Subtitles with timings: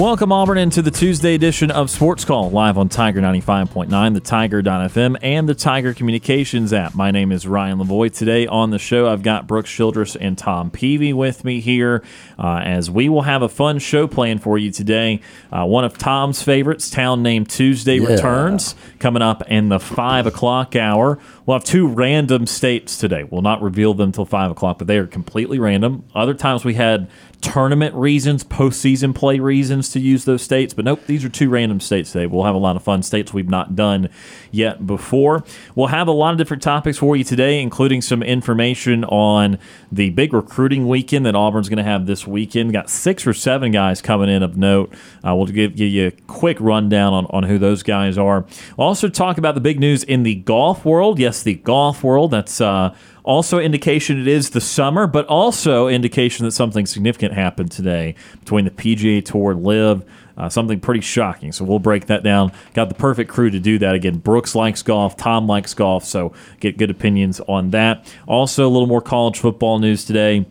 [0.00, 5.18] Welcome, Auburn, into the Tuesday edition of Sports Call, live on Tiger 95.9, the Tiger.fm,
[5.20, 6.94] and the Tiger Communications app.
[6.94, 8.10] My name is Ryan Lavoie.
[8.10, 12.02] Today on the show, I've got Brooks Childress and Tom Peavy with me here
[12.38, 15.20] uh, as we will have a fun show planned for you today.
[15.52, 18.08] Uh, one of Tom's favorites, Town Name Tuesday, Yeah.
[18.08, 21.18] returns coming up in the 5 o'clock hour.
[21.44, 23.24] We'll have two random states today.
[23.24, 26.04] We'll not reveal them till 5 o'clock, but they are completely random.
[26.14, 27.08] Other times we had
[27.40, 30.74] tournament reasons, postseason play reasons to use those states.
[30.74, 32.26] But nope, these are two random states today.
[32.26, 34.10] We'll have a lot of fun states we've not done
[34.50, 35.44] yet before.
[35.74, 39.58] We'll have a lot of different topics for you today, including some information on
[39.90, 42.72] the big recruiting weekend that Auburn's going to have this weekend.
[42.72, 44.92] Got six or seven guys coming in of note.
[45.26, 48.44] Uh, we'll give, give you a quick rundown on, on who those guys are.
[48.76, 51.20] We'll also talk about the big news in the golf world.
[51.20, 52.32] Yes, the golf world.
[52.32, 57.70] That's uh, also indication it is the summer, but also indication that something significant happened
[57.70, 60.04] today between the PGA Tour LIV.
[60.36, 61.52] Uh, something pretty shocking.
[61.52, 62.50] So we'll break that down.
[62.74, 63.94] Got the perfect crew to do that.
[63.94, 68.12] Again, Brooks likes golf, Tom likes golf, so get good opinions on that.
[68.26, 70.46] Also, a little more college football news today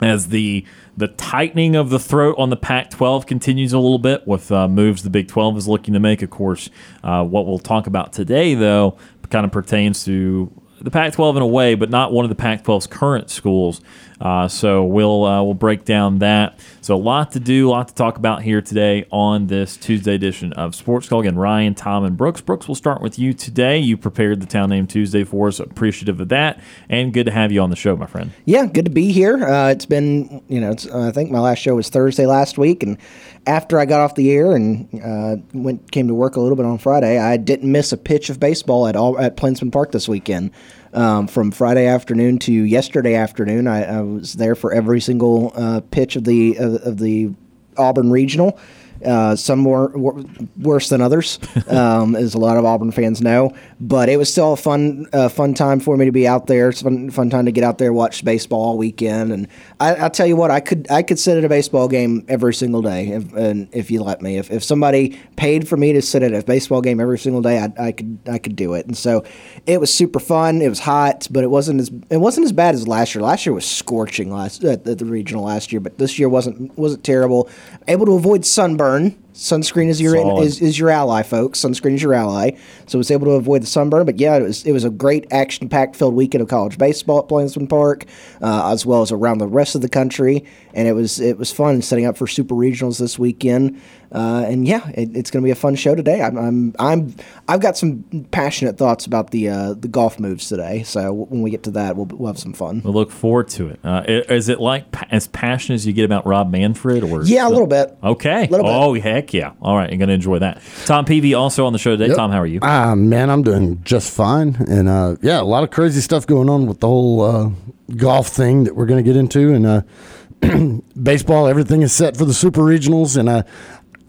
[0.00, 0.64] as the
[0.96, 5.02] the tightening of the throat on the Pac-12 continues a little bit with uh, moves
[5.02, 6.22] the Big 12 is looking to make.
[6.22, 6.70] Of course,
[7.02, 8.96] uh, what we'll talk about today, though,
[9.30, 12.86] kind of pertains to the Pac-12 in a way, but not one of the Pac-12's
[12.86, 13.80] current schools.
[14.20, 16.58] Uh, so we'll uh, we'll break down that.
[16.80, 20.14] So a lot to do, a lot to talk about here today on this Tuesday
[20.14, 21.20] edition of Sports Call.
[21.20, 22.40] Again, Ryan, Tom, and Brooks.
[22.40, 23.78] Brooks, we'll start with you today.
[23.78, 25.58] You prepared the Town Name Tuesday for us.
[25.58, 28.30] Appreciative of that, and good to have you on the show, my friend.
[28.44, 29.44] Yeah, good to be here.
[29.44, 32.98] Uh, it's been, you know, I think my last show was Thursday last week, and
[33.46, 36.66] after I got off the air and uh, went came to work a little bit
[36.66, 40.08] on Friday, I didn't miss a pitch of baseball at all at Plainsman Park this
[40.08, 40.50] weekend.
[40.94, 45.80] Um, from Friday afternoon to yesterday afternoon, I, I was there for every single uh,
[45.90, 47.32] pitch of the of, of the
[47.76, 48.56] Auburn Regional.
[49.04, 50.24] Uh, some more wor-
[50.58, 51.38] worse than others,
[51.68, 53.54] um, as a lot of Auburn fans know.
[53.80, 56.70] But it was still a fun, uh, fun time for me to be out there.
[56.70, 59.32] It's fun, fun time to get out there, watch baseball all weekend.
[59.32, 59.48] And
[59.80, 62.54] I, I'll tell you what, I could, I could sit at a baseball game every
[62.54, 64.38] single day, if, and if you let me.
[64.38, 67.58] If, if somebody paid for me to sit at a baseball game every single day,
[67.58, 68.86] I, I could, I could do it.
[68.86, 69.24] And so
[69.66, 70.62] it was super fun.
[70.62, 73.22] It was hot, but it wasn't as, it wasn't as bad as last year.
[73.22, 76.76] Last year was scorching last at, at the regional last year, but this year wasn't,
[76.78, 77.48] wasn't terrible.
[77.88, 80.44] Able to avoid sunburn learn Sunscreen is your Solid.
[80.44, 81.60] is, is your ally, folks.
[81.60, 82.52] Sunscreen is your ally.
[82.86, 84.06] So was able to avoid the sunburn.
[84.06, 87.18] But yeah, it was it was a great action packed filled weekend of college baseball
[87.18, 88.04] at Plainsman Park,
[88.40, 90.44] uh, as well as around the rest of the country.
[90.72, 93.80] And it was it was fun setting up for super regionals this weekend.
[94.12, 96.22] Uh, and yeah, it, it's going to be a fun show today.
[96.22, 97.14] I'm, I'm I'm
[97.48, 100.84] I've got some passionate thoughts about the uh, the golf moves today.
[100.84, 102.82] So when we get to that, we'll, we'll have some fun.
[102.84, 103.80] We'll look forward to it.
[103.82, 107.50] Uh, is it like as passionate as you get about Rob Manfred, or Yeah, a
[107.50, 107.98] little bit.
[108.04, 108.46] Okay.
[108.46, 108.72] Little bit.
[108.72, 109.52] Oh heck yeah!
[109.62, 110.60] All right, you're gonna enjoy that.
[110.84, 112.08] Tom Peavy also on the show today.
[112.08, 112.16] Yep.
[112.16, 112.58] Tom, how are you?
[112.62, 114.56] Ah, man, I'm doing just fine.
[114.68, 117.50] And uh, yeah, a lot of crazy stuff going on with the whole uh,
[117.96, 119.52] golf thing that we're going to get into.
[119.52, 123.16] And uh, baseball, everything is set for the super regionals.
[123.16, 123.42] And uh,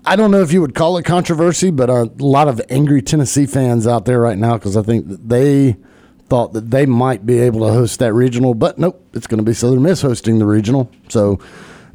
[0.05, 3.45] I don't know if you would call it controversy, but a lot of angry Tennessee
[3.45, 5.77] fans out there right now because I think that they
[6.27, 8.53] thought that they might be able to host that regional.
[8.53, 10.91] But nope, it's going to be Southern Miss hosting the regional.
[11.09, 11.39] So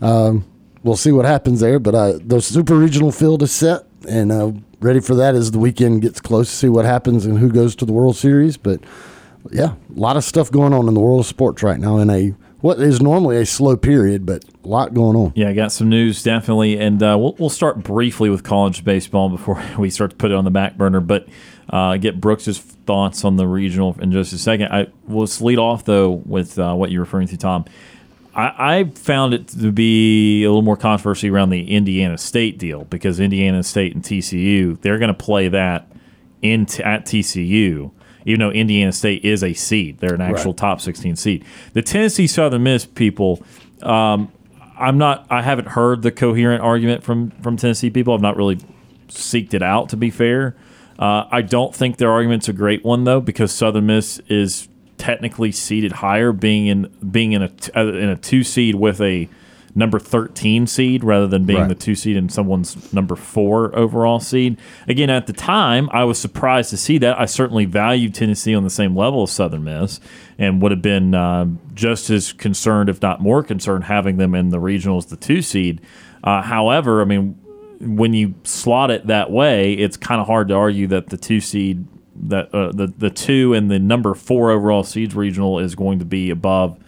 [0.01, 0.45] um,
[0.83, 1.79] we'll see what happens there.
[1.79, 5.59] But uh, the super regional field is set and uh, ready for that as the
[5.59, 8.57] weekend gets close to see what happens and who goes to the World Series.
[8.57, 8.81] But
[9.51, 12.11] yeah, a lot of stuff going on in the world of sports right now in
[12.11, 15.33] a what is normally a slow period, but a lot going on.
[15.35, 19.31] Yeah, I got some news definitely, and uh, we'll we'll start briefly with college baseball
[19.31, 21.01] before we start to put it on the back burner.
[21.01, 21.27] But
[21.71, 24.73] uh, get Brooks's thoughts on the regional in just a second.
[24.73, 27.65] I will lead off though with uh, what you're referring to, Tom.
[28.35, 32.85] I, I found it to be a little more controversy around the Indiana State deal
[32.85, 35.91] because Indiana State and TCU they're going to play that
[36.43, 37.91] in t- at TCU.
[38.27, 40.59] Even though Indiana State is a seed, they're an actual Right.
[40.59, 41.45] top 16 seed.
[41.73, 43.43] The Tennessee Southern Miss people,
[43.83, 44.31] um,
[44.79, 45.27] I'm not.
[45.31, 48.15] I haven't heard the coherent argument from from Tennessee people.
[48.15, 48.59] I've not really
[49.09, 49.89] seeked it out.
[49.91, 50.55] To be fair,
[50.99, 54.69] uh, I don't think their argument's a great one though, because Southern Miss is
[55.01, 59.29] technically seeded higher, being in being in a uh, in a two seed with a
[59.75, 61.69] number 13 seed rather than being Right.
[61.69, 64.59] the two seed in someone's number four overall seed.
[64.89, 67.19] Again, at the time, I was surprised to see that.
[67.19, 70.01] I certainly valued Tennessee on the same level as Southern Miss
[70.39, 74.49] and would have been um, just as concerned, if not more concerned, having them in
[74.51, 75.81] the regionals, the two seed.
[76.25, 77.39] Uh, however, I mean,
[77.81, 81.41] when you slot it that way, it's kind of hard to argue that the two
[81.41, 81.87] seed
[82.29, 86.05] that uh, the the two and the number four overall seeds regional is going to
[86.05, 86.79] be above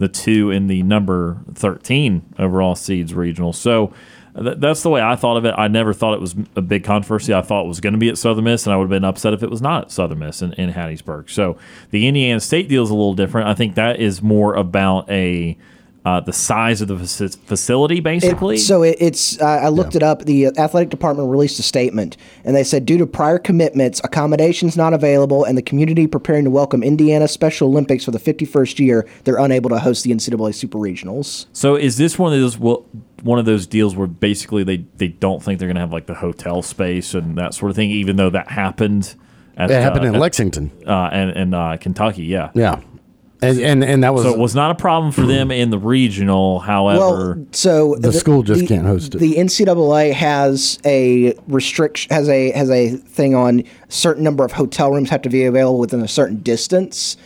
[0.00, 3.52] the two in the number 13 overall seeds regional.
[3.52, 3.92] So
[4.34, 5.54] th- that's the way I thought of it.
[5.58, 7.34] I never thought it was a big controversy.
[7.34, 9.04] I thought it was going to be at Southern Miss, and I would have been
[9.04, 11.28] upset if it was not at Southern Miss in, in Hattiesburg.
[11.28, 11.58] So
[11.90, 13.48] the Indiana State deal is a little different.
[13.48, 15.58] I think that is more about a
[16.04, 18.56] uh, the size of the faci- facility, It- basically.
[18.56, 19.40] so it, it's.
[19.40, 20.24] Uh, I looked it up.
[20.24, 24.94] The athletic department released a statement, and they said due to prior commitments, accommodations not
[24.94, 29.36] available, and the community preparing to welcome Indiana Special Olympics for the 51st year, they're
[29.38, 31.46] unable to host the NCAA Super Regionals.
[31.52, 32.86] So is this one of those well,
[33.22, 36.06] one of those deals where basically they, they don't think they're going to have like
[36.06, 39.14] the hotel space and that sort of thing, even though that happened.
[39.56, 40.70] At, It happened uh, in at- Lexington.
[40.86, 42.50] uh, and and uh, Kentucky, yeah.
[42.54, 42.80] Yeah,
[43.42, 45.78] and and, and that was, So it was not a problem for them in the
[45.78, 46.60] regional.
[46.60, 49.18] However, Well, so The school just can't host it.
[49.18, 54.90] The NCAA has a restriction has a has a thing on certain number of hotel
[54.90, 57.16] rooms have to be available within a certain distance.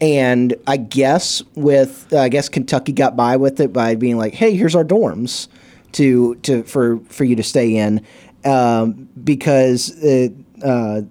[0.00, 4.34] And I guess with uh, I guess Kentucky got by with it by being like,
[4.34, 5.48] "Hey, here's our dorms
[5.92, 8.04] to to for for you to stay in,"
[8.44, 10.32] um, because it,
[10.64, 11.02] uh,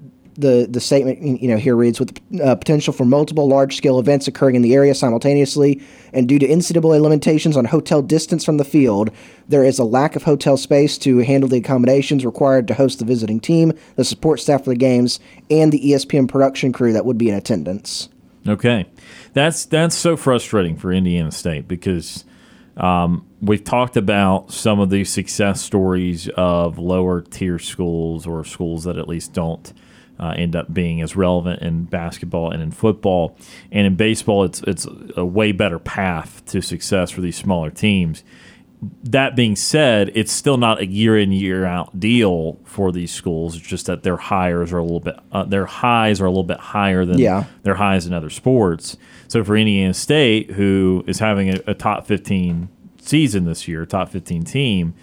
[0.41, 4.27] the the statement you know here reads with uh, potential for multiple large scale events
[4.27, 5.81] occurring in the area simultaneously
[6.13, 9.11] and due to NCAA limitations on hotel distance from the field
[9.47, 13.05] there is a lack of hotel space to handle the accommodations required to host the
[13.05, 17.17] visiting team the support staff for the games and the ESPN production crew that would
[17.17, 18.09] be in attendance.
[18.47, 18.87] Okay,
[19.33, 22.25] that's that's so frustrating for Indiana State because
[22.77, 28.85] um, we've talked about some of the success stories of lower tier schools or schools
[28.85, 29.73] that at least don't
[30.21, 33.35] uh, end up being as relevant in basketball and in football,
[33.71, 34.87] and in baseball, it's it's
[35.17, 38.23] a way better path to success for these smaller teams
[39.03, 43.55] that being said, it's still not a year in year out deal for these schools.
[43.55, 46.43] It's just that their hires are a little bit uh, their highs are a little
[46.43, 47.43] bit higher than Yeah.
[47.61, 48.97] their highs in other sports.
[49.27, 52.69] So for Indiana State, who is having a, a top fifteen
[52.99, 54.95] season this year, top fifteen team,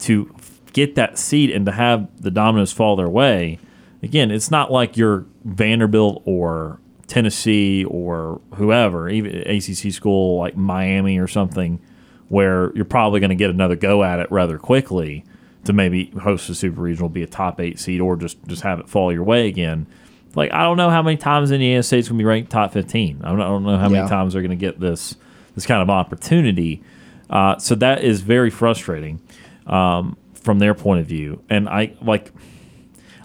[0.00, 0.34] to
[0.72, 3.60] get that seat and to have the dominoes fall their way,
[4.02, 11.18] again, it's not like you're Vanderbilt or Tennessee or whoever, even ACC school like Miami
[11.18, 11.80] or something,
[12.28, 15.24] where you're probably going to get another go at it rather quickly
[15.64, 18.80] to maybe host a super regional, be a top eight seed, or just just have
[18.80, 19.86] it fall your way again.
[20.34, 23.20] Like I don't know how many times Indiana State's going to be ranked top fifteen.
[23.24, 25.16] I don't, I don't know how many times they're going to get this
[25.54, 26.82] this kind of opportunity.
[27.28, 29.20] Uh, so that is very frustrating
[29.66, 31.42] um, from their point of view.
[31.50, 32.32] And I like.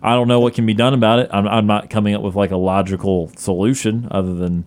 [0.06, 1.30] I don't know what can be done about it.
[1.32, 4.66] I'm, I'm not coming up with like a logical solution other than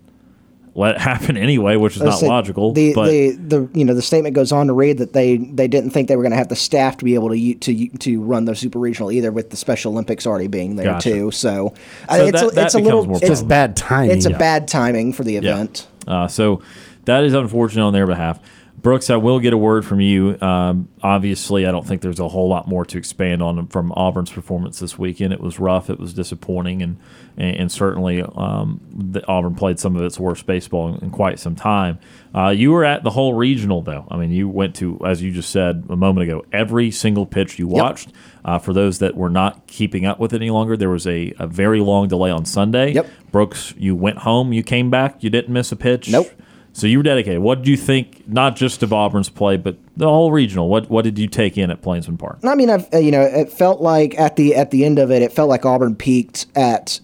[0.75, 2.73] let it happen anyway, which is not Let's say logical.
[2.73, 5.69] The, but the the you know the statement goes on to read that they they
[5.69, 8.21] didn't think they were going to have the staff to be able to to to
[8.23, 11.11] run the super regional either, with the Special Olympics already being there Gotcha.
[11.11, 11.31] too.
[11.31, 11.75] So,
[12.09, 14.17] uh, So it's that- a, that it's a little more it's, just bad timing.
[14.17, 15.39] it's a bad timing for the Yeah.
[15.39, 15.87] event.
[16.07, 16.63] Uh, so
[17.05, 18.39] that is unfortunate on their behalf.
[18.81, 20.41] Brooks, I will get a word from you.
[20.41, 24.31] Um, obviously, I don't think there's a whole lot more to expand on from Auburn's
[24.31, 25.33] performance this weekend.
[25.33, 26.97] It was rough, it was disappointing, and
[27.37, 31.41] and, and certainly um, the Auburn played some of its worst baseball in, in quite
[31.41, 31.99] some time.
[32.35, 34.07] Uh, you were at the whole regional, though.
[34.11, 37.59] I mean, you went to, as you just said a moment ago, every single pitch
[37.59, 38.13] you watched.
[38.45, 41.35] Uh, for those that were not keeping up with it any longer, there was a,
[41.39, 42.93] a very long delay on Sunday.
[42.93, 43.09] Yep.
[43.33, 46.09] Brooks, you went home, you came back, you didn't miss a pitch.
[46.09, 46.31] Nope.
[46.79, 47.41] So you were dedicated.
[47.41, 50.69] What did you think, not just of Auburn's play, but the whole regional?
[50.69, 52.39] What what did you take in at Plainsman Park?
[52.45, 55.11] I mean, I've uh, you know, it felt like at the at the end of
[55.11, 57.01] it, it felt like Auburn peaked at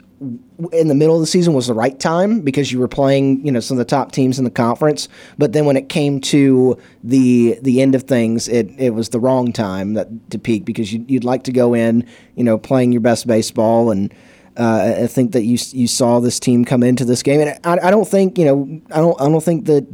[0.73, 3.51] in the middle of the season was the right time because you were playing you
[3.51, 5.09] know some of the top teams in the conference.
[5.39, 9.19] But then when it came to the the end of things, it, it was the
[9.19, 12.93] wrong time that to peak because you, you'd like to go in you know playing
[12.93, 14.15] your best baseball and.
[14.57, 17.89] Uh, I think that you you saw this team come into this game, and I,
[17.89, 19.87] I don't think you know I don't I don't think that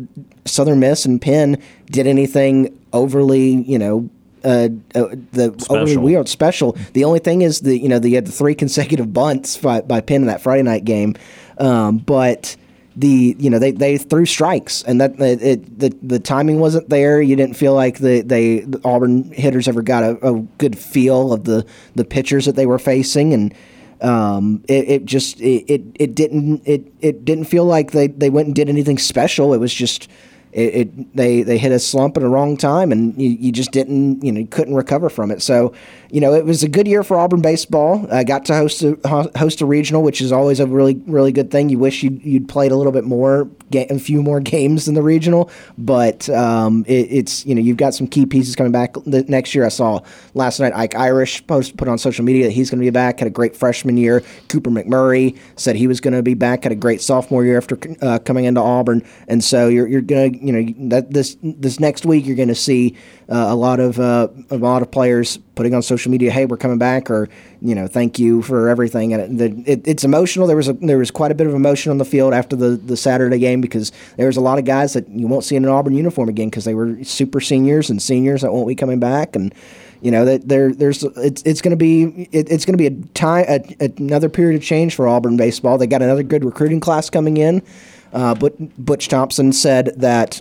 [0.45, 4.11] Southern Miss and Penn did anything overly you know
[4.45, 6.03] uh, uh, the overly Special.
[6.03, 6.77] weird special.
[6.93, 9.81] The only thing is the you know the, you had the three consecutive bunts by,
[9.81, 11.15] by Penn in that Friday night game,
[11.59, 12.57] um, but
[12.97, 16.89] the you know they, they threw strikes and that it, it the the timing wasn't
[16.89, 17.23] there.
[17.23, 21.33] You didn't feel like the they the Auburn hitters ever got a, a good feel
[21.33, 23.55] of the the pitchers that they were facing and.
[24.03, 28.31] Um, it, it just it, it, it didn't it, it didn't feel like they, they
[28.31, 29.53] went and did anything special.
[29.53, 30.09] It was just
[30.53, 33.71] it, it, they they hit a slump at the wrong time and you, you just
[33.73, 35.43] didn't you know you couldn't recover from it.
[35.43, 35.73] So
[36.11, 38.07] you know it was a good year for Auburn baseball.
[38.13, 38.97] I got to host a
[39.37, 41.69] host a regional which is always a really really good thing.
[41.69, 45.03] You wish you'd, you'd played a little bit more a few more games in the
[45.03, 49.55] regional but um, it, it's you know you've got some key pieces coming back next
[49.55, 49.65] year.
[49.65, 50.01] I saw
[50.35, 53.21] last night Ike Irish post put on social media that he's going to be back
[53.21, 54.23] had a great freshman year.
[54.49, 57.79] Cooper McMurray said he was going to be back had a great sophomore year after
[58.03, 59.05] uh, coming into Auburn.
[59.29, 62.49] And so you're, you're going to you know that this this next week you're going
[62.49, 62.97] to see
[63.29, 66.57] uh, a lot of uh, a lot of players putting on social media, "Hey, we're
[66.57, 67.29] coming back," or
[67.61, 70.47] you know, "Thank you for everything." And it, it, it's emotional.
[70.47, 72.71] There was a, there was quite a bit of emotion on the field after the
[72.71, 75.65] the Saturday game because there was a lot of guys that you won't see in
[75.65, 79.01] an Auburn uniform again because they were super seniors and seniors that won't be coming
[79.01, 79.55] back and
[80.01, 82.87] you know that there there's it's it's going to be it, it's going to be
[82.87, 85.79] a time a, another period of change for Auburn baseball.
[85.79, 87.63] They got another good recruiting class coming in.
[88.13, 90.41] Uh, but Butch Thompson said that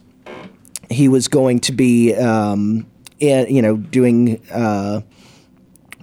[0.89, 2.88] he was going to be, um,
[3.19, 5.01] in, you know, doing uh,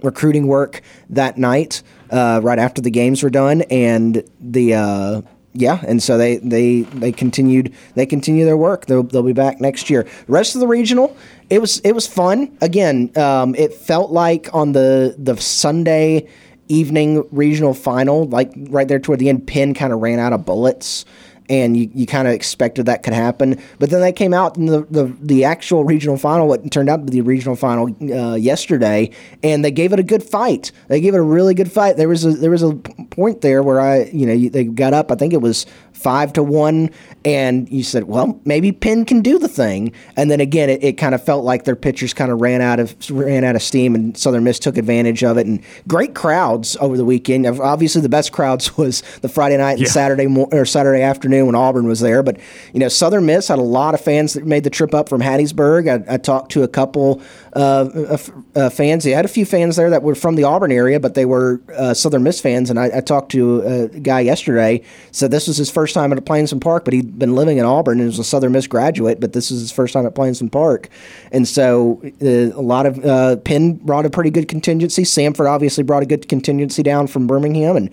[0.03, 1.81] recruiting work that night
[2.11, 5.21] uh, right after the games were done, and the uh,
[5.53, 8.85] yeah, and so they they they continued they continue their work.
[8.85, 10.03] They'll they'll be back next year.
[10.03, 11.15] The rest of the regional,
[11.49, 12.55] it was it was fun.
[12.61, 16.27] Again, um, it felt like on the the Sunday
[16.69, 20.45] evening regional final, like right there toward the end, Penn kind of ran out of
[20.45, 21.05] bullets
[21.49, 23.61] and you, you kind of expected that could happen.
[23.79, 26.97] But then they came out in the, the, the actual regional final, what turned out
[26.97, 29.11] to be the regional final uh, yesterday,
[29.43, 30.71] and they gave it a good fight.
[30.87, 31.97] They gave it a really good fight.
[31.97, 35.11] There was a there was a point there where I you know they got up.
[35.11, 35.65] I think it was
[35.97, 36.91] five to one,
[37.25, 39.91] and you said, well, maybe Penn can do the thing.
[40.15, 42.79] And then again, it, it kind of felt like their pitchers kind of ran out
[42.79, 45.47] of ran out of steam, and Southern Miss took advantage of it.
[45.47, 47.47] And great crowds over the weekend.
[47.47, 49.87] Obviously, the best crowds was the Friday night and yeah.
[49.87, 52.21] Saturday mo- or Saturday afternoon when Auburn was there.
[52.21, 52.39] But
[52.73, 55.21] you know, Southern Miss had a lot of fans that made the trip up from
[55.21, 56.07] Hattiesburg.
[56.07, 57.21] I, I talked to a couple
[57.57, 58.17] uh,
[58.55, 59.03] uh, fans.
[59.03, 61.59] They had a few fans there that were from the Auburn area, but they were
[61.75, 62.69] uh, Southern Miss fans.
[62.69, 64.83] And I, I, talked to a guy yesterday.
[65.11, 67.99] Said this was his first time at Plainsman Park, but he'd been living in Auburn
[67.99, 69.19] and was a Southern Miss graduate.
[69.19, 70.89] But this is his first time at Plainsman Park,
[71.31, 75.01] and so uh, a lot of uh, Penn brought a pretty good contingency.
[75.01, 77.89] Samford obviously brought a good contingency down from Birmingham, and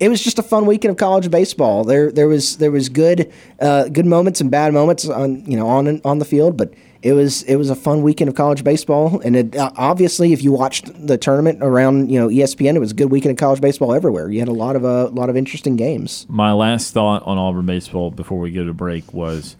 [0.00, 1.84] it was just a fun weekend of college baseball.
[1.84, 5.68] There there was there was good uh, good moments and bad moments on you know
[5.68, 9.20] on on the field, but it was it was a fun weekend of college baseball,
[9.20, 12.92] and it, uh, obviously, if you watched the tournament around you know ESPN, it was
[12.92, 14.30] a good weekend of college baseball everywhere.
[14.30, 16.24] You had a lot of a uh, lot of interesting games.
[16.30, 19.54] My last thought on Auburn baseball before we get a break was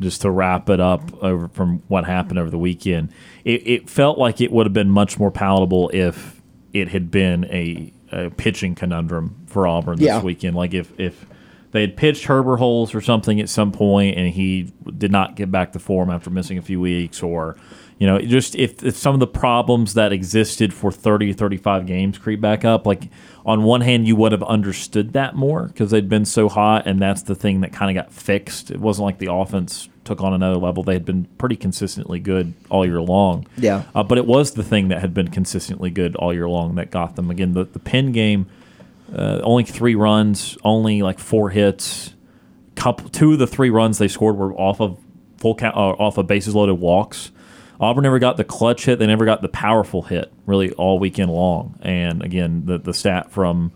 [0.00, 3.08] just to wrap it up over from what happened over the weekend.
[3.42, 6.42] It, it felt like it would have been much more palatable if
[6.74, 10.20] it had been a, a pitching conundrum for Auburn this yeah.
[10.20, 10.56] weekend.
[10.56, 11.24] Like if if
[11.72, 15.50] they had pitched Herbert Holes or something at some point, and he did not get
[15.50, 17.56] back to form after missing a few weeks, or
[17.98, 22.18] you know, just if, if some of the problems that existed for 30 35 games
[22.18, 23.04] creep back up, like
[23.46, 27.00] on one hand, you would have understood that more because they'd been so hot, and
[27.00, 28.70] that's the thing that kind of got fixed.
[28.70, 30.82] It wasn't like the offense took on another level.
[30.82, 33.46] They had been pretty consistently good all year long.
[33.56, 33.84] Yeah.
[33.94, 36.90] Uh, but it was the thing that had been consistently good all year long that
[36.90, 37.30] got them.
[37.30, 38.46] Again, the, the Penn game–
[39.14, 42.14] uh, only three runs, only like four hits.
[42.74, 44.98] Couple, two of the three runs they scored were off of
[45.36, 47.30] full count, uh, off of bases loaded walks.
[47.80, 48.98] Auburn never got the clutch hit.
[48.98, 51.78] They never got the powerful hit really all weekend long.
[51.82, 53.72] And again, the the stat from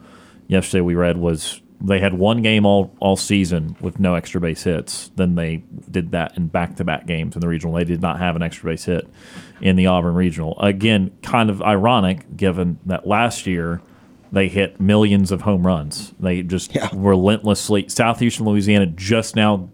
[0.46, 4.62] yesterday we read was they had one game all, all season with no extra base
[4.62, 5.10] hits.
[5.16, 7.74] Then they did that in back to back games in the regional.
[7.74, 9.06] They did not have an extra base hit
[9.60, 10.58] in the Auburn regional.
[10.58, 13.82] Again, kind of ironic given that last year
[14.32, 16.12] they hit millions of home runs.
[16.18, 16.88] They just yeah.
[16.92, 17.88] relentlessly.
[17.88, 19.68] Southeastern Louisiana just now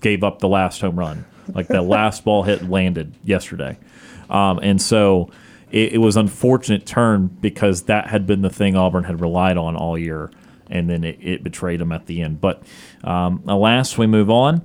[0.00, 1.24] gave up the last home run.
[1.48, 3.78] Like the last ball hit landed yesterday.
[4.28, 5.30] Um, and so
[5.70, 9.76] it, it, was unfortunate turn because that had been the thing Auburn had relied on
[9.76, 10.30] all year,
[10.68, 12.40] and then it, it betrayed them at the end.
[12.40, 12.62] But
[13.02, 14.62] um, alas, we move on,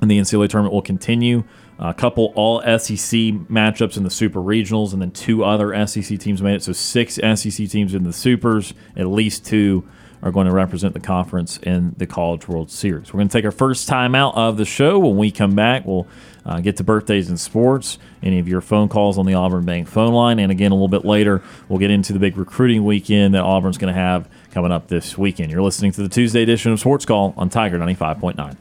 [0.00, 1.44] and the NCAA tournament will continue
[1.78, 6.42] a couple all SEC matchups in the Super Regionals, and then two other SEC teams
[6.42, 6.62] made it.
[6.62, 9.88] So six SEC teams in the Supers, at least two
[10.20, 13.12] are going to represent the conference in the College World Series.
[13.12, 14.98] We're going to take our first time out of the show.
[14.98, 16.08] When we come back, we'll
[16.44, 19.86] uh, get to birthdays and sports, any of your phone calls on the Auburn Bank
[19.86, 20.40] phone line.
[20.40, 23.78] And again, a little bit later, we'll get into the big recruiting weekend that Auburn's
[23.78, 25.52] going to have coming up this weekend.
[25.52, 28.56] You're listening to the Tuesday edition of Sports Call on Tiger 95.9.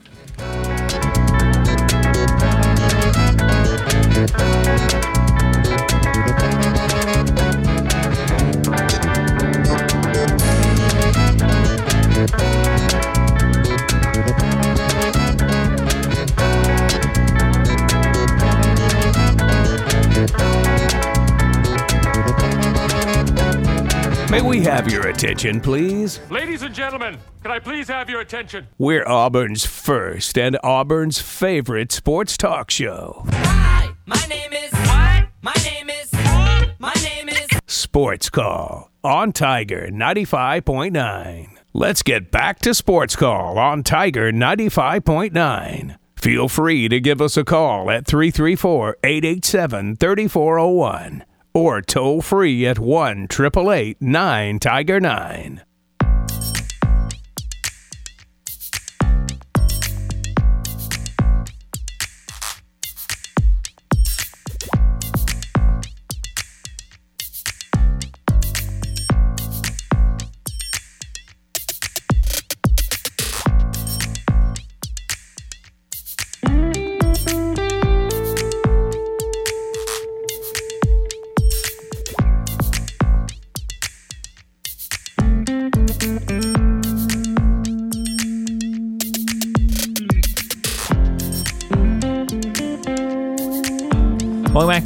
[24.38, 26.20] May we have your attention, please?
[26.30, 28.68] Ladies and gentlemen, can I please have your attention?
[28.78, 33.24] We're Auburn's first and Auburn's favorite sports talk show.
[33.30, 34.72] Hi, my name is.
[34.72, 35.30] What?
[35.42, 36.14] My name is.
[36.78, 37.48] My name is.
[37.66, 41.58] Sports Call on Tiger 95.9.
[41.74, 45.98] Let's get back to Sports Call on Tiger 95.9.
[46.16, 52.80] Feel free to give us a call at 334 887 3401 or toll free at
[52.80, 55.62] 1 888 9 Tiger 9.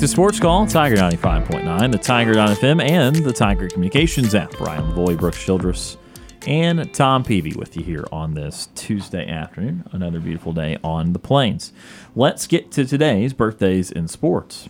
[0.02, 4.50] To Sports Call, Tiger 95.9, the Tiger.fm, and the Tiger Communications app.
[4.58, 5.96] Brian Lavoie, Brooks Childress,
[6.48, 9.88] and Tom Peavy with you here on this Tuesday afternoon.
[9.92, 11.72] Another beautiful day on the plains.
[12.16, 14.68] Let's get to today's birthdays in sports.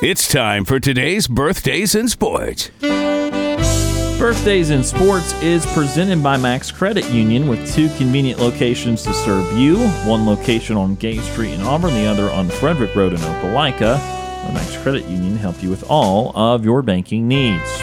[0.00, 2.70] It's time for today's birthdays in sports.
[2.80, 9.58] Birthdays in Sports is presented by Max Credit Union with two convenient locations to serve
[9.58, 9.88] you.
[10.08, 14.15] One location on Gay Street in Auburn, the other on Frederick Road in Opelika.
[14.46, 17.82] The Max Credit Union help you with all of your banking needs.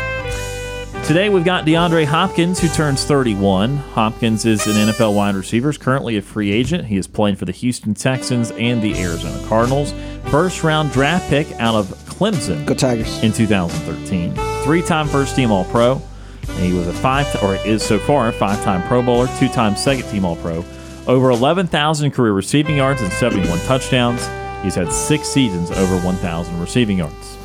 [1.05, 3.75] Today we've got DeAndre Hopkins who turns 31.
[3.75, 6.85] Hopkins is an NFL wide receiver, is currently a free agent.
[6.85, 9.93] He is playing for the Houston Texans and the Arizona Cardinals.
[10.27, 13.21] First round draft pick out of Clemson Go Tigers.
[13.21, 14.33] in 2013.
[14.63, 16.01] Three-time first-team All-Pro.
[16.47, 20.23] And he was a five, or is so far a five-time Pro Bowler, two-time second-team
[20.23, 20.63] All-Pro.
[21.07, 24.25] Over 11,000 career receiving yards and 71 touchdowns.
[24.63, 27.37] He's had six seasons over 1,000 receiving yards.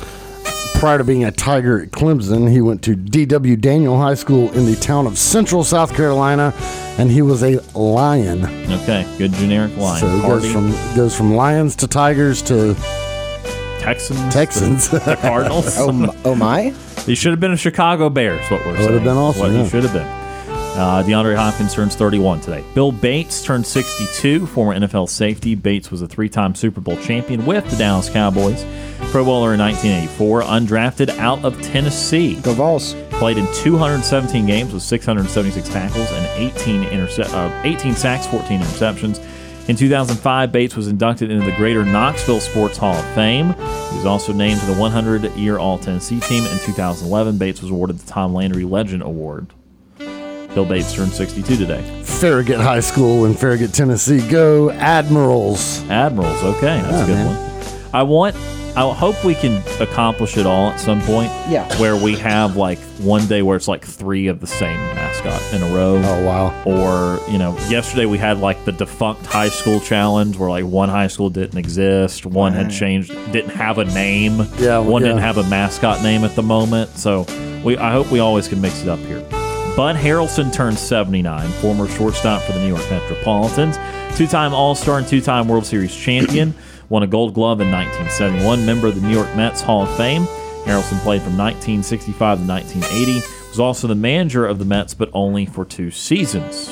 [0.79, 3.57] Prior to being a Tiger at Clemson, he went to D.W.
[3.57, 6.53] Daniel High School in the town of Central, South Carolina,
[6.97, 8.45] and he was a Lion.
[8.71, 9.99] Okay, good generic line.
[9.99, 12.75] So it goes from goes from Lions to Tigers to
[13.81, 14.87] Texans, Texans.
[14.87, 15.75] to the Cardinals.
[15.77, 16.73] Oh, oh my!
[17.05, 18.49] He should have been a Chicago Bear, Bears.
[18.49, 19.63] What we're Would have been awesome, What yeah.
[19.63, 20.18] he should have been.
[20.75, 22.63] Uh, DeAndre Hopkins turns 31 today.
[22.73, 24.45] Bill Bates turned 62.
[24.47, 25.55] Former NFL safety.
[25.55, 28.63] Bates was a three-time Super Bowl champion with the Dallas Cowboys.
[29.11, 30.43] Pro Bowler in 1984.
[30.43, 32.39] Undrafted out of Tennessee.
[32.41, 32.93] Go Vols.
[33.11, 39.19] Played in 217 games with 676 tackles and 18 interce- uh, 18 sacks, 14 interceptions.
[39.67, 43.53] In 2005, Bates was inducted into the Greater Knoxville Sports Hall of Fame.
[43.53, 46.45] He was also named to the 100-year All-Tennessee team.
[46.45, 49.47] In 2011, Bates was awarded the Tom Landry Legend Award.
[50.53, 52.03] Bill Bates turned 62 today.
[52.03, 54.27] Farragut High School in Farragut, Tennessee.
[54.29, 55.83] Go Admirals.
[55.89, 57.27] Admirals, okay, that's Yeah, a good man.
[57.27, 57.75] one.
[57.93, 58.35] I want,
[58.75, 61.31] I hope we can accomplish it all at some point.
[61.49, 61.67] Yeah.
[61.79, 65.61] Where we have like one day where it's like three of the same mascot in
[65.63, 66.01] a row.
[66.03, 66.63] Oh wow.
[66.65, 70.89] or you know yesterday we had like the defunct high school challenge where like one
[70.89, 75.37] high school didn't exist one had changed didn't have a name Yeah, one didn't have
[75.37, 77.25] a mascot name at the moment so
[77.63, 79.21] we i hope we always can mix it up here
[79.79, 83.77] bud harrelson turned 79 former shortstop for the new york metropolitans
[84.17, 86.53] two-time all-star and two-time world series champion
[86.89, 90.23] won a gold glove in 1971 member of the new york mets hall of fame
[90.65, 95.45] harrelson played from 1965 to 1980 was also the manager of the Mets, but only
[95.45, 96.69] for two seasons.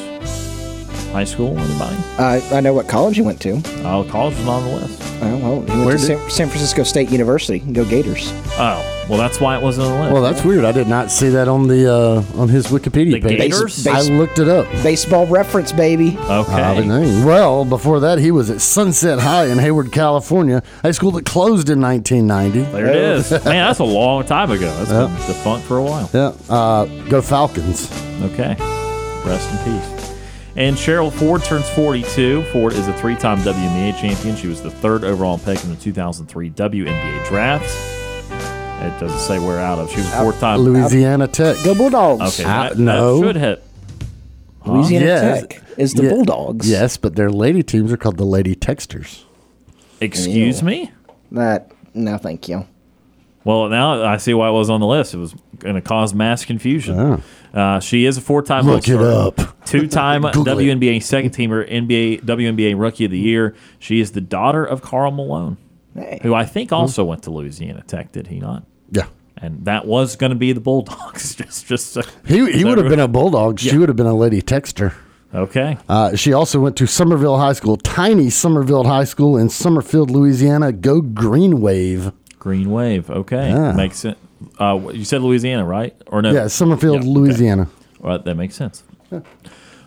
[1.12, 1.96] High school, anybody?
[2.20, 3.62] Uh, I know what college he went to.
[3.84, 5.02] Oh, college was not on the list.
[5.20, 7.58] Oh, well, he went Where to did- San, San Francisco State University.
[7.60, 8.32] Go Gators.
[8.60, 10.14] Oh, well, that's why it wasn't on the list.
[10.14, 10.64] Well, that's weird.
[10.66, 13.38] I did not see that on the uh, on his Wikipedia The page.
[13.52, 13.88] Gators?
[13.88, 14.70] I looked it up.
[14.84, 16.10] Baseball reference, baby.
[16.20, 16.76] okay.
[16.76, 17.26] But no.
[17.26, 21.70] well, before that, he was at Sunset High in Hayward, California, high school that closed
[21.70, 22.72] in 1990.
[22.74, 23.32] there it is.
[23.32, 24.72] Man, that's a long time ago.
[24.84, 26.10] That's been defunct for a while.
[26.14, 27.90] Yeah, uh, go Falcons.
[28.22, 28.56] Okay.
[29.26, 30.07] Rest in peace.
[30.58, 32.42] And Cheryl Ford turns 42.
[32.46, 34.36] Ford is a three time WNBA champion.
[34.36, 37.66] She was the third overall pick in the 2003 WNBA draft.
[38.84, 39.90] It doesn't say where out of.
[39.92, 40.60] She was four time.
[40.60, 41.58] Louisiana Tech.
[41.64, 42.40] Go Bulldogs.
[42.40, 43.20] Okay, Uh, that, no.
[43.20, 43.64] that should hit.
[44.66, 45.42] Louisiana Yes.
[45.42, 46.10] Tech is the Yeah.
[46.10, 46.68] Bulldogs.
[46.70, 49.24] Yes, but their lady teams are called the Lady Techsters.
[50.02, 50.92] Excuse me?
[51.32, 52.66] That no, thank you.
[53.44, 55.14] Well, now I see why it was on the list.
[55.14, 57.22] It was going to cause mass confusion.
[57.54, 59.36] Uh, she is a four-time Look it up.
[59.66, 63.56] two-time WNBA second teamer, NBA WNBA Rookie of the Year.
[63.80, 65.58] She is the daughter of Karl Malone,
[65.96, 66.20] Hey.
[66.22, 68.12] who I think also went to Louisiana Tech.
[68.12, 68.64] Did he not?
[68.92, 69.08] Yeah.
[69.38, 71.36] And that was going to be the Bulldogs.
[71.38, 73.60] just, just so, He, he so would have been a Bulldog.
[73.60, 74.94] She would have been a Lady Techster.
[75.34, 75.78] okay.
[75.90, 80.72] Uh, she also went to Somerville High School, tiny Somerville High School in Summerfield, Louisiana.
[80.72, 82.12] Go Green Wave.
[82.40, 83.10] Green Wave.
[83.12, 83.74] Okay, Yeah.
[83.74, 84.18] makes sense.
[84.60, 85.96] Uh, you said Louisiana, right?
[86.08, 86.32] Or no?
[86.32, 87.10] Yeah, Summerfield, Yeah, okay.
[87.10, 87.68] Louisiana.
[88.00, 88.84] Well, that makes sense.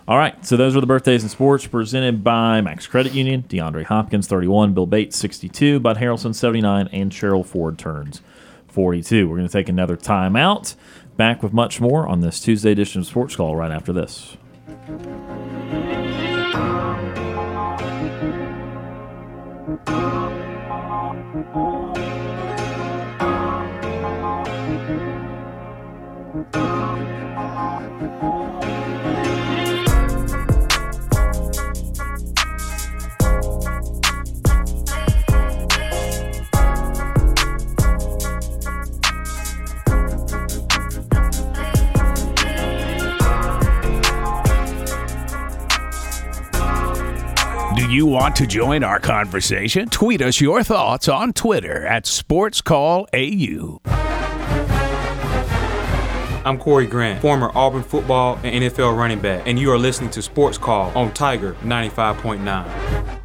[0.08, 3.44] All right, so those are the birthdays in sports presented by Max Credit Union.
[3.48, 8.20] DeAndre Hopkins, 31, Bill Bates, 62, Bud Harrelson, 79, and Cheryl Ford turns
[8.68, 9.28] 42.
[9.28, 10.74] We're going to take another time out.
[11.16, 14.36] Back with much more on this Tuesday edition of Sports Call right after this.
[47.90, 49.88] You want to join our conversation?
[49.88, 53.80] Tweet us your thoughts on Twitter at SportsCallAU.
[56.42, 60.22] I'm Corey Grant, former Auburn football and NFL running back, and you are listening to
[60.22, 63.20] Sports Call on Tiger 95.9.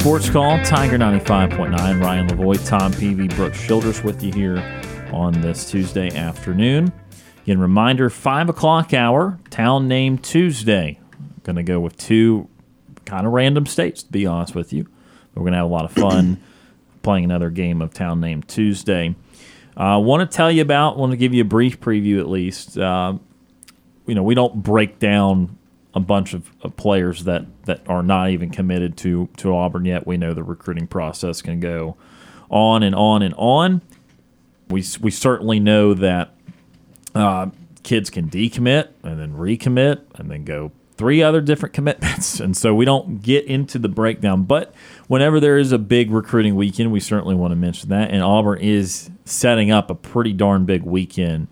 [0.00, 2.00] Sports Call, Tiger 95.9.
[2.00, 4.56] Ryan Lavoie, Tom Peavy, Brooks Childress with you here
[5.12, 6.90] on this Tuesday afternoon.
[7.42, 10.98] Again, reminder 5 o'clock hour, town name Tuesday.
[11.42, 12.48] Going to go with two
[13.04, 14.88] kind of random states, to be honest with you.
[15.34, 16.40] We're going to have a lot of fun
[17.02, 19.14] playing another game of Town Name Tuesday.
[19.76, 22.28] I uh, want to tell you about, want to give you a brief preview at
[22.30, 22.78] least.
[22.78, 23.18] Uh,
[24.06, 25.58] you know, we don't break down
[25.92, 30.06] a bunch of, of players that, that are not even committed to, to Auburn yet.
[30.06, 31.96] We know the recruiting process can go
[32.50, 33.80] on and on and on.
[34.68, 36.34] We, we certainly know that
[37.14, 37.50] uh,
[37.84, 42.40] kids can decommit and then recommit and then go three other different commitments.
[42.40, 44.42] And so we don't get into the breakdown.
[44.42, 44.74] But
[45.06, 48.10] whenever there is a big recruiting weekend, we certainly want to mention that.
[48.10, 51.46] And Auburn is setting up a pretty darn big weekend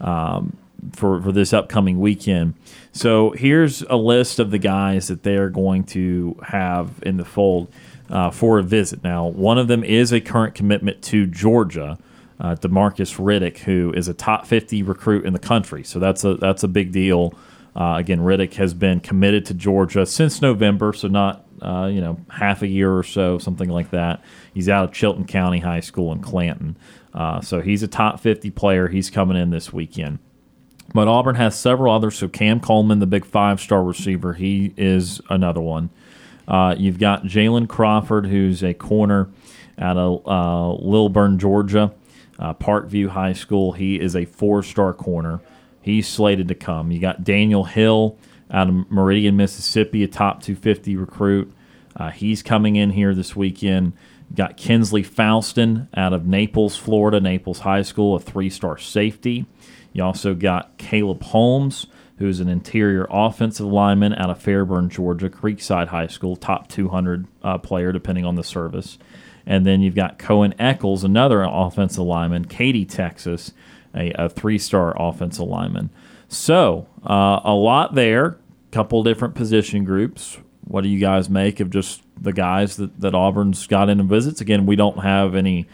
[0.00, 0.56] um,
[0.92, 2.54] for, for this upcoming weekend.
[2.92, 7.72] So here's a list of the guys that they're going to have in the fold
[8.10, 9.02] uh, for a visit.
[9.02, 11.98] Now, one of them is a current commitment to Georgia
[12.40, 15.82] uh, Demarcus Riddick, who is a top 50 recruit in the country.
[15.84, 17.34] So that's a that's a big deal.
[17.74, 22.18] Uh, again, Riddick has been committed to Georgia since November, so not uh, you know
[22.30, 24.22] half a year or so, something like that.
[24.52, 26.76] He's out of Chilton County High School in Clanton,
[27.14, 28.88] uh, so he's a top 50 player.
[28.88, 30.18] He's coming in this weekend.
[30.96, 32.16] But Auburn has several others.
[32.16, 35.90] So Cam Coleman, the big five-star receiver, he is another one.
[36.48, 39.28] Uh, you've got Jalen Crawford, who's a corner
[39.78, 41.92] out of uh, Lilburn, Georgia,
[42.38, 43.72] uh, Parkview High School.
[43.72, 45.40] He is a four-star corner.
[45.82, 46.90] He's slated to come.
[46.90, 48.16] You got Daniel Hill
[48.50, 51.52] out of Meridian, Mississippi, a top 250 recruit.
[51.94, 53.92] Uh, he's coming in here this weekend.
[54.30, 59.44] You got Kensley Faustin out of Naples, Florida, Naples High School, a three-star safety.
[59.96, 61.86] You also got Caleb Holmes,
[62.18, 67.56] who's an interior offensive lineman out of Fairburn, Georgia, Creekside High School, top 200 uh,
[67.56, 68.98] player depending on the service.
[69.46, 73.54] And then you've got Cohen Eccles, another offensive lineman, Katy, Texas,
[73.94, 75.88] a, a three-star offensive lineman.
[76.28, 78.36] So uh, a lot there,
[78.72, 80.36] couple different position groups.
[80.64, 84.10] What do you guys make of just the guys that, that Auburn's got in and
[84.10, 84.42] visits?
[84.42, 85.66] Again, we don't have any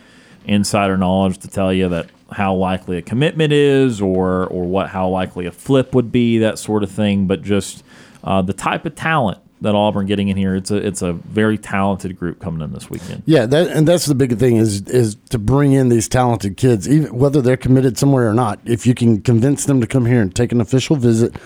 [0.44, 5.08] insider knowledge to tell you that how likely a commitment is or or what how
[5.08, 7.84] likely a flip would be that sort of thing but just
[8.24, 10.56] uh, the type of talent that Auburn getting in here.
[10.56, 13.22] It's a it's a very talented group coming in this weekend.
[13.26, 16.88] Yeah, that and that's the big thing is is to bring in these talented kids,
[16.88, 18.58] even whether they're committed somewhere or not.
[18.64, 21.36] If you can convince them to come here and take an official visit,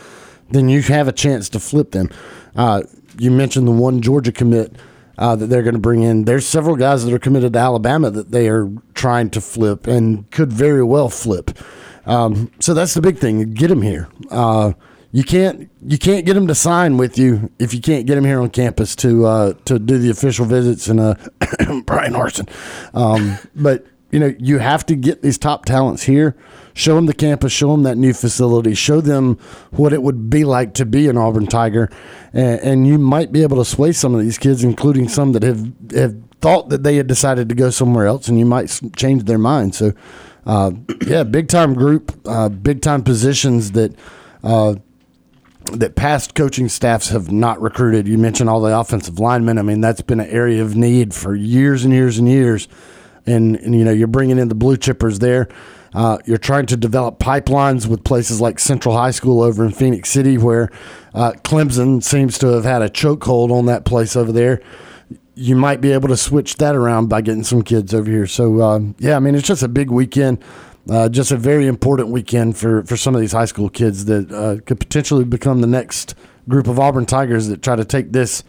[0.50, 2.10] then you have a chance to flip them.
[2.56, 2.82] Uh,
[3.18, 4.74] you mentioned the one Georgia commit
[5.18, 6.24] uh, that they're going to bring in.
[6.24, 10.30] There's several guys that are committed to Alabama that they are trying to flip and
[10.30, 11.58] could very well flip.
[12.06, 13.54] Um, so that's the big thing.
[13.54, 14.08] Get them here.
[14.30, 14.72] Uh,
[15.12, 18.24] you can't you can't get them to sign with you if you can't get them
[18.24, 21.14] here on campus to uh, to do the official visits and uh,
[21.86, 22.48] Bryan Harsin.
[22.94, 26.36] Um, but you know you have to get these top talents here.
[26.76, 27.54] Show them the campus.
[27.54, 28.74] Show them that new facility.
[28.74, 29.38] Show them
[29.70, 31.88] what it would be like to be an Auburn Tiger,
[32.34, 35.42] and, and you might be able to sway some of these kids, including some that
[35.42, 39.24] have have thought that they had decided to go somewhere else, and you might change
[39.24, 39.74] their mind.
[39.74, 39.94] So,
[40.44, 40.72] uh,
[41.06, 43.94] yeah, big time group, uh, big time positions that.
[44.44, 44.76] Uh,
[45.72, 48.06] that past coaching staffs have not recruited.
[48.06, 49.58] You mentioned all the offensive linemen.
[49.58, 52.68] I mean, that's been an area of need for years and years and years.
[53.26, 55.48] And, and you know, you're bringing in the blue chippers there.
[55.94, 60.10] Uh, you're trying to develop pipelines with places like Central High School over in Phenix
[60.10, 60.70] City, where
[61.14, 64.60] uh, Clemson seems to have had a chokehold on that place over there.
[65.34, 68.26] You might be able to switch that around by getting some kids over here.
[68.26, 70.42] So, um, yeah, I mean, it's just a big weekend.
[70.88, 74.30] Uh, just a very important weekend for, for some of these high school kids that
[74.30, 76.14] uh, could potentially become the next
[76.48, 78.44] group of Auburn Tigers that try to take this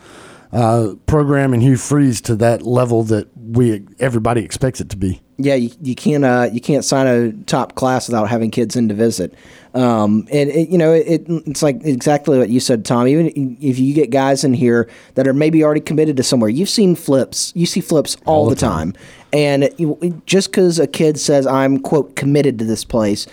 [0.52, 5.22] uh, program and Hugh Freeze to that level that we everybody expects it to be.
[5.40, 8.90] Yeah, you, you can't uh, you can't sign a top class without having kids in
[8.90, 9.34] to visit.
[9.74, 13.08] Um, and it, you know it, it's like exactly what you said, Tom.
[13.08, 16.70] Even if you get guys in here that are maybe already committed to somewhere, you've
[16.70, 17.52] seen flips.
[17.56, 18.94] You see flips all, the time.
[19.34, 23.28] And you, just because a kid says I'm quote committed to this place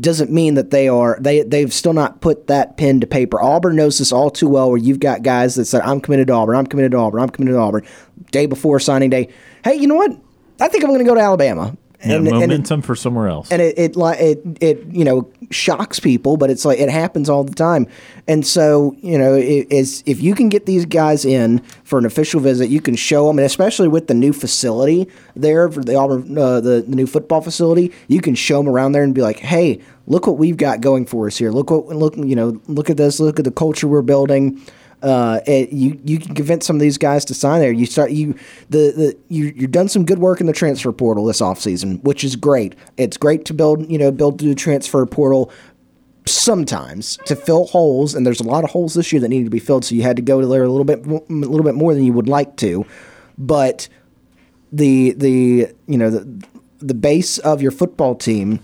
[0.00, 3.40] doesn't mean that they are they they've still not put that pen to paper.
[3.40, 4.68] Auburn knows this all too well.
[4.70, 7.30] Where you've got guys that said I'm committed to Auburn, I'm committed to Auburn, I'm
[7.30, 7.86] committed to Auburn.
[8.30, 9.28] Day before signing day,
[9.64, 10.12] hey, you know what?
[10.60, 11.76] I think I'm going to go to Alabama.
[12.04, 13.48] Yeah, And- and it- momentum for somewhere else.
[13.50, 17.44] and it it it it you know shocks people, but it's like it happens all
[17.44, 17.86] the time.
[18.26, 22.06] And so you know, it, is if you can get these guys in for an
[22.06, 25.94] official visit, you can show them, and especially with the new facility there for the
[25.94, 29.22] Auburn uh, the the new football facility, you can show them around there and be
[29.22, 29.80] like, hey.
[30.06, 31.52] Look what we've got going for us here.
[31.52, 32.60] Look what look you know.
[32.66, 33.20] Look at this.
[33.20, 34.60] Look at the culture we're building
[35.02, 37.72] uh, you you can convince some of these guys to sign there.
[37.72, 38.34] You start you
[38.68, 42.24] the, the you you've done some good work in the transfer portal this offseason, which
[42.24, 42.74] is great.
[42.96, 45.50] It's great to build you know build the transfer portal
[46.26, 49.50] sometimes to fill holes, and there's a lot of holes this year that needed to
[49.50, 49.84] be filled.
[49.84, 52.12] So you had to go there a little bit a little bit more than you
[52.12, 52.84] would like to,
[53.38, 53.88] but
[54.72, 56.46] the the you know the
[56.78, 58.60] the base of your football team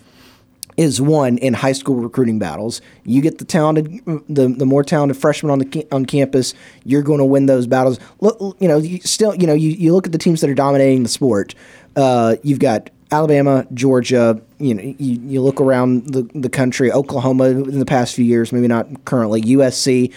[0.77, 2.81] is won in high school recruiting battles.
[3.05, 7.19] You get the talented, the, the more talented freshmen on the on campus, you're going
[7.19, 7.99] to win those battles.
[8.21, 10.55] Look, you know, you still, you know, you, you look at the teams that are
[10.55, 11.55] dominating the sport.
[11.95, 14.41] Uh, you've got Alabama, Georgia.
[14.59, 18.53] You know, you, you look around the, the country, Oklahoma in the past few years,
[18.53, 19.43] maybe not currently.
[19.43, 20.13] USC.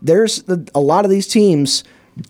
[0.00, 1.82] There's a lot of these teams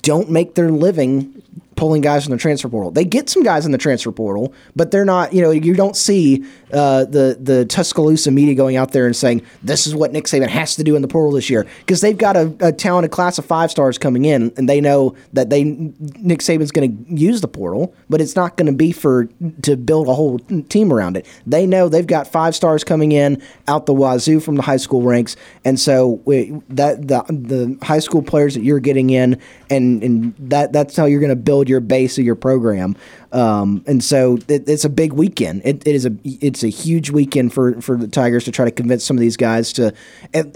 [0.02, 1.42] don't make their living
[1.76, 2.90] pulling guys from the transfer portal.
[2.90, 5.32] They get some guys in the transfer portal, but they're not.
[5.32, 9.42] You know, you don't see uh, the the Tuscaloosa media going out there and saying
[9.62, 12.16] this is what Nick Saban has to do in the portal this year because they've
[12.16, 15.64] got a, a talented class of five stars coming in, and they know that they
[15.64, 19.28] Nick Saban's going to use the portal, but it's not going to be for
[19.62, 21.26] to build a whole team around it.
[21.46, 25.02] They know they've got five stars coming in out the wazoo from the high school
[25.02, 30.02] ranks, and so we, that the the high school players that you're getting in, and
[30.02, 32.96] and that that's how you're going to build your base of your program.
[33.32, 35.62] Um, and so it, it's a big weekend.
[35.64, 38.70] It, it is a it's a huge weekend for for the Tigers to try to
[38.70, 39.92] convince some of these guys to,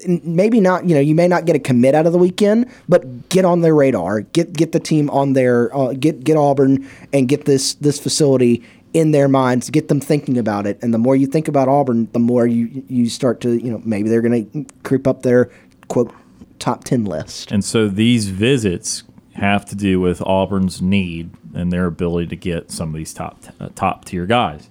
[0.06, 0.84] maybe not.
[0.84, 3.62] You know, you may not get a commit out of the weekend, but get on
[3.62, 4.20] their radar.
[4.20, 8.62] Get get the team on their uh, get get Auburn and get this this facility
[8.94, 10.78] in their minds, get them thinking about it.
[10.82, 13.82] And the more you think about Auburn, the more you you start to you know
[13.84, 15.50] maybe they're going to creep up their
[15.88, 16.14] quote
[16.58, 17.52] top ten list.
[17.52, 19.02] And so these visits
[19.38, 23.42] have to do with Auburn's need and their ability to get some of these top
[23.60, 24.68] uh, top tier guys.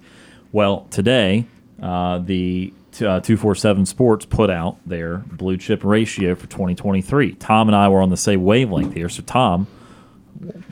[0.52, 1.46] Well, today
[1.82, 7.34] uh, the uh, 247 Sports put out their blue chip ratio for 2023.
[7.36, 9.08] Tom and I were on the same wavelength here.
[9.10, 9.68] So, Tom,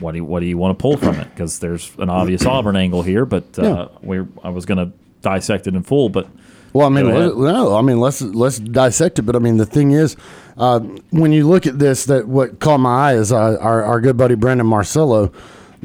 [0.00, 1.28] what do you, what do you want to pull from it?
[1.30, 5.66] Because there's an obvious Auburn angle here, but uh, we're I was going to dissect
[5.68, 6.26] it in full, but
[6.72, 9.22] Well, I mean, let- no, I mean let's let's dissect it.
[9.22, 10.16] But I mean, the thing is,
[10.56, 14.00] uh, when you look at this, that what caught my eye is uh, our our
[14.00, 15.32] good buddy Brandon Marcello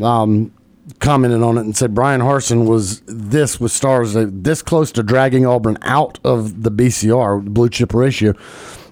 [0.01, 0.53] um,
[0.99, 5.03] commented on it and said Bryan Harsin was this with stars uh, this close to
[5.03, 8.33] dragging Auburn out of the BCR blue chip ratio.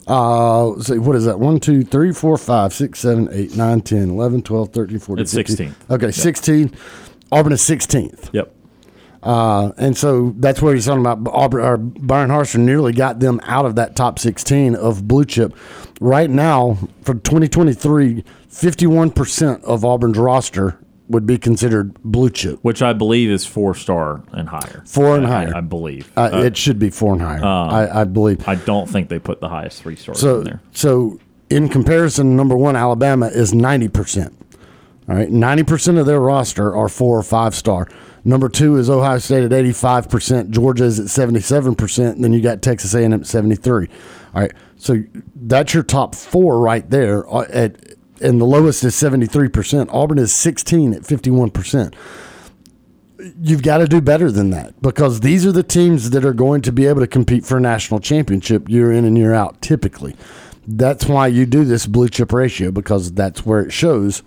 [0.08, 1.39] Uh, see, what is that?
[1.39, 5.34] 1, 2, 3, 4, 5, 6, 7, 8, 9, 10, 11, 12, 13, 14, It's
[5.36, 5.70] 15.
[5.70, 5.76] 16th.
[5.92, 6.72] Okay, 16.
[7.32, 8.30] Auburn is 16th.
[8.34, 8.52] Yep.
[9.22, 13.66] Uh, and so that's where he's talking about Auburn, or Byron nearly got them out
[13.66, 15.54] of that top 16 of blue chip.
[16.00, 20.80] Right now, for 2023, 51% of Auburn's roster
[21.10, 22.60] would be considered blue chip.
[22.62, 24.84] Which I believe is four star and higher.
[24.86, 25.56] Four and I- higher.
[25.58, 26.12] I, believe.
[26.16, 28.48] Uh, it should be four and higher, I, I believe.
[28.48, 30.62] I don't think they put the highest three stars So, in there.
[30.72, 34.34] so in comparison, number one, Alabama is 90%.
[35.10, 37.88] All right, 90% of their roster are four or five star.
[38.24, 40.50] Number two is Ohio State at 85%.
[40.50, 42.22] Georgia is at 77%.
[42.22, 43.88] Then you got Texas A&M at 73.
[44.36, 45.04] All right, so
[45.36, 47.28] that's your top four right there.
[47.34, 47.76] uh, At
[48.22, 49.88] and the lowest is 73%.
[49.94, 51.96] Auburn is 16 at 51%
[53.42, 56.62] you've got to do better than that because these are the teams that are going
[56.62, 60.16] to be able to compete for a national championship year in and year out typically
[60.68, 64.24] that's why you do this blue chip ratio because that's where it shows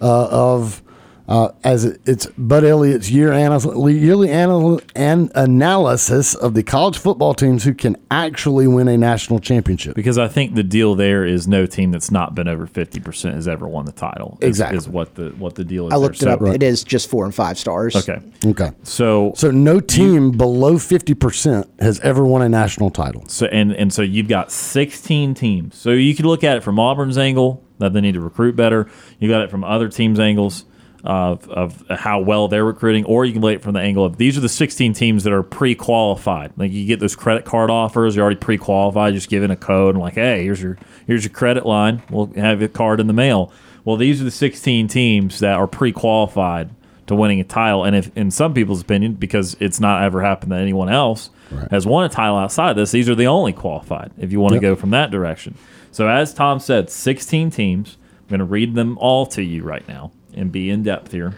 [0.00, 0.82] uh, of
[1.28, 6.96] uh, as it, it's Bud Elliott's year anal- yearly anal- an analysis of the college
[6.96, 9.94] football teams who can actually win a national championship.
[9.94, 13.34] Because I think the deal there is no team that's not been over fifty percent
[13.34, 14.38] has ever won the title.
[14.40, 14.78] is- Exactly.
[14.78, 15.92] is what the what the deal is.
[15.92, 16.00] I there.
[16.02, 16.42] looked it So- up.
[16.42, 17.94] It is just four and five stars.
[17.94, 23.24] Okay, Okay, so so no team below fifty percent has ever won a national title.
[23.28, 25.76] So and and so you've got 16 teams.
[25.76, 28.88] So you could look at it from Auburn's angle that they need to recruit better.
[29.18, 30.64] You got it from other teams' angles
[31.04, 34.04] of of how well they're recruiting, or you can look at it from the angle
[34.04, 36.52] of these are the 16 teams that are pre-qualified.
[36.56, 40.02] Like you get those credit card offers, you're already pre-qualified, just giving a code and
[40.02, 42.02] like, hey, here's your here's your credit line.
[42.10, 43.52] We'll have your card in the mail.
[43.84, 46.70] Well, these are the 16 teams that are pre-qualified
[47.06, 47.84] to winning a title.
[47.84, 51.30] And if, in some people's opinion, because it's not ever happened that anyone else
[51.70, 54.10] has won a title outside of this, these are the only qualified.
[54.18, 55.54] If you want to go from that direction,
[55.90, 57.96] so as Tom said, 16 teams.
[58.20, 61.34] I'm going to read them all to you right now and be in depth here.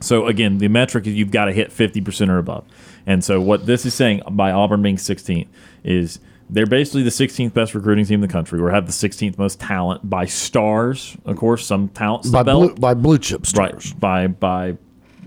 [0.00, 2.64] So again, the metric is you've got to hit 50% or above.
[3.06, 5.48] And so what this is saying by Auburn being 16th
[5.84, 9.38] is they're basically the 16th best recruiting team in the country, or have the 16th
[9.38, 11.16] most talent by stars.
[11.24, 13.92] Of course, some talent By blue, by blue chip stars.
[13.92, 14.76] right by by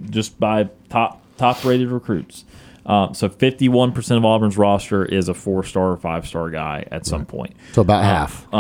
[0.09, 2.43] just by top top rated recruits.
[2.85, 7.05] Um, so 51% of Auburn's roster is a four star or five star guy at
[7.05, 7.55] some point.
[7.71, 8.53] So about half.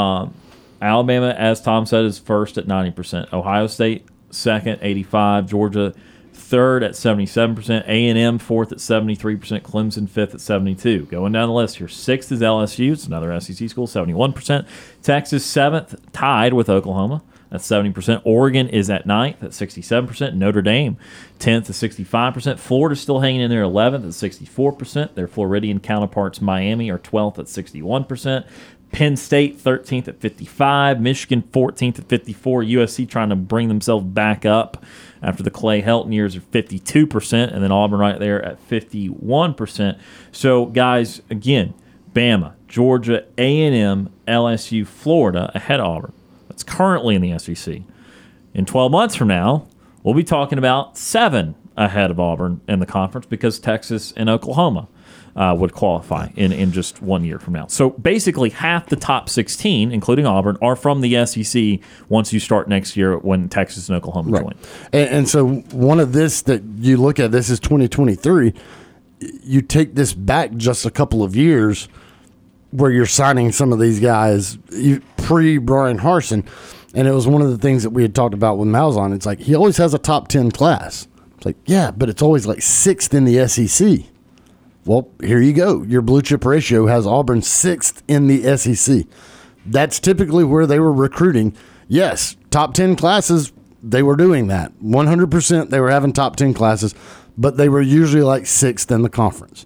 [0.81, 3.31] Alabama, as Tom said, is first at 90%.
[3.33, 5.47] Ohio State, second, 85.
[5.47, 5.93] Georgia,
[6.33, 7.83] third at 77%.
[7.87, 9.61] A&M, fourth at 73%.
[9.61, 11.05] Clemson, fifth at 72.
[11.05, 12.93] Going down the list here, sixth is LSU.
[12.93, 14.67] It's another SEC school, 71%.
[15.01, 17.23] Texas, seventh, tied with Oklahoma.
[17.53, 18.23] That's 70%.
[18.23, 20.33] Oregon is at ninth at 67%.
[20.33, 20.97] Notre Dame,
[21.37, 22.57] 10th at 65%.
[22.57, 25.13] Florida's still hanging in there 11th at 64%.
[25.13, 28.47] Their Floridian counterparts, Miami, are 12th at 61%.
[28.93, 34.45] Penn State 13th at 55, Michigan 14th at 54, USC trying to bring themselves back
[34.45, 34.85] up
[35.23, 39.99] after the Clay Helton years are 52%, and then Auburn right there at 51%.
[40.31, 41.73] So guys, again,
[42.13, 46.13] Bama, Georgia, A&M, LSU, Florida ahead of Auburn.
[46.47, 47.81] That's currently in the SEC.
[48.53, 49.65] In 12 months from now,
[50.03, 54.87] we'll be talking about seven ahead of Auburn in the conference because Texas and Oklahoma
[55.35, 57.67] uh, would qualify in, in just one year from now.
[57.67, 62.67] So basically, half the top 16, including Auburn, are from the SEC once you start
[62.67, 64.53] next year when Texas and Oklahoma join.
[64.91, 68.53] And, and so one of this that you look at this is 2023.
[69.43, 71.87] You take this back just a couple of years,
[72.71, 74.57] where you're signing some of these guys
[75.17, 76.45] pre Bryan Harsin,
[76.93, 79.15] and it was one of the things that we had talked about with Malzahn.
[79.15, 81.07] It's like he always has a top ten class.
[81.37, 84.05] It's like yeah, but it's always like sixth in the SEC.
[84.85, 85.83] Well, here you go.
[85.83, 89.05] Your blue chip ratio has Auburn sixth in the SEC.
[89.65, 91.55] That's typically where they were recruiting.
[91.87, 94.73] Yes, top 10 classes, they were doing that.
[94.81, 96.93] 100% they were having top 10 classes,
[97.37, 99.65] but they were usually like sixth in the conference.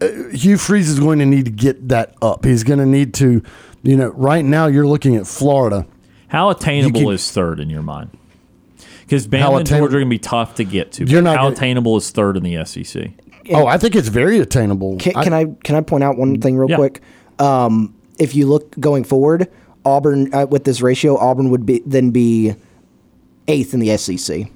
[0.00, 2.44] Uh, Hugh Freeze is going to need to get that up.
[2.44, 3.42] He's going to need to,
[3.82, 5.86] you know, right now you're looking at Florida.
[6.28, 8.10] How attainable can- is third in your mind?
[9.00, 11.04] Because Bama and Georgia are going to be tough to get to.
[11.04, 13.10] You're not How gonna- attainable is third in the SEC?
[13.50, 14.96] Oh, I think it's very attainable.
[14.98, 16.76] Can, can I can I point out one thing real Yeah.
[16.76, 17.00] quick?
[17.38, 19.48] Um, if you look going forward,
[19.84, 22.54] Auburn uh, with this ratio, Auburn would be then be
[23.48, 24.46] eighth in the SEC.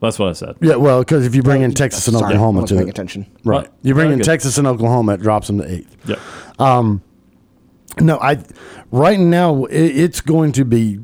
[0.00, 0.56] That's what I said.
[0.60, 2.90] Yeah, well, because if you bring in Texas and Sorry, Oklahoma I to paying it,
[2.90, 3.26] attention.
[3.44, 3.62] right?
[3.62, 4.24] Well, You bring in good.
[4.24, 5.96] Texas and Oklahoma, it drops them to eighth.
[6.06, 6.18] Yep.
[8.00, 8.44] No, I
[8.92, 11.00] right now it, it's going to be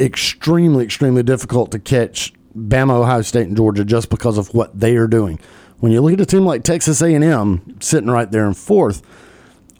[0.00, 4.96] extremely, extremely difficult to catch Bama, Ohio State, and Georgia just because of what they
[4.96, 5.38] are doing.
[5.82, 9.02] When you look at a team like Texas A&M sitting right there in fourth,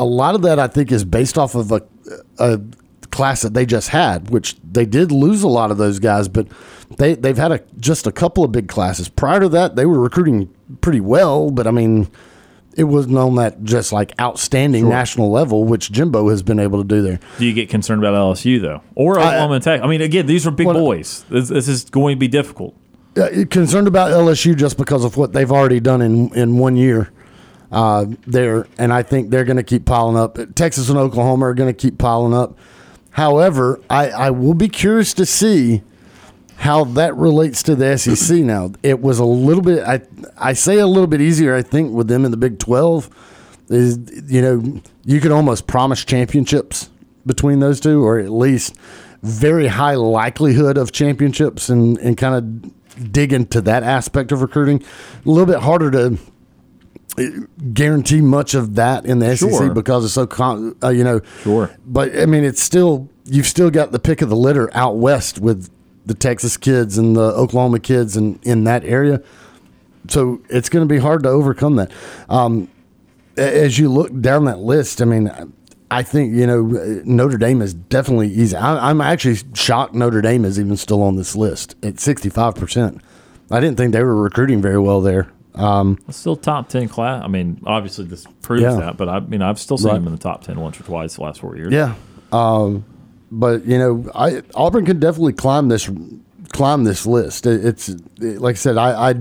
[0.01, 1.81] a lot of that I think is based off of a,
[2.41, 2.61] a
[3.13, 6.49] class that they just had, which they did lose a lot of those guys, but
[6.99, 9.09] they they've had a just a couple of big classes.
[9.09, 12.11] Prior to that, they were recruiting pretty well, but I mean,
[12.77, 16.89] it wasn't on that just like outstanding national level, which Jimbo has been able to
[16.89, 17.21] do there.
[17.39, 19.81] Do you get concerned about LSU though, or Oklahoma Tech?
[19.81, 21.25] I mean, again, these are big Well, boys.
[21.31, 22.75] This, this is going to be difficult.
[23.15, 27.11] Uh, concerned about LSU just because of what they've already done in in one year
[27.71, 30.39] uh, there, and I think they're going to keep piling up.
[30.55, 32.57] Texas and Oklahoma are going to keep piling up.
[33.11, 35.83] However, I, I will be curious to see
[36.57, 38.39] how that relates to the SEC.
[38.45, 39.83] Now, it was a little bit.
[39.85, 40.01] I
[40.39, 41.55] I say a little bit easier.
[41.55, 43.11] I think with them in the Big Twelve
[43.69, 46.89] is you know you could almost promise championships
[47.27, 48.75] between those two, or at least
[49.23, 52.73] very high likelihood of championships, and and kind of
[53.03, 54.83] dig into that aspect of recruiting.
[55.25, 56.19] A little bit harder to
[57.19, 57.23] uh,
[57.75, 59.51] guarantee much of that in the Sure.
[59.51, 61.71] SEC because it's so con- uh, you know Sure.
[61.87, 65.39] but I mean, it's still you've still got the pick of the litter out west
[65.39, 65.71] with
[66.07, 69.23] the Texas kids and the Oklahoma kids and in that area.
[70.09, 71.93] So it's going to be hard to overcome that.
[72.29, 72.69] Um,
[73.37, 75.31] as you look down that list, I mean,
[75.93, 76.63] I think you know
[77.05, 78.57] Notre Dame is definitely easy.
[78.57, 83.01] I, I'm actually shocked Notre Dame is even still on this list at 65 percent.
[83.51, 85.31] I didn't think they were recruiting very well there.
[85.55, 87.23] Um, still top ten class.
[87.23, 88.77] I mean, obviously this proves Yeah.
[88.77, 89.95] that, but I mean, I've still seen Right.
[89.99, 91.73] them in the top ten once or twice the last four years.
[91.73, 91.95] Yeah.
[92.33, 92.85] Um,
[93.31, 95.91] but you know, I Auburn can definitely climb this
[96.53, 97.47] climb this list.
[97.47, 99.17] It, it's it- like I said, I, I it,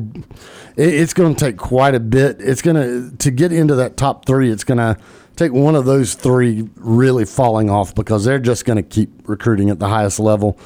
[0.77, 2.37] it's going to take quite a bit.
[2.39, 4.49] It's going to to get into that top three.
[4.49, 4.97] It's going to
[5.41, 9.69] take one of those three really falling off because they're just going to keep recruiting
[9.69, 10.59] at the highest level.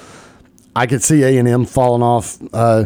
[0.75, 2.37] I could see A and M falling off.
[2.53, 2.85] Uh,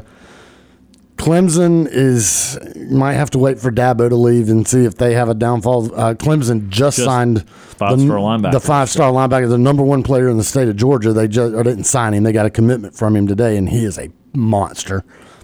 [1.17, 2.57] Clemson is
[2.89, 5.93] might have to wait for Dabo to leave and see if they have a downfall.
[5.93, 8.51] Uh, Clemson just, Just signed five-star linebacker.
[8.53, 11.11] the five star linebacker, the number one player in the state of Georgia.
[11.11, 13.83] They just or didn't sign him; they got a commitment from him today, and he
[13.83, 15.03] is a monster.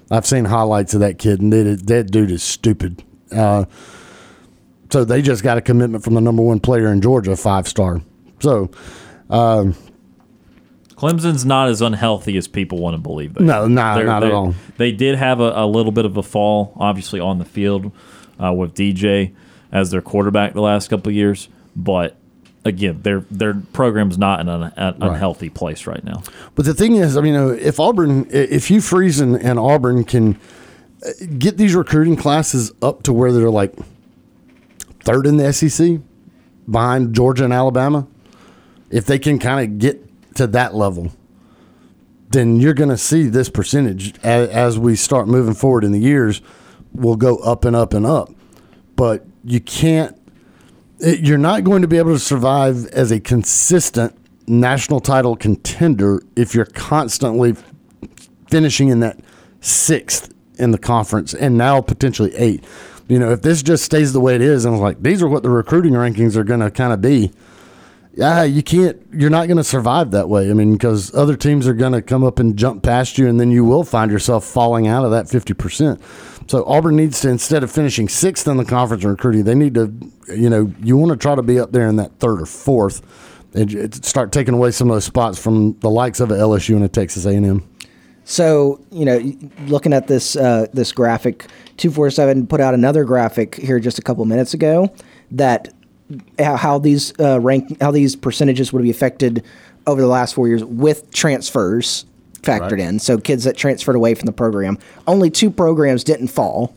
[0.10, 3.04] I've seen highlights of that kid, and that, that dude is stupid.
[3.32, 3.66] Uh,
[4.92, 8.02] so they just got a commitment from the number one player in Georgia, five star.
[8.40, 8.70] So
[10.96, 13.34] Clemson's not as unhealthy as people want to believe.
[13.34, 14.56] They No, no, They're- not at all.
[14.78, 17.92] They did have a, a little bit of a fall, obviously on the field
[18.42, 19.34] uh, with DJ
[19.72, 22.16] as their quarterback the last couple of years, but
[22.64, 26.24] again, their their program's not in an, an unhealthy place right now.
[26.56, 30.40] But the thing is, I mean, if Auburn, if you Freeze and, and Auburn can
[31.06, 33.74] uh, get these recruiting classes up to where they're like
[35.06, 36.00] third in the SEC
[36.70, 38.08] behind Georgia and Alabama,
[38.90, 40.02] if they can kind of get
[40.36, 41.12] to that level,
[42.30, 46.00] then you're going to see this percentage as, as we start moving forward in the
[46.00, 46.42] years
[46.94, 48.30] will go up and up and up.
[48.96, 50.20] But you can't
[51.00, 54.16] you're not going to be able to survive as a consistent
[54.48, 57.56] national title contender if you're constantly
[58.50, 59.20] finishing in that
[59.60, 62.64] sixth in the conference and now potentially eight.
[63.08, 65.28] You know, if this just stays the way it is, and it's like these are
[65.28, 67.32] what the recruiting rankings are going to kind of be.
[68.16, 68.98] Yeah, you can't.
[69.12, 70.50] You're not going to survive that way.
[70.50, 73.40] I mean, because other teams are going to come up and jump past you, and
[73.40, 76.02] then you will find yourself falling out of that fifty percent.
[76.48, 79.74] So Auburn needs to, instead of finishing sixth in the conference in recruiting, they need
[79.74, 79.94] to,
[80.30, 83.02] you know, you want to try to be up there in that third or fourth,
[83.54, 87.26] and start taking away some of those spots from the likes of LSU and Texas
[87.26, 87.68] A&M.
[88.26, 89.20] So you know,
[89.68, 91.46] looking at this uh, this graphic,
[91.78, 94.94] two four seven put out another graphic here just a couple minutes ago
[95.32, 95.74] that
[96.38, 99.46] how, how these uh, rank how these percentages would be affected
[99.88, 102.06] over the last four years with transfers
[102.42, 103.00] factored in.
[103.00, 104.78] So kids that transferred away from the program.
[105.08, 106.76] Only two programs didn't fall,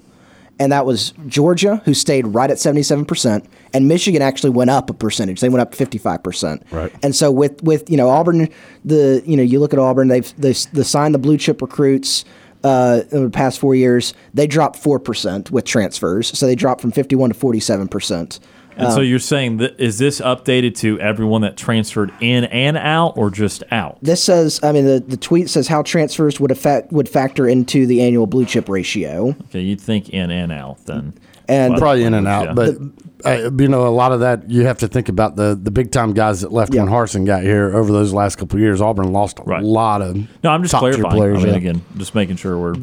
[0.59, 4.70] and that was Georgia, who stayed right at seventy seven percent, and Michigan actually went
[4.70, 5.40] up a percentage.
[5.40, 6.62] They went up fifty five percent.
[6.70, 6.92] Right.
[7.02, 8.48] And so with with you know Auburn,
[8.84, 12.24] the you know you look at Auburn, they've they they signed the blue chip recruits.
[12.64, 16.80] Uh, in the past four years, they dropped four percent with transfers, so they dropped
[16.80, 18.40] from fifty-one to forty-seven percent.
[18.79, 23.16] And so you're saying that is this updated to everyone that transferred in and out,
[23.16, 23.99] or just out?
[24.03, 27.87] This says, I mean, the, the tweet says how transfers would affect would factor into
[27.87, 29.35] the annual blue chip ratio.
[29.47, 31.14] Okay, you'd think in and out then.
[31.49, 32.53] And But- Probably in and out, Yeah.
[32.55, 32.76] but
[33.24, 35.91] uh, you know, a lot of that you have to think about the the big
[35.91, 38.81] time guys that left when Harsin got here over those last couple of years.
[38.81, 39.62] Auburn lost a Right.
[39.62, 40.14] lot of
[40.45, 41.16] No, I'm just top-tier clarifying.
[41.16, 41.39] players.
[41.39, 41.57] I mean, yeah.
[41.57, 42.74] again, just making sure we're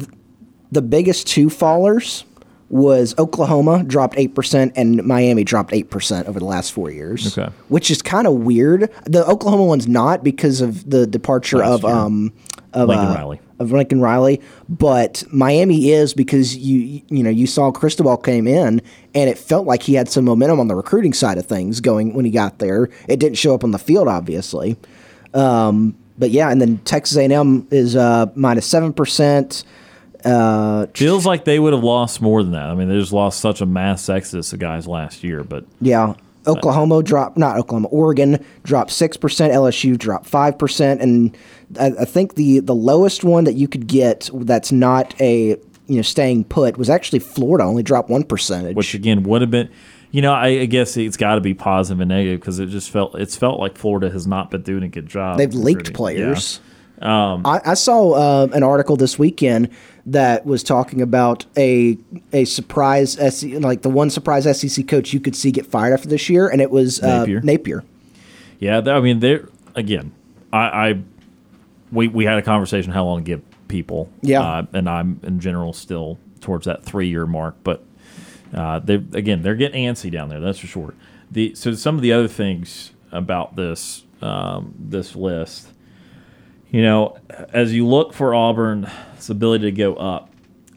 [0.72, 2.24] the biggest two fallers
[2.68, 7.36] was Oklahoma dropped eight percent and Miami dropped eight percent over the last four years.
[7.38, 7.52] Okay.
[7.68, 8.90] which is kind of weird.
[9.04, 11.92] The Oklahoma one's not because of the departure Last of year.
[11.92, 12.32] um
[12.72, 13.40] of Lincoln uh, Riley.
[13.58, 18.82] of Lincoln Riley, but Miami is because you you know you saw Cristobal came in
[19.14, 22.12] and it felt like he had some momentum on the recruiting side of things going
[22.14, 22.90] when he got there.
[23.08, 24.76] It didn't show up on the field, obviously.
[25.32, 29.64] Um, but yeah, and then Texas A&M is uh, minus seven percent.
[30.26, 32.64] Uh, Feels like they would have lost more than that.
[32.64, 36.14] I mean, they just lost such a mass exodus of guys last year, but yeah,
[36.46, 39.52] Oklahoma dropped, not Oklahoma, Oregon dropped six percent.
[39.52, 41.36] LSU dropped five percent, and
[41.78, 45.56] I, I think the the lowest one that you could get that's not a
[45.86, 48.76] you know staying put was actually Florida, only dropped one percentage.
[48.76, 49.68] which again would have been,
[50.10, 52.90] you know, I, I guess it's got to be positive and negative because it just
[52.90, 55.38] felt it's felt like Florida has not been doing a good job.
[55.38, 56.26] They've leaked recruiting.
[57.00, 57.42] Players.
[57.44, 59.70] I, I saw uh, an article this weekend
[60.06, 61.98] that was talking about a
[62.32, 66.08] a surprise SEC, like the one surprise SEC coach you could see get fired after
[66.08, 67.40] this year, and it was uh, Napier.
[67.40, 67.84] Napier.
[68.58, 70.12] Yeah, th- I mean, there again,
[70.52, 70.58] I,
[70.90, 71.02] I
[71.92, 74.10] we we had a conversation how long to give people.
[74.22, 74.40] Yeah.
[74.42, 77.84] uh, and I'm in general still towards that three year mark, but
[78.54, 80.40] uh, they again they're getting antsy down there.
[80.40, 80.94] That's for sure.
[81.30, 85.72] The so some of the other things about this um, this list,
[86.70, 87.18] you know,
[87.52, 90.30] as you look for Auburn's ability to go up,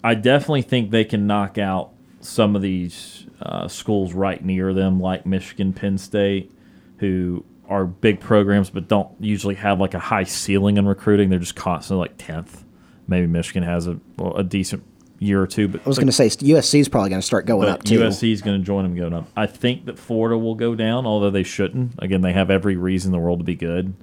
[0.04, 5.00] I definitely think they can knock out some of these uh, schools right near them,
[5.00, 6.52] like Michigan, Penn State,
[6.98, 11.30] who are big programs but don't usually have like a high ceiling in recruiting.
[11.30, 12.64] They're just constantly like tenth.
[13.08, 14.84] Maybe Michigan has a, well, a decent
[15.20, 17.46] year or two, but I was going to say USC is probably going to start
[17.46, 18.00] going up too.
[18.00, 19.28] USC is going to join them going up.
[19.36, 21.94] I think that Florida will go down, although they shouldn't.
[22.00, 23.94] Again, they have every reason in the world to be good,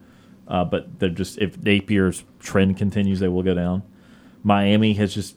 [0.49, 3.83] uh, but they're just if Napier's trend continues, they will go down.
[4.43, 5.37] Miami has just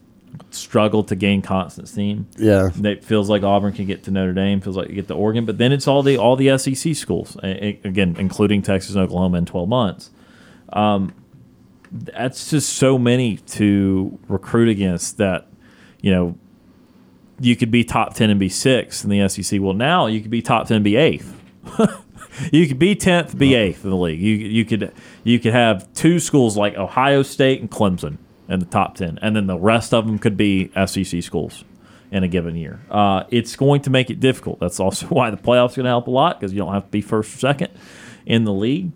[0.52, 2.28] struggled to gain constant steam.
[2.38, 2.70] Yeah.
[2.84, 5.46] It feels like Auburn can get to Notre Dame, feels like you get to Oregon,
[5.46, 9.46] but then it's all the all the SEC schools, again, including Texas and Oklahoma in
[9.46, 10.12] 12 months.
[10.72, 11.14] Um,
[11.92, 15.48] that's just so many to recruit against that,
[16.02, 16.38] you know,
[17.40, 19.60] you could be top 10 and be sixth in the SEC.
[19.62, 21.36] Well, now you could be top 10 and be eighth.
[22.52, 24.20] you could be 10th, be eighth in the league.
[24.20, 24.92] You, you could
[25.24, 28.18] you could have two schools like Ohio State and Clemson
[28.48, 31.64] in the top 10, and then the rest of them could be SEC schools
[32.12, 32.80] in a given year.
[32.90, 34.60] Uh, it's going to make it difficult.
[34.60, 36.90] That's also why the playoffs going to help a lot because you don't have to
[36.90, 37.70] be first or second
[38.26, 38.92] in the league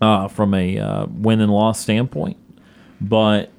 [0.00, 2.36] uh, from a uh, win and loss standpoint.
[3.00, 3.50] But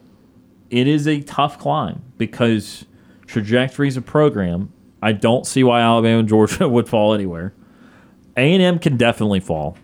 [0.70, 2.86] it is a tough climb because
[3.26, 4.72] trajectories of program.
[5.02, 7.54] I don't see why Alabama and Georgia would fall anywhere.
[8.38, 9.78] A and M can definitely fall,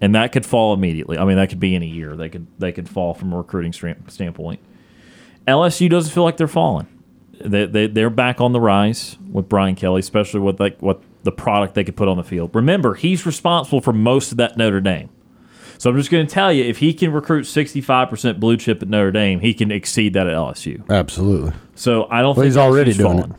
[0.00, 1.18] and that could fall immediately.
[1.18, 2.16] I mean, that could be in a year.
[2.16, 4.60] They could they could fall from a recruiting standpoint.
[5.46, 6.86] LSU doesn't feel like they're falling.
[7.40, 11.32] They, they they're back on the rise with Brian Kelly, especially with like what the
[11.32, 12.50] product they could put on the field.
[12.54, 15.10] Remember, he's responsible for most of that Notre Dame.
[15.78, 18.88] So I'm just going to tell you, if he can recruit 65% blue chip at
[18.88, 20.88] Notre Dame, he can exceed that at LSU.
[20.88, 21.52] Absolutely.
[21.74, 23.30] So I don't Well, think he's already LSU's doing fallen.
[23.32, 23.36] it.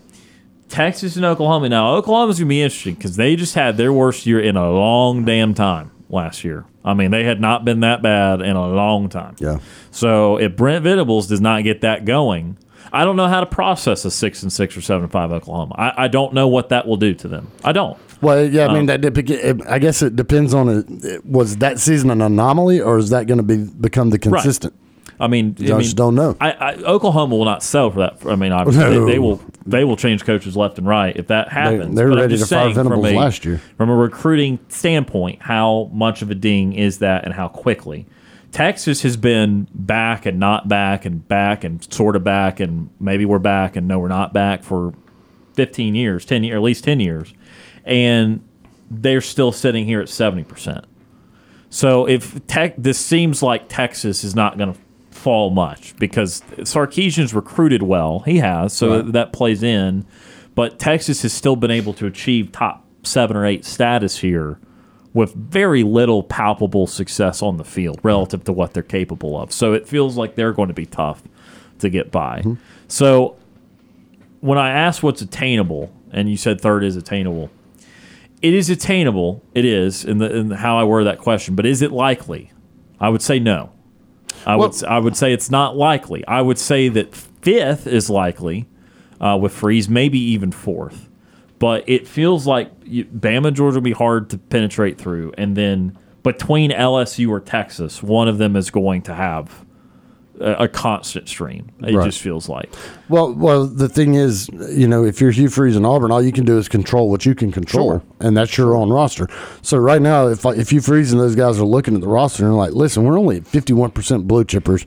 [0.69, 1.69] Texas and Oklahoma.
[1.69, 5.23] Now Oklahoma's gonna be interesting because they just had their worst year in a long
[5.25, 6.65] damn time last year.
[6.83, 9.35] I mean, they had not been that bad in a long time.
[9.39, 9.59] Yeah.
[9.91, 12.57] So if Brent Venables does not get that going,
[12.93, 15.75] I don't know how to process a six and six or seven and five Oklahoma.
[15.77, 17.51] I, I don't know what that will do to them.
[17.63, 17.97] I don't.
[18.21, 20.69] Well, yeah, I Um, mean, that dep- I guess it depends on
[21.03, 21.25] it.
[21.25, 24.73] Was that season an anomaly, or is that going to be become the consistent?
[25.19, 26.37] I mean, I mean, don't know.
[26.39, 28.23] I, I, Oklahoma will not sell for that.
[28.25, 29.05] I mean, obviously, No.
[29.05, 29.41] they, they will.
[29.65, 31.95] They will change coaches left and right if that happens.
[31.95, 33.59] they're But ready to fire Venables a- last year.
[33.77, 38.05] From a recruiting standpoint, how much of a ding is that, and how quickly?
[38.51, 43.25] Texas has been back and not back and back and sort of back and maybe
[43.25, 44.93] we're back and no, we're not back for
[45.55, 47.33] 15 years, 10 years, at least 10 years,
[47.83, 48.41] and
[48.89, 50.85] they're still sitting here at 70 percent.
[51.69, 54.79] So if tech, this seems like Texas is not going to
[55.17, 58.19] fall much because Sarkisian's recruited well.
[58.19, 60.05] He has, so that plays in.
[60.55, 64.59] But Texas has still been able to achieve top seven or eight status here
[65.13, 69.51] with very little palpable success on the field relative to what they're capable of.
[69.51, 71.23] So it feels like they're going to be tough
[71.79, 72.39] to get by.
[72.39, 72.53] Mm-hmm.
[72.87, 73.35] So
[74.41, 77.49] when I asked what's attainable, and you said third is attainable,
[78.41, 79.43] it is attainable.
[79.53, 82.51] It is in the in how I word that question, but is it likely?
[82.99, 83.71] I would say no.
[84.47, 86.25] I would I would say it's not likely.
[86.25, 88.65] I would say that fifth is likely
[89.19, 91.09] uh, with Freeze, maybe even fourth.
[91.59, 95.57] But it feels like you, Bama, and Georgia will be hard to penetrate through, and
[95.57, 99.65] then between LSU or Texas, one of them is going to have
[100.39, 101.67] a, constant stream.
[101.81, 102.05] It Right.
[102.05, 102.69] just feels like.
[103.09, 106.31] Well, well, the thing is, you know, if you're Hugh Freeze and Auburn, all you
[106.31, 108.01] can do is control what you can control, Sure.
[108.19, 109.27] and that's your own roster.
[109.61, 112.43] So right now, if if Hugh Freeze and those guys are looking at the roster
[112.43, 114.85] and they're like, listen, we're only at 51 percent blue chippers.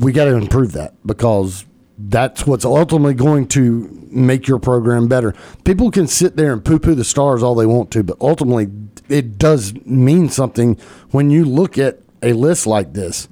[0.00, 1.64] we got to improve that because
[1.98, 5.34] that's what's ultimately going to make your program better.
[5.64, 8.68] People can sit there and poo poo the stars all they want to, but ultimately
[9.08, 10.76] it does mean something
[11.10, 13.28] when you look at a list like this.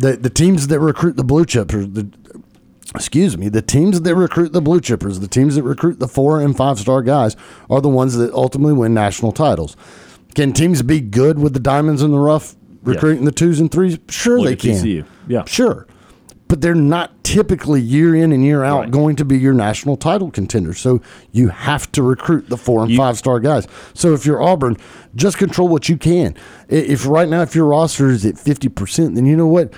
[0.00, 2.10] The, the teams that recruit the blue chippers, the,
[2.94, 6.40] excuse me, the teams that recruit the blue chippers, the teams that recruit the four
[6.40, 7.36] and five star guys
[7.68, 9.76] are the ones that ultimately win national titles.
[10.34, 13.98] Can teams be good with the diamonds in the rough recruiting the twos and threes?
[14.08, 14.70] Sure, Look they can.
[14.82, 15.04] TCU.
[15.28, 15.44] Yeah.
[15.44, 15.86] Sure.
[16.50, 18.90] But they're not typically year in and year out Right.
[18.90, 20.74] going to be your national title contender.
[20.74, 23.68] So you have to recruit the four and You- five star guys.
[23.94, 24.76] So if you're Auburn,
[25.14, 26.34] just control what you can.
[26.68, 29.72] If right now, if your roster is at 50%, then you know what?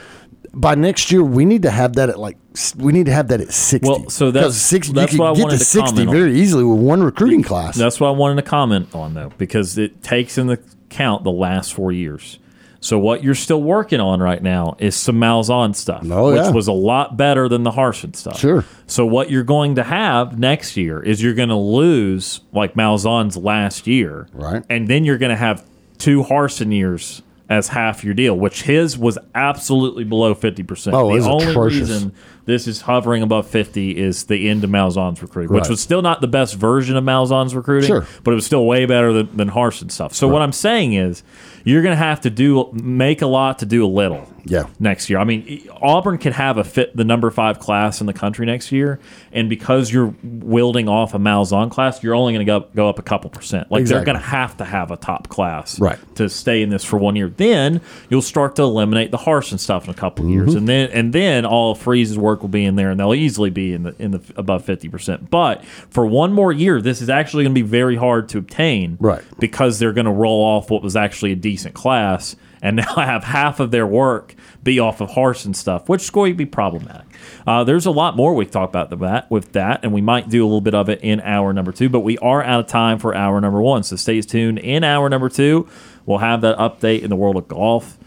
[0.54, 2.36] By next year, we need to have that at like
[2.78, 3.88] we need to have that at sixty.
[3.88, 6.14] Well, so that's- sixty, that's you what I get wanted to to sixty comment on.
[6.14, 7.74] very easily with one recruiting class.
[7.76, 10.58] That's what I wanted to comment on, though, because it takes into
[10.90, 12.38] account the last four years.
[12.82, 16.50] So what you're still working on right now is some Malzahn stuff, Oh, which yeah.
[16.50, 18.38] was a lot better than the Harsin stuff.
[18.40, 18.64] Sure.
[18.88, 23.36] So what you're going to have next year is you're going to lose like Malzahn's
[23.36, 24.64] last year, Right.
[24.68, 25.64] And then you're going to have
[25.98, 30.96] two Harsin years as half your deal, which his was absolutely below fifty percent.
[30.96, 31.80] Oh, the only atrocious.
[31.90, 32.12] reason
[32.44, 36.20] this is hovering above 50 is the end of Malzahn's recruiting, which was still not
[36.20, 38.06] the best version of Malzahn's recruiting, Sure.
[38.24, 40.14] but it was still way better than, than Harsin stuff.
[40.14, 41.22] So what I'm saying is
[41.64, 44.64] you're going to have to do make a lot to do a little Yeah.
[44.80, 45.18] next year.
[45.18, 48.72] I mean, Auburn can have a fit the number five class in the country next
[48.72, 48.98] year,
[49.32, 52.98] and because you're wielding off a Malzahn class, you're only going to go, go up
[52.98, 53.70] a couple percent.
[53.70, 53.98] Like Exactly.
[54.04, 55.98] they're going to have to have a top class Right.
[56.16, 57.28] to stay in this for one year.
[57.28, 57.80] Then
[58.10, 60.32] you'll start to eliminate the Harsin stuff in a couple Mm-hmm.
[60.32, 63.14] years, and then and then all of Freeze's work will be in there, and they'll
[63.14, 65.30] easily be in the in the above fifty percent.
[65.30, 68.96] But for one more year, this is actually going to be very hard to obtain,
[69.00, 69.22] Right.
[69.38, 73.04] Because they're going to roll off what was actually a decent class, and now I
[73.04, 76.46] have half of their work be off of Harsin stuff, which is going to be
[76.46, 77.06] problematic.
[77.46, 80.42] Uh, there's a lot more we talk about that with that, and we might do
[80.42, 82.98] a little bit of it in hour number two, but we are out of time
[82.98, 83.82] for hour number one.
[83.82, 84.60] So stay tuned.
[84.60, 85.68] In hour number two,
[86.06, 87.98] we'll have that update in the world of golf,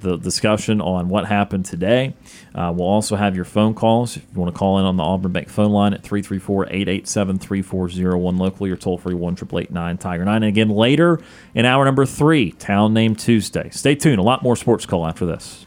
[0.00, 2.14] the discussion on what happened today.
[2.54, 4.16] Uh, we'll also have your phone calls.
[4.16, 7.38] If you want to call in on the Auburn Bank phone line at 334 887
[7.38, 10.34] 3401 locally or toll free 1 Tiger 9.
[10.36, 11.20] And again, later
[11.54, 13.70] in hour number three, Town Name Tuesday.
[13.70, 14.18] Stay tuned.
[14.18, 15.66] A lot more sports call after this.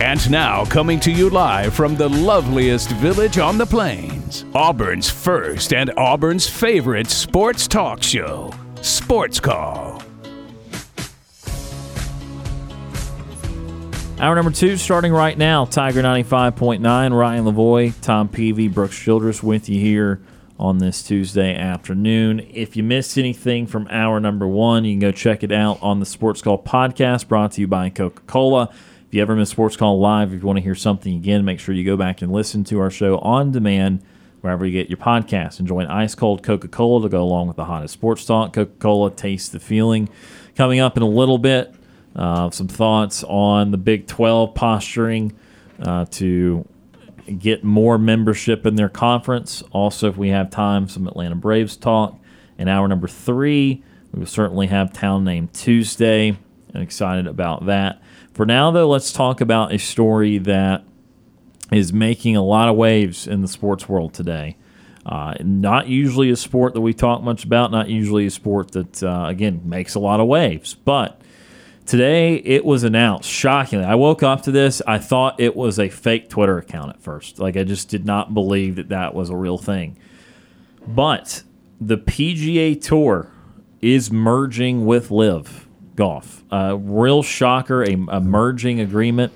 [0.00, 5.72] And now, coming to you live from the loveliest village on the plains, Auburn's first
[5.72, 10.02] and Auburn's favorite sports talk show, Sports Call.
[14.18, 15.64] Hour number two starting right now.
[15.64, 20.20] Tiger 95.9, Ryan Lavoie, Tom Peavy, Brooks Childress with you here
[20.58, 22.46] on this Tuesday afternoon.
[22.52, 26.00] If you missed anything from hour number one, you can go check it out on
[26.00, 28.70] the Sports Call podcast brought to you by Coca Cola.
[29.14, 31.60] If you ever miss Sports Call Live, if you want to hear something again, make
[31.60, 34.02] sure you go back and listen to our show on demand
[34.40, 35.60] wherever you get your podcasts.
[35.60, 38.52] Enjoy an ice cold Coca Cola to go along with the hottest sports talk.
[38.52, 40.08] Coca Cola, taste the feeling.
[40.56, 41.72] Coming up in a little bit,
[42.16, 45.32] uh, some thoughts on the Big 12 posturing
[45.78, 46.66] uh, to
[47.38, 49.62] get more membership in their conference.
[49.70, 52.18] Also, if we have time, some Atlanta Braves talk.
[52.58, 56.36] In hour number three, we will certainly have Town Name Tuesday.
[56.74, 58.02] I'm excited about that.
[58.34, 60.84] For now, though, let's talk about a story that
[61.72, 64.56] is making a lot of waves in the sports world today.
[65.06, 69.02] Uh, not usually a sport that we talk much about, not usually a sport that,
[69.02, 70.74] uh, again, makes a lot of waves.
[70.74, 71.20] But
[71.86, 73.28] Today it was announced.
[73.28, 74.80] Shockingly, I woke up to this.
[74.86, 77.38] I thought it was a fake Twitter account at first.
[77.38, 79.98] Like I just did not believe that that was a real thing.
[80.86, 81.42] But
[81.78, 83.30] the PGA Tour
[83.82, 85.63] is merging with LIV
[85.94, 86.44] Golf.
[86.50, 89.32] A real shocker, a, a merging agreement.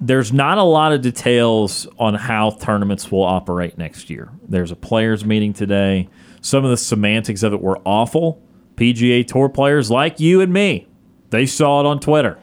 [0.00, 4.30] There's not a lot of details on how tournaments will operate next year.
[4.48, 6.08] There's a players' meeting today.
[6.40, 8.42] Some of the semantics of it were awful.
[8.74, 10.88] PGA Tour players like you and me,
[11.30, 12.38] they saw it on Twitter.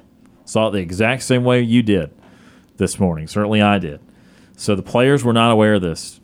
[0.46, 2.12] Saw it the exact same way you did
[2.78, 3.28] this morning.
[3.28, 4.00] Certainly I did.
[4.56, 6.20] So the players were not aware of this.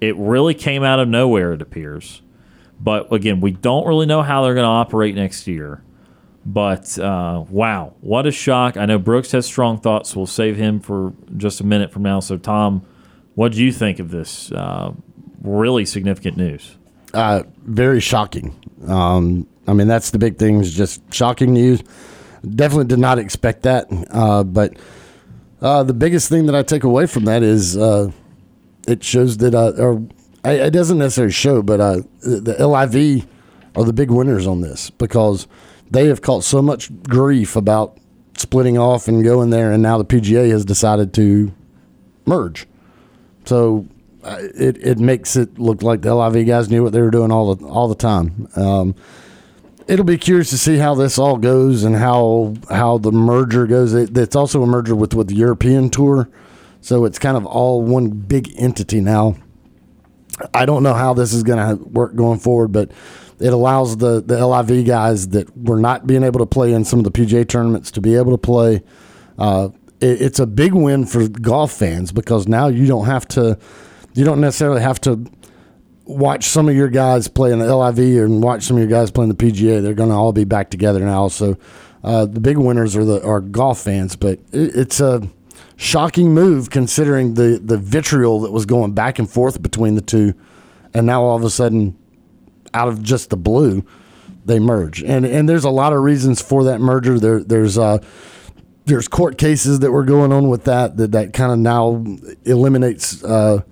[0.00, 2.22] It really came out of nowhere, it appears.
[2.80, 5.82] But again, we don't really know how they're going to operate next year.
[6.44, 8.76] But uh, wow, what a shock!
[8.76, 10.16] I know Brooks has strong thoughts.
[10.16, 12.20] We'll save him for just a minute from now.
[12.20, 12.82] So, Tom,
[13.34, 14.92] what do you think of this uh,
[15.42, 16.78] really significant news?
[17.12, 18.54] Uh, very shocking.
[18.86, 21.82] Um, I mean, that's the big thing is just shocking news.
[22.42, 23.86] Definitely did not expect that.
[24.10, 24.78] Uh, but
[25.60, 28.10] uh, the biggest thing that I take away from that is uh,
[28.88, 30.02] it shows that, or
[30.44, 31.78] it doesn't necessarily show, but
[32.20, 33.26] the LIV
[33.76, 35.46] are the big winners on this because
[35.90, 37.98] they have caught so much grief about
[38.36, 41.52] splitting off and going there, and now the PGA has decided to
[42.26, 42.66] merge.
[43.44, 43.86] So
[44.22, 47.32] uh, it it makes it look like the LIV guys knew what they were doing
[47.32, 48.48] all the all the time.
[48.56, 48.94] Um,
[49.88, 53.92] it'll be curious to see how this all goes and how how the merger goes.
[53.94, 56.28] It, it's also a merger with with the European tour,
[56.80, 59.36] so it's kind of all one big entity now.
[60.54, 62.90] I don't know how this is going to work going forward, but
[63.38, 67.00] it allows the the LIV guys that were not being able to play in some
[67.00, 68.82] of the PGA tournaments to be able to play.
[69.38, 69.70] Uh,
[70.00, 73.58] it, it's a big win for golf fans because now you don't have to,
[74.14, 75.24] you don't necessarily have to
[76.04, 79.10] watch some of your guys play in the LIV and watch some of your guys
[79.10, 79.80] play in the PGA.
[79.82, 81.28] They're going to all be back together now.
[81.28, 81.56] So
[82.02, 85.26] uh, the big winners are the are golf fans, but it, it's a
[85.80, 90.34] shocking move considering the the vitriol that was going back and forth between the two,
[90.92, 91.96] and now all of a sudden,
[92.74, 93.82] out of just the blue,
[94.44, 95.02] they merge.
[95.02, 97.18] And and there's a lot of reasons for that merger.
[97.18, 97.98] There there's uh
[98.84, 102.04] there's court cases that were going on with that that, that kind of now
[102.44, 103.62] eliminates uh,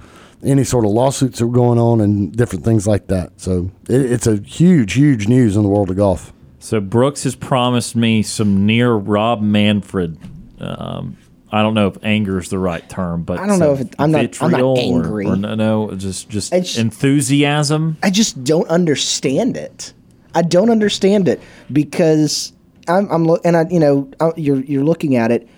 [0.42, 3.32] any sort of lawsuits that were going on and different things like that.
[3.36, 6.32] So it, it's a huge, huge news in the world of golf.
[6.58, 10.18] So Brooks has promised me some near Rob Manfred.
[10.60, 11.16] Um,
[11.50, 13.94] I don't know if anger is the right term, but I don't know if it-
[13.98, 15.26] I'm not- I'm not vitriol or- angry.
[15.26, 17.96] Or, no, no, just just It's- enthusiasm.
[18.02, 19.92] I just don't understand it.
[20.34, 21.40] I don't understand it
[21.72, 22.52] because
[22.86, 25.48] I'm, I'm and I, you know, I, you're you're looking at it.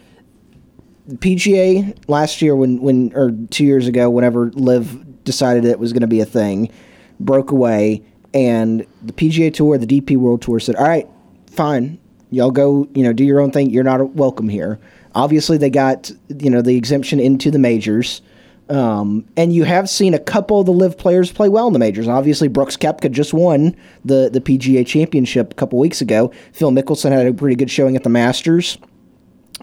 [1.15, 6.03] PGA last year, when when or two years ago, whenever LIV decided it was going
[6.03, 6.71] to be a thing,
[7.19, 11.09] broke away, and the PGA Tour, the DP World Tour said, "All right,
[11.51, 11.99] fine,
[12.31, 13.71] y'all go, you know, do your own thing.
[13.71, 14.79] You're not welcome here."
[15.15, 18.23] Obviously, they got you know the exemption into the majors.
[18.71, 21.81] Um, and you have seen a couple of the LIV players play well in the
[21.81, 22.07] majors.
[22.07, 26.33] Obviously, Brooks Koepka just won the, the PGA Championship a couple weeks ago.
[26.53, 28.79] Phil Mickelson had a pretty good showing at the Masters.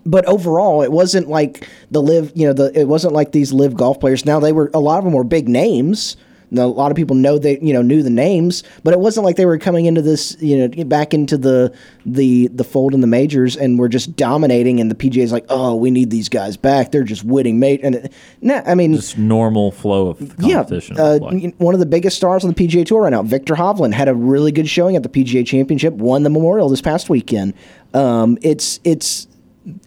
[0.06, 3.76] But overall, it wasn't like the LIV, you know, the it wasn't like these LIV
[3.76, 4.26] golf players.
[4.26, 6.18] Now they were a lot of them were big names.
[6.50, 9.26] Now, a lot of people know they, you know, knew the names, but it wasn't
[9.26, 11.74] like they were coming into this, you know, back into the
[12.06, 14.80] the the fold in the majors and were just dominating.
[14.80, 16.92] And the PGA is like, oh, we need these guys back.
[16.92, 17.82] They're just winning, mate.
[17.84, 20.96] And it, nah, I mean, Just normal flow of competition.
[20.96, 21.44] yeah, uh, it looked like.
[21.44, 24.08] y- one of the biggest stars on the PGA Tour right now, Viktor Hovland, had
[24.08, 25.94] a really good showing at the PGA Championship.
[25.96, 27.54] Won the Memorial this past weekend.
[27.94, 29.28] Um, it's it's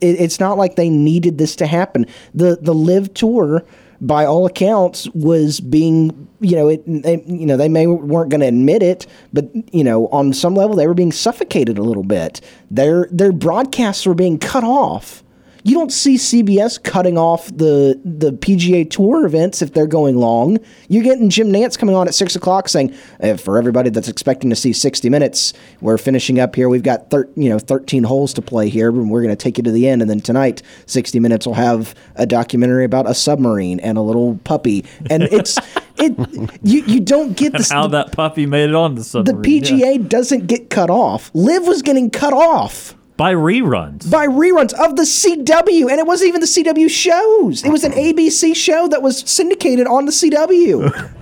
[0.02, 2.04] it, it's not like they needed this to happen.
[2.34, 3.64] The the LIV Tour,
[4.01, 8.40] by all accounts, was being you know it they, you know they may weren't going
[8.40, 12.03] to admit it, but you know on some level they were being suffocated a little
[12.03, 12.40] bit.
[12.70, 15.22] Their their broadcasts were being cut off.
[15.64, 20.58] You don't see CBS cutting off the the PGA Tour events if they're going long.
[20.88, 24.48] You're getting Jim Nantz coming on at six o'clock saying, eh, for everybody that's expecting
[24.50, 26.68] to see sixty minutes, we're finishing up here.
[26.68, 29.58] We've got thir- you know thirteen holes to play here, and we're going to take
[29.58, 30.00] you to the end.
[30.02, 34.38] And then tonight, sixty minutes will have a documentary about a submarine and a little
[34.44, 34.84] puppy.
[35.11, 35.58] And it's
[35.96, 36.16] it
[36.62, 37.70] you you don't get this.
[37.70, 39.44] how that puppy made it on the the submarine.
[39.44, 39.61] yeah.
[39.96, 41.30] PGA doesn't get cut off.
[41.34, 44.11] LIV was getting cut off by reruns.
[44.11, 47.62] by reruns of the CW, and it wasn't even the CW shows.
[47.62, 51.12] It was an ABC show that was syndicated on the CW.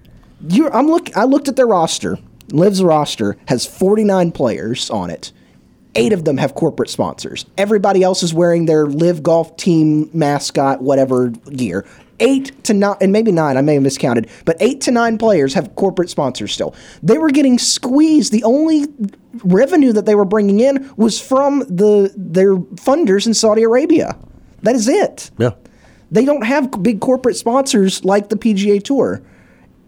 [0.50, 1.16] you, I'm look.
[1.16, 2.18] I looked at their roster.
[2.52, 5.32] LIV's roster has 49 players on it.
[5.94, 7.46] Eight of them have corporate sponsors.
[7.56, 11.86] Everybody else is wearing their LIV Golf Team mascot, whatever gear.
[12.18, 15.52] Eight to nine, and maybe nine, I may have miscounted, but eight to nine players
[15.52, 16.74] have corporate sponsors still.
[17.02, 18.32] They were getting squeezed.
[18.32, 18.86] The only
[19.44, 24.16] revenue that they were bringing in was from the their funders in Saudi Arabia.
[24.62, 25.30] That is it.
[25.38, 25.50] Yeah.
[26.10, 29.22] They don't have big corporate sponsors like the PGA Tour.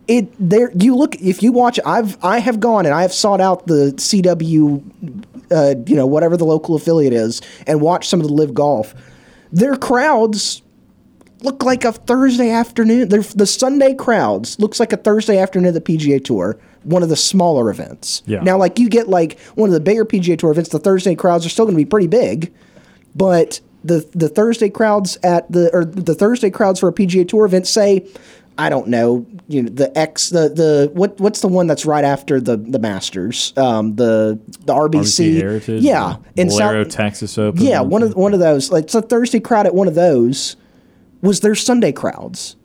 [0.07, 3.41] It there you look if you watch I've I have gone and I have sought
[3.41, 8.26] out the CW uh, you know whatever the local affiliate is and watched some of
[8.26, 8.95] the LIV golf.
[9.53, 10.62] Their crowds
[11.43, 13.09] look like a Thursday afternoon.
[13.09, 17.09] They're, the Sunday crowds looks like a Thursday afternoon of the PGA Tour, one of
[17.09, 18.22] the smaller events.
[18.26, 18.41] Yeah.
[18.41, 21.47] Now, like you get like one of the bigger PGA Tour events, the Thursday crowds
[21.47, 22.53] are still going to be pretty big,
[23.14, 27.47] but the the Thursday crowds at the or the Thursday crowds for a PGA Tour
[27.47, 28.07] event say.
[28.61, 32.03] I don't know, you know the X the the what what's the one that's right
[32.05, 34.36] after the the Masters um, the
[34.66, 37.62] the RBC, RBC Heritage, yeah in Valero, South- Texas Open.
[37.62, 40.57] yeah one of one of those like it's a Thursday crowd at one of those
[41.23, 42.57] was their Sunday crowds.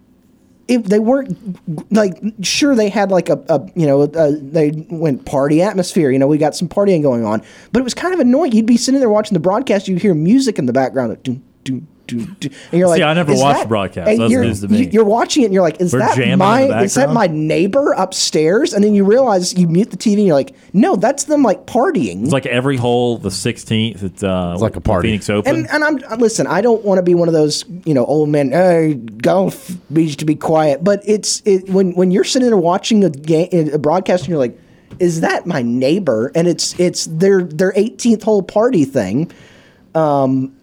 [0.68, 5.26] If they weren't like sure they had like a, a you know a, they went
[5.26, 7.42] party atmosphere you know we got some partying going on
[7.74, 10.14] but it was kind of annoying you'd be sitting there watching the broadcast you'd hear
[10.14, 12.50] music in the background like, doo, doo, doo, doo.
[12.72, 14.18] and you're like I never "Is watched that-" the broadcast.
[14.18, 14.84] That's you're, news to me.
[14.84, 17.94] you- you're watching it and you're like is They're that my is that my neighbor
[17.94, 21.44] upstairs and then you realize you mute the TV and you're like no that's them
[21.44, 25.08] like partying It's like every hole, the 16th at uh, It's like a party.
[25.10, 25.56] Phoenix Open.
[25.56, 26.48] And, and I'm listen.
[26.48, 28.52] I don't want to be one of those you know old men.
[28.52, 30.84] Hey, golf needs to be quiet.
[30.84, 34.38] But it's it when when you're sitting there watching a game, a broadcast, and you're
[34.40, 34.60] like,
[35.00, 36.32] is that my neighbor?
[36.36, 39.32] And it's it's their their 18th hole party thing.
[39.96, 40.56] Um,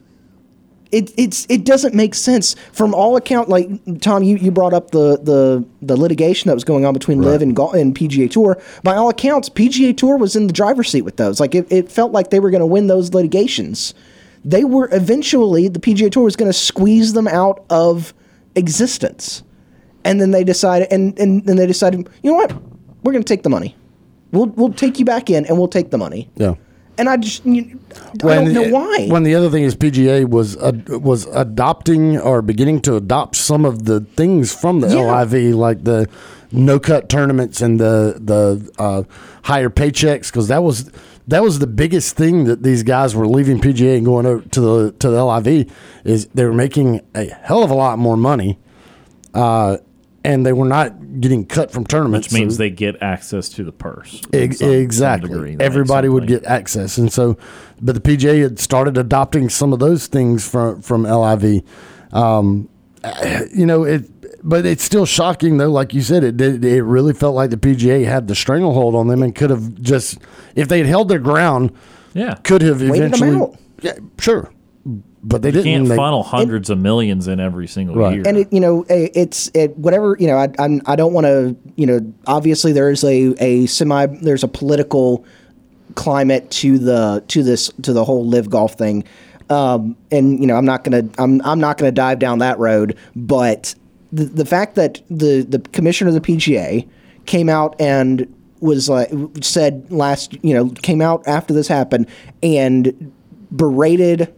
[0.93, 3.49] it it's it doesn't make sense from all account.
[3.49, 3.69] Like
[4.01, 7.43] Tom, you, you brought up the, the the litigation that was going on between LIV
[7.43, 8.61] and and PGA Tour.
[8.83, 11.39] By all accounts, PGA Tour was in the driver's seat with those.
[11.41, 13.95] Like it, it felt like they were going to win those litigations.
[14.45, 18.13] They were eventually the PGA Tour was going to squeeze them out of
[18.57, 19.43] existence,
[20.05, 22.53] and then they decided and and then they decided, you know what,
[23.05, 23.77] we're going to take the money.
[24.33, 26.31] We'll we'll take you back in and we'll take the money.
[26.37, 26.55] Yeah.
[27.01, 27.81] And I just you,
[28.23, 29.07] I don't know why.
[29.09, 33.65] When the other thing is PGA was uh, was adopting or beginning to adopt some
[33.65, 35.21] of the things from the Yeah.
[35.23, 36.09] LIV, like the
[36.53, 39.03] no cut tournaments and the the uh,
[39.45, 40.91] higher paychecks, because that was
[41.27, 44.61] that was the biggest thing that these guys were leaving PGA and going over to
[44.61, 45.73] the to the LIV
[46.05, 48.59] is they were making a hell of a lot more money,
[49.33, 49.79] uh,
[50.25, 52.29] and they were not getting cut from tournaments.
[52.29, 54.21] which means so- they get access to the purse.
[54.33, 55.29] in Ex- some- some exactly.
[55.31, 55.57] degree.
[55.61, 57.37] Everybody would get access, and so,
[57.81, 61.63] but the PGA had started adopting some of those things from from LIV.
[62.13, 62.69] Um,
[63.55, 64.05] you know it,
[64.45, 65.71] but it's still shocking though.
[65.71, 66.65] Like you said, it did.
[66.65, 70.19] It really felt like the PGA had the stranglehold on them and could have just,
[70.55, 71.73] if they had held their ground,
[72.15, 72.35] Yeah.
[72.43, 73.37] could have Waited them eventually.
[73.37, 73.55] out.
[73.83, 74.51] Yeah, sure,
[75.23, 75.65] but they You didn't.
[75.65, 78.15] can't They- funnel hundreds of millions in every single Right.
[78.15, 78.23] year.
[78.27, 80.17] and it, you know, eh, it's it, whatever.
[80.19, 81.55] You know, I I'm, I don't want to.
[81.77, 84.07] You know, obviously there is a a semi.
[84.07, 85.25] There's a political
[85.95, 89.05] climate to the to this to the whole LIV golf thing.
[89.51, 92.97] Um, and you know, I'm not gonna I'm I'm not gonna dive down that road.
[93.17, 93.75] But
[94.13, 96.87] the the fact that the the commissioner of the PGA
[97.27, 99.11] came out and was like
[99.43, 102.07] said last you know came out after this happened
[102.43, 103.13] and
[103.55, 104.33] berated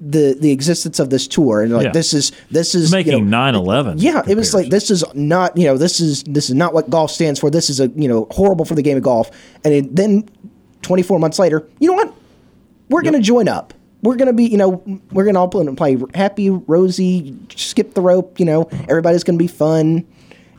[0.00, 1.92] the the existence of this tour and like Yeah.
[1.92, 5.56] this is this is you making know, 9/11 Yeah, it was like this is not
[5.56, 7.50] you know this is this is not what golf stands for.
[7.50, 9.30] This is a you know horrible for the game of golf.
[9.64, 10.28] And it, then
[10.82, 12.12] 24 months later, you know what?
[12.90, 13.72] We're gonna join up.
[14.02, 14.82] We're gonna be you know
[15.12, 18.38] we're gonna all play, play happy, rosy, skip the rope.
[18.38, 20.04] You know everybody's gonna be fun.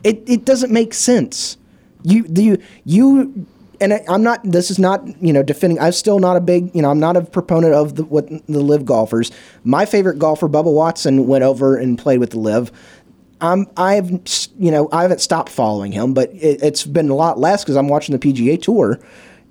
[0.04, 1.56] It it doesn't make sense.
[2.02, 3.46] You you you
[3.80, 4.40] and I, I'm not.
[4.44, 5.78] This is not you know defending.
[5.78, 6.90] I'm still not a big you know.
[6.90, 9.30] I'm not a proponent of the what the LIV golfers.
[9.64, 12.72] My favorite golfer, Bubba Watson, went over and played with the LIV.
[13.40, 14.10] I'm I've
[14.58, 17.76] you know I haven't stopped following him, but it, it's been a lot less because
[17.76, 18.98] I'm watching the PGA Tour.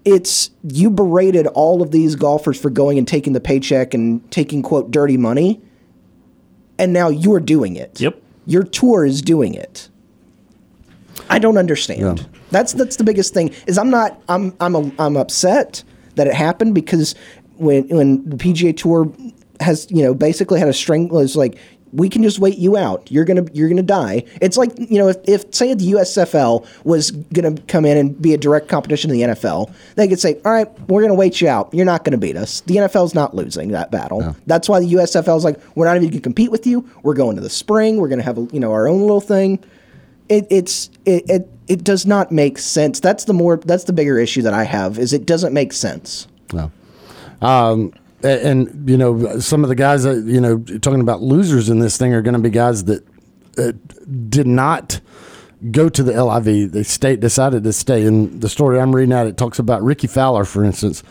[0.05, 4.61] It's you berated all of these golfers for going and taking the paycheck and taking
[4.61, 5.61] quote dirty money,
[6.77, 7.99] and now you're doing it.
[7.99, 8.21] Yep.
[8.45, 9.89] Your tour is doing it.
[11.29, 12.19] I don't understand.
[12.19, 12.36] Yeah.
[12.51, 13.53] That's that's the biggest thing.
[13.65, 15.83] Is I'm not I'm I'm a, I'm upset
[16.15, 17.15] that it happened because
[17.55, 19.11] when when the PGA Tour
[19.59, 21.57] has you know basically had a string was like
[21.93, 23.09] we can just wait you out.
[23.11, 24.23] You're gonna you're gonna die.
[24.41, 28.33] It's like you know if, if say the USFL was gonna come in and be
[28.33, 31.47] a direct competition to the NFL, they could say, all right, we're gonna wait you
[31.47, 31.73] out.
[31.73, 32.61] You're not gonna beat us.
[32.61, 34.35] The NFL's not losing that battle.
[34.45, 36.89] That's why the USFL is like we're not even gonna compete with you.
[37.03, 37.97] We're going to the spring.
[37.97, 39.63] We're gonna have a, you know our own little thing
[40.29, 42.99] it, it's it, it it does not make sense.
[42.99, 46.27] That's the more that's the bigger issue that I have is it doesn't make sense.
[46.53, 46.71] No.
[47.41, 51.69] Um, a- and, you know, some of the guys that, you know, talking about losers
[51.69, 53.05] in this thing are going to be guys that
[53.57, 53.73] uh,
[54.29, 54.99] did not
[55.71, 56.71] go to the LIV.
[56.71, 58.05] They stayed, decided to stay.
[58.05, 61.03] And the story I'm reading out, it talks about Rickie Fowler, for instance.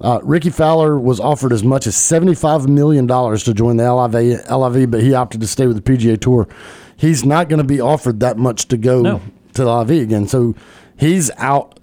[0.00, 4.90] Uh, Rickie Fowler was offered as much as $75 million to join the LIV, LIV,
[4.90, 6.48] but he opted to stay with the PGA Tour.
[6.96, 9.20] He's not going to be offered that much to go No.
[9.54, 10.28] to the LIV again.
[10.28, 10.54] So
[10.98, 11.78] he's out.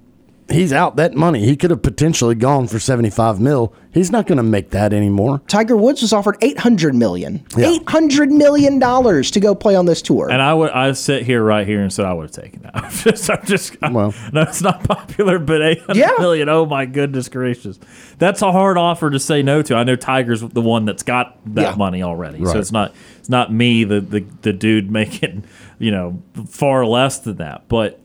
[0.50, 1.46] He's out that money.
[1.46, 3.74] He could have potentially gone for 75 mil.
[3.94, 5.40] He's not going to make that anymore.
[5.48, 7.46] Tiger Woods was offered eight hundred million.
[7.56, 7.68] Yeah.
[7.68, 10.30] Eight hundred million dollars to go play on this tour.
[10.30, 12.76] And I would I sit here right here and said I would have taken that.
[12.84, 14.14] I'm just, I'm just Well.
[14.34, 16.12] no, it's not popular, but eight hundred Yeah.
[16.20, 16.50] million.
[16.50, 17.80] Oh my goodness gracious,
[18.18, 19.76] that's a hard offer to say no to.
[19.76, 21.76] I know Tiger's the one that's got that Yeah.
[21.76, 25.44] money already, so it's not it's not me the, the the dude making
[25.80, 27.68] you know far less than that.
[27.68, 28.02] But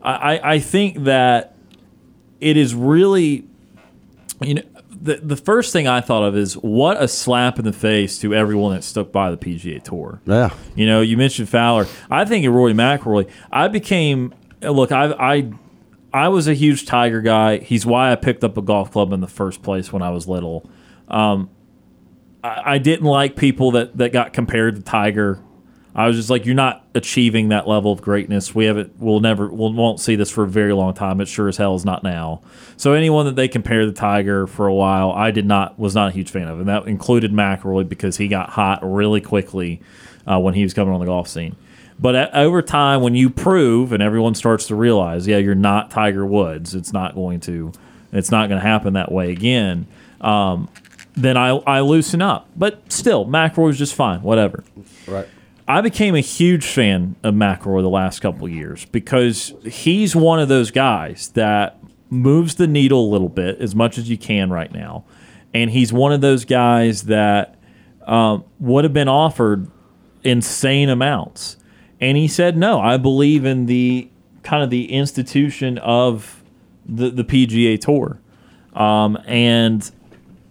[0.00, 1.56] I I, think that
[2.40, 3.48] it is really
[4.40, 7.72] you know the the first thing I thought of is what a slap in the
[7.72, 10.20] face to everyone that stuck by the PGA Tour.
[10.24, 10.50] Yeah.
[10.76, 11.88] You know, you mentioned Fowler.
[12.08, 13.28] I think of Rory McIlroy.
[13.50, 14.92] I became look.
[14.92, 15.52] I I
[16.12, 17.58] I was a huge Tiger guy.
[17.58, 20.28] He's why I picked up a golf club in the first place when I was
[20.28, 20.70] little.
[21.08, 21.50] Um,
[22.42, 25.40] I, I didn't like people that that got compared to Tiger.
[25.92, 28.54] I was just like, you're not achieving that level of greatness.
[28.54, 28.94] We haven't.
[29.00, 29.48] We'll never.
[29.48, 31.20] We'll won't see this for a very long time.
[31.20, 32.42] It sure as hell is not now.
[32.76, 36.08] So anyone that they compare the Tiger for a while, I did not was not
[36.08, 39.80] a huge fan of, and that included McIlroy because he got hot really quickly
[40.26, 41.56] uh, when he was coming on the golf scene.
[41.98, 45.90] But a- over time, when you prove and everyone starts to realize, yeah, you're not
[45.90, 46.74] Tiger Woods.
[46.74, 47.72] It's not going to.
[48.12, 49.86] It's not going to happen that way again.
[50.20, 50.68] Um,
[51.14, 52.48] then I I loosen up.
[52.56, 54.22] But still, McIlroy was just fine.
[54.22, 54.64] Whatever.
[55.06, 55.28] Right.
[55.68, 60.40] I became a huge fan of McIlroy the last couple of years because he's one
[60.40, 64.50] of those guys that moves the needle a little bit as much as you can
[64.50, 65.04] right now,
[65.54, 67.56] and he's one of those guys that
[68.06, 69.70] um, would have been offered
[70.24, 71.56] insane amounts,
[72.00, 72.80] and he said no.
[72.80, 74.10] I believe in the
[74.42, 76.42] kind of the institution of
[76.84, 78.20] the the PGA Tour,
[78.74, 79.88] um, and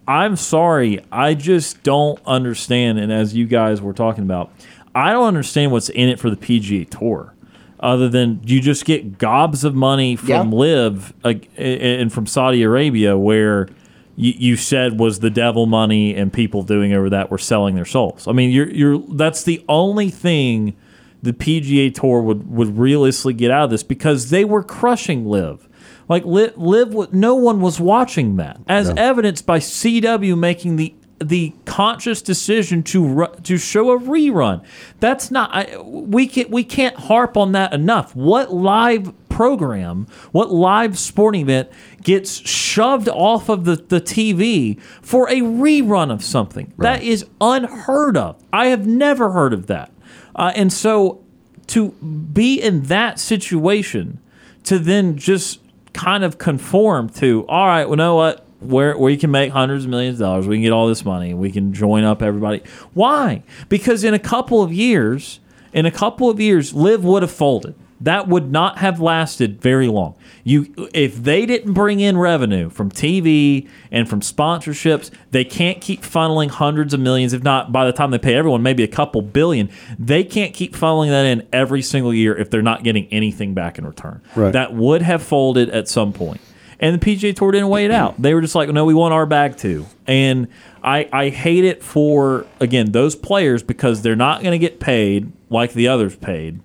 [0.09, 2.97] I'm sorry, I just don't understand.
[2.97, 4.51] And as you guys were talking about,
[4.95, 7.35] I don't understand what's in it for the PGA Tour,
[7.79, 10.57] other than you just get gobs of money from Yeah.
[10.57, 13.69] LIV uh, and from Saudi Arabia, where
[14.15, 17.85] you, you said was the devil money, and people doing over that were selling their
[17.85, 18.27] souls.
[18.27, 20.75] I mean, you're you're that's the only thing
[21.21, 25.68] the PGA Tour would would realistically get out of this because they were crushing LIV.
[26.09, 30.95] Like LIV, LIV wa- no one was watching that, as evidenced by CW making the
[31.21, 34.63] the conscious decision to ru- to show a rerun.
[34.99, 38.15] That's not I, we can we can't harp on that enough.
[38.15, 41.69] What live program, what live sporting event
[42.01, 46.73] gets shoved off of the, the TV for a rerun of something?
[46.79, 48.41] That is unheard of.
[48.51, 49.91] I have never heard of that.
[50.35, 51.23] Uh, and so
[51.67, 54.19] to be in that situation,
[54.63, 55.59] to then just
[55.93, 58.45] kind of conform to, all right, well, know what?
[58.59, 61.33] Where we can make hundreds of millions of dollars, we can get all this money,
[61.33, 62.61] we can join up everybody.
[62.93, 63.43] Why?
[63.69, 65.39] Because in a couple of years,
[65.71, 67.75] in a couple of years, LIV would have folded.
[68.01, 70.15] That would not have lasted very long.
[70.43, 76.01] You, if they didn't bring in revenue from TV and from sponsorships, they can't keep
[76.01, 77.33] funneling hundreds of millions.
[77.33, 79.69] If not, by the time they pay everyone, maybe a couple billion.
[79.97, 83.77] They can't keep funneling that in every single year if they're not getting anything back
[83.77, 84.21] in return.
[84.35, 84.53] Right.
[84.53, 86.39] That would have folded at some point.
[86.79, 88.21] And the PGA Tour didn't wait it out.
[88.21, 89.85] They were just like, no, we want our bag too.
[90.07, 90.47] And
[90.81, 95.31] I, I hate it for, again, those players because they're not going to get paid
[95.49, 96.61] like the others paid.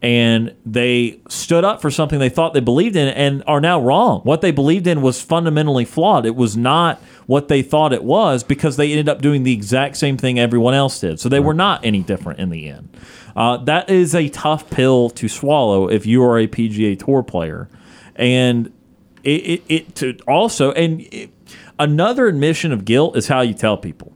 [0.00, 4.20] And they stood up for something they thought they believed in and are now wrong.
[4.20, 6.24] What they believed in was fundamentally flawed.
[6.24, 9.96] It was not what they thought it was because they ended up doing the exact
[9.96, 11.18] same thing everyone else did.
[11.18, 12.96] So they were not any different in the end.
[13.34, 17.68] Uh, that is a tough pill to swallow if you are a PGA Tour player.
[18.14, 18.72] And
[19.24, 21.30] it, it, it to also and it,
[21.78, 24.12] another admission of guilt is how you tell people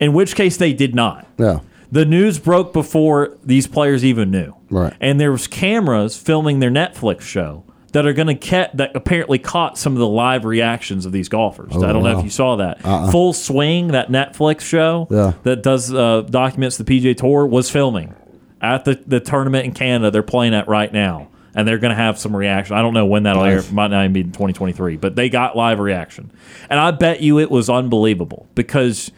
[0.00, 1.60] in which case they did not Yeah.
[1.92, 4.92] The news broke before these players even knew Right.
[5.00, 9.38] and there was cameras filming their netflix show that are going to catch that apparently
[9.38, 12.56] caught some of the live reactions of these golfers i don't know if you saw
[12.56, 12.80] that
[13.10, 15.32] full swing that netflix show Yeah.
[15.42, 18.14] that does uh, documents the pga tour was filming
[18.62, 21.96] at the, the tournament in canada they're playing at right now and they're going to
[22.00, 22.76] have some reaction.
[22.76, 23.58] I don't know when that'll air.
[23.58, 26.30] It might not even be in 2023, but they got live reaction.
[26.70, 29.10] And I bet you it was unbelievable because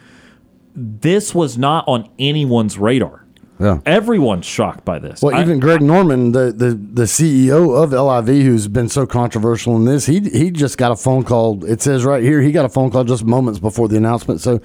[0.75, 3.21] this was not on anyone's radar.
[3.59, 3.79] Yeah.
[3.85, 5.21] Everyone's shocked by this.
[5.21, 9.75] Well, I- even Greg Norman, the, the, the CEO of LIV, who's been so controversial
[9.75, 11.63] in this, he he just got a phone call.
[11.63, 14.41] It says right here he got a phone call just moments before the announcement.
[14.41, 14.59] So,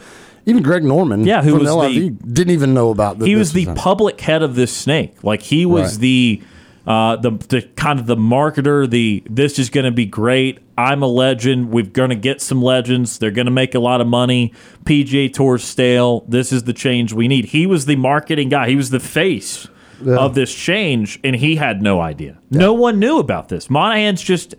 [0.46, 3.18] Even Greg Norman, Yeah, who from was LIV, the- didn't even know about.
[3.18, 5.22] That he was the public head of this snake.
[5.22, 6.00] Like he was Right.
[6.00, 6.42] the
[6.88, 8.88] uh, the the kind of the marketer.
[8.88, 10.58] The this is going to be great.
[10.76, 11.70] I'm a legend.
[11.70, 13.18] We're going to get some legends.
[13.18, 14.52] They're going to make a lot of money.
[14.84, 16.24] PGA Tour stale.
[16.28, 17.46] This is the change we need.
[17.46, 18.68] He was the marketing guy.
[18.70, 19.68] He was the face
[20.06, 22.38] of this change, and he had no idea.
[22.50, 23.68] No one knew about this.
[23.68, 24.54] Monahan's just,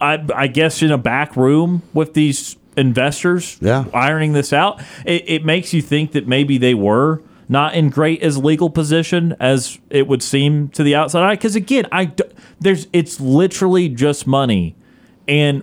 [0.00, 3.84] I, I guess, in a back room with these investors, Yeah.
[3.92, 4.80] ironing this out.
[5.04, 7.20] It, it makes you think that maybe they were
[7.50, 11.34] not in great as legal position as it would seem to the outside eye.
[11.34, 12.12] Because again, I
[12.60, 14.76] there's it's literally just money,
[15.26, 15.62] and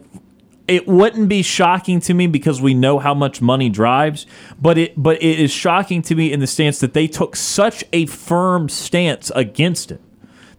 [0.68, 4.28] it wouldn't be shocking to me because we know how much money drives,
[4.62, 7.86] but it but it is shocking to me in the stance that they took such
[7.94, 10.02] a firm stance against it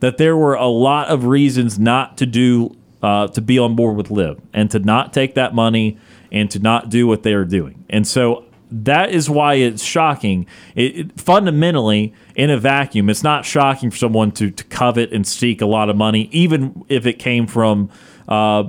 [0.00, 3.96] that there were a lot of reasons not to do uh, to be on board
[3.96, 5.98] with LIV and to not take that money
[6.32, 7.84] and to not do what they are doing.
[7.88, 10.46] And so that is why it's shocking.
[10.74, 15.26] It, it- fundamentally, in a vacuum, it's not shocking for someone to, to covet and
[15.26, 17.90] seek a lot of money, even if it came from
[18.28, 18.64] uh,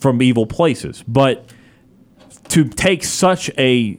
[0.00, 1.02] from evil places.
[1.06, 1.46] But
[2.48, 3.98] to take such a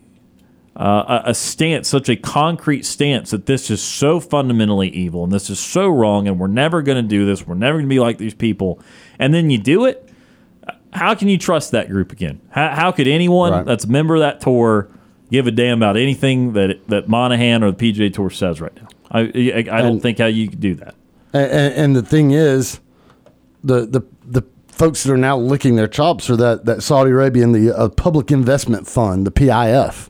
[0.75, 5.49] uh, a stance, such a concrete stance that this is so fundamentally evil and this
[5.49, 7.47] is so wrong, and we're never going to do this.
[7.47, 8.81] We're never going to be like these people,
[9.17, 10.01] and then you do it.
[10.91, 12.41] How can you trust that group again?
[12.49, 13.65] How, how could anyone Right.
[13.65, 14.89] that's a member of that tour
[15.31, 18.87] give a damn about anything that that Monahan or the PGA Tour says right now?
[19.11, 20.95] I I, I don't And- think how you could do that.
[21.33, 22.79] And, and, the thing is,
[23.63, 27.51] the the the folks that are now licking their chops are that that Saudi Arabian
[27.51, 30.09] the uh, Public Investment Fund, the PIF.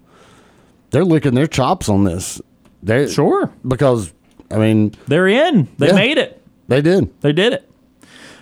[0.91, 2.39] They're licking their chops on this.
[2.83, 3.51] They Sure.
[3.67, 4.13] because
[4.51, 5.67] I mean They're in.
[5.79, 5.93] They Yeah.
[5.95, 6.41] made it.
[6.67, 7.09] they did.
[7.21, 7.69] They did it.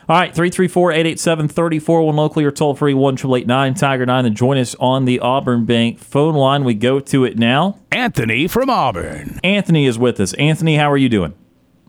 [0.09, 4.25] All right, 334 887 3401 locally or toll free 1 Tiger 9.
[4.25, 6.65] And join us on the Auburn Bank phone line.
[6.65, 7.79] We go to it now.
[7.91, 9.39] Anthony from Auburn.
[9.43, 10.33] Anthony is with us.
[10.33, 11.33] Anthony, how are you doing?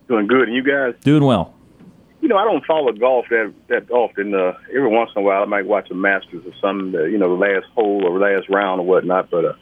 [0.07, 0.49] Doing good.
[0.49, 1.55] And you guys, Doing well.
[2.21, 4.33] you know, I don't follow golf that that often.
[4.35, 6.95] Uh, every once in a while, I might watch a Masters or something.
[6.99, 9.31] Uh, you know, the last hole or last round or whatnot.
[9.31, 9.53] But uh,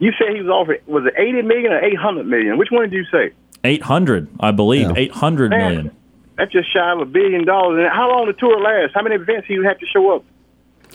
[0.00, 2.58] you said he was offered was it eighty million or eight hundred million?
[2.58, 3.32] Which one did you say?
[3.64, 4.90] 800, I believe.
[4.90, 4.96] Yeah.
[4.96, 5.58] 800 Man.
[5.58, 5.96] million.
[6.38, 7.78] That's just shy of a billion dollars.
[7.82, 8.94] And how long the tour lasts?
[8.94, 10.24] How many events do you have to show up?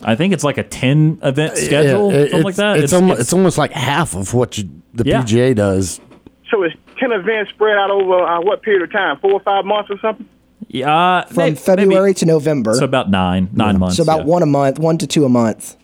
[0.04, 2.78] I think it's like a 10 event schedule, Yeah, it- something like that.
[2.80, 5.22] It's, almost, it's almost like half of what you, the Yeah.
[5.22, 6.00] PGA does.
[6.50, 9.18] So it's ten events spread out over uh, what period of time?
[9.20, 10.28] Four or five months or something?
[10.68, 12.74] yeah, From may- February maybe- to November.
[12.74, 13.98] So about nine, nine months.
[13.98, 14.26] so about yeah.
[14.26, 15.78] one a month, one to two a month.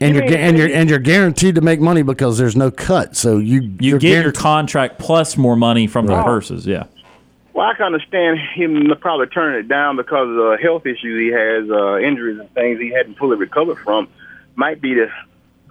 [0.00, 3.16] And you're and you're and you're guaranteed to make money because there's no cut.
[3.16, 6.24] So you You you're get your contract plus more money from the Right.
[6.24, 6.84] purses, yeah.
[7.56, 11.32] Well, I can understand him probably turning it down because of the health issues he
[11.32, 14.08] has, uh, injuries and things he hadn't fully recovered from.
[14.56, 15.08] Might be the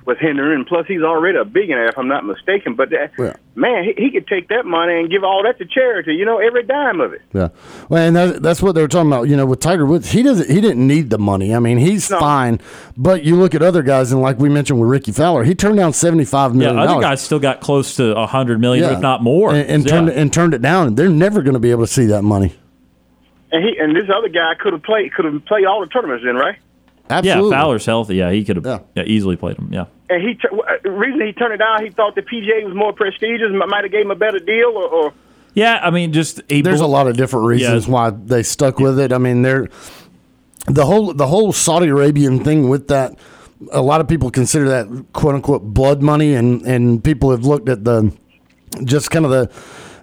[0.06, 0.66] was hindering.
[0.66, 2.76] Plus, he's already a billionaire, if I'm not mistaken.
[2.76, 3.34] But that, Yeah.
[3.56, 6.14] man, he, he could take that money and give all that to charity.
[6.14, 7.22] You know, every dime of it.
[7.34, 7.50] Yeah,
[7.90, 9.24] well, and that, that's what they were talking about.
[9.30, 11.56] You know, with Tiger Woods, he doesn't, he didn't need the money.
[11.56, 12.20] I mean, he's No.
[12.20, 12.60] fine.
[12.96, 15.78] But you look at other guys, and like we mentioned with Rickie Fowler, he turned
[15.78, 16.76] down seventy five million.
[16.76, 16.98] Yeah, million.
[16.98, 19.50] other guys still got close to a 100 million, if not more.
[19.54, 19.92] and, and Yeah.
[19.92, 20.88] turned and turned it down.
[20.88, 22.54] And they're never going to be able to see that money.
[23.52, 26.24] And he and this other guy could have played could have played all the tournaments
[26.26, 26.58] then, right?
[27.10, 27.52] Absolutely.
[27.52, 28.16] Yeah, Fowler's healthy.
[28.16, 28.80] Yeah, he could have Yeah.
[28.96, 29.04] yeah.
[29.04, 29.70] easily played him.
[29.72, 29.86] Yeah.
[30.10, 30.50] And he tur-
[30.84, 33.92] the reason he turned it down, he thought the PGA was more prestigious, might have
[33.92, 35.14] gave him a better deal, or, or
[35.54, 37.94] Yeah, I mean, just he There's bel- a lot of different reasons Yeah.
[37.94, 39.12] why they stuck with it.
[39.14, 39.68] I mean, they're
[40.68, 43.18] the whole the whole Saudi Arabian thing with that.
[43.72, 47.70] A lot of people consider that quote unquote blood money, and and people have looked
[47.70, 48.12] at the
[48.84, 49.50] just kind of the.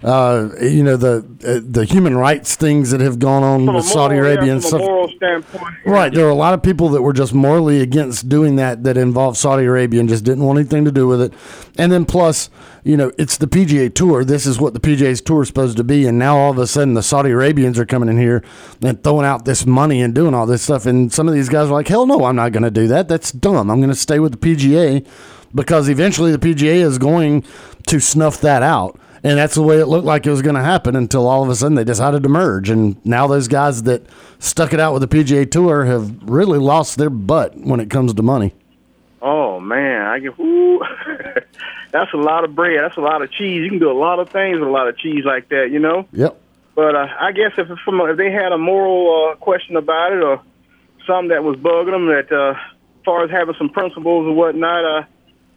[0.03, 3.85] Uh, you know the uh, the human rights things that have gone on from with
[3.85, 4.81] Saudi moral, Arabia yeah, and from stuff.
[4.81, 6.13] a moral standpoint, Right.
[6.13, 9.37] There are a lot of people that were just morally against doing that that involved
[9.37, 11.33] Saudi Arabia and just didn't want anything to do with it.
[11.79, 12.51] And then plus,
[12.83, 14.25] you know, it's the PGA Tour.
[14.25, 16.07] This is what the PGA's tour is supposed to be.
[16.07, 18.43] And now all of a sudden the Saudi Arabians are coming in here
[18.83, 20.85] and throwing out this money and doing all this stuff.
[20.85, 23.07] And some of these guys are like, hell no, I'm not going to do that.
[23.07, 23.71] That's dumb.
[23.71, 25.07] I'm going to stay with the PGA
[25.55, 27.45] because eventually the PGA is going
[27.87, 28.99] to snuff that out.
[29.25, 31.49] And that's the way it looked like it was going to happen until all of
[31.49, 32.71] a sudden they decided to merge.
[32.71, 34.03] And now those guys that
[34.41, 38.15] stuck it out with the PGA Tour have really lost their butt when it comes
[38.15, 38.53] to money.
[39.21, 40.83] Oh man, I get ooh,
[41.93, 42.83] that's a lot of bread.
[42.83, 43.63] That's a lot of cheese.
[43.63, 45.79] You can do a lot of things with a lot of cheese like that, you
[45.79, 46.09] know.
[46.13, 46.41] Yep.
[46.75, 50.25] But uh, I guess if from if they had a moral uh, question about it
[50.25, 50.43] or
[51.07, 54.85] something that was bugging them, that uh, as far as having some principles and whatnot,
[54.85, 55.07] uh,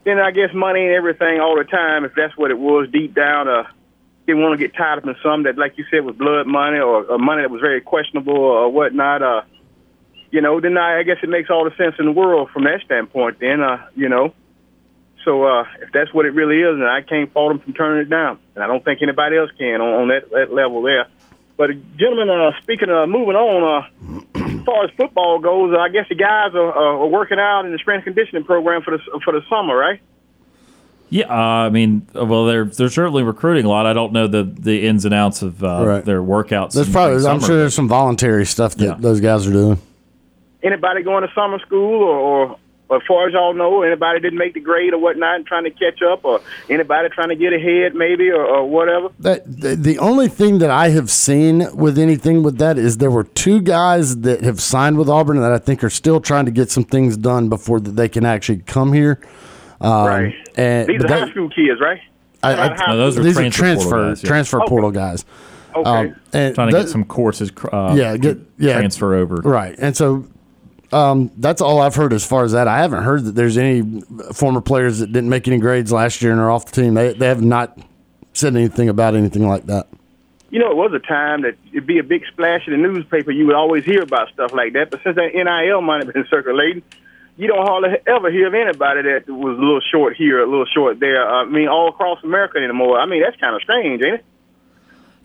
[0.06, 2.06] then I guess money ain't everything all the time.
[2.06, 3.64] If that's what it was deep down, uh,
[4.26, 6.80] didn't want to get tied up in something that, like you said, was blood money
[6.80, 9.22] or, or money that was very questionable or whatnot.
[9.22, 9.42] Uh,
[10.32, 12.64] you know, then I, I guess it makes all the sense in the world from
[12.64, 13.40] that standpoint.
[13.40, 14.34] Then, uh, you know,
[15.26, 18.04] So uh, if that's what it really is, then I can't fault them from turning
[18.06, 21.08] it down, and I don't think anybody else can on, on that, that level there.
[21.58, 26.08] But uh, gentlemen, uh, speaking of moving on, uh, far as football goes, I guess
[26.10, 29.32] the guys are, uh, are working out in the strength conditioning program for the for
[29.34, 30.02] the summer, right?
[31.10, 33.86] Yeah, uh, I mean, well, they're they're certainly recruiting a lot.
[33.86, 36.04] I don't know the the ins and outs of uh, Right.
[36.06, 36.74] their workouts.
[36.74, 37.48] There's probably, in I'm summer.
[37.48, 38.96] sure there's some voluntary stuff that Yeah.
[38.98, 39.80] those guys are doing.
[40.64, 44.38] Anybody going to summer school, or, or, or as far as y'all know, anybody didn't
[44.38, 46.40] make the grade or whatnot, and trying to catch up, or
[46.70, 49.10] anybody trying to get ahead, maybe, or, or whatever?
[49.20, 53.10] That the, the only thing that I have seen with anything with that is there
[53.12, 56.52] were two guys that have signed with Auburn that I think are still trying to
[56.52, 59.20] get some things done before that they can actually come here.
[59.82, 60.36] Um, right.
[60.56, 62.00] And These but are that- high school kids, right?
[62.44, 64.28] I- I- High No, those are these are transfer portal transfer guys, yeah.
[64.28, 65.26] transfer portal guys.
[65.76, 65.90] Okay.
[65.90, 67.52] Um, and trying to that- get some courses.
[67.74, 68.74] Uh, Yeah, get- yeah.
[68.78, 69.38] transfer over.
[69.38, 69.76] Right.
[69.80, 70.26] And so
[70.92, 72.68] um, that's all I've heard as far as that.
[72.68, 74.02] I haven't heard that there's any
[74.34, 76.94] former players that didn't make any grades last year and are off the team.
[76.94, 77.78] They, they have not
[78.34, 79.88] said anything about anything like that.
[80.50, 83.32] You know, it was a time that it'd be a big splash in the newspaper.
[83.32, 84.92] You would always hear about stuff like that.
[84.92, 86.84] But since that NIL money been circulating,
[87.38, 90.66] you don't hardly ever hear of anybody that was a little short here, a little
[90.66, 91.28] short there.
[91.28, 93.00] I mean, all across America anymore.
[93.00, 94.26] I mean, that's kind of strange, ain't it?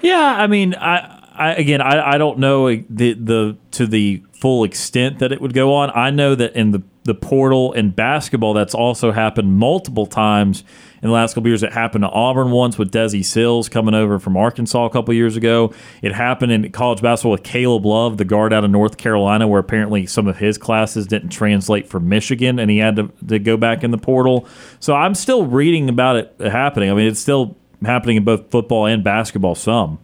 [0.00, 4.64] Yeah, I mean, I, I again, I, I don't know the the to the full
[4.64, 5.90] extent that it would go on.
[5.94, 10.64] I know that in the the portal in basketball, that's also happened multiple times
[11.02, 11.62] in the last couple years.
[11.62, 15.36] It happened to Auburn once with Desi Sills coming over from Arkansas a couple years
[15.36, 15.72] ago.
[16.02, 19.60] It happened in college basketball with Caleb Love, the guard out of North Carolina, where
[19.60, 23.56] apparently some of his classes didn't translate for Michigan, and he had to, to go
[23.56, 24.46] back in the portal.
[24.78, 26.90] So I'm still reading about it happening.
[26.90, 29.54] I mean, it's still happening in both football and basketball.
[29.54, 29.98] Some.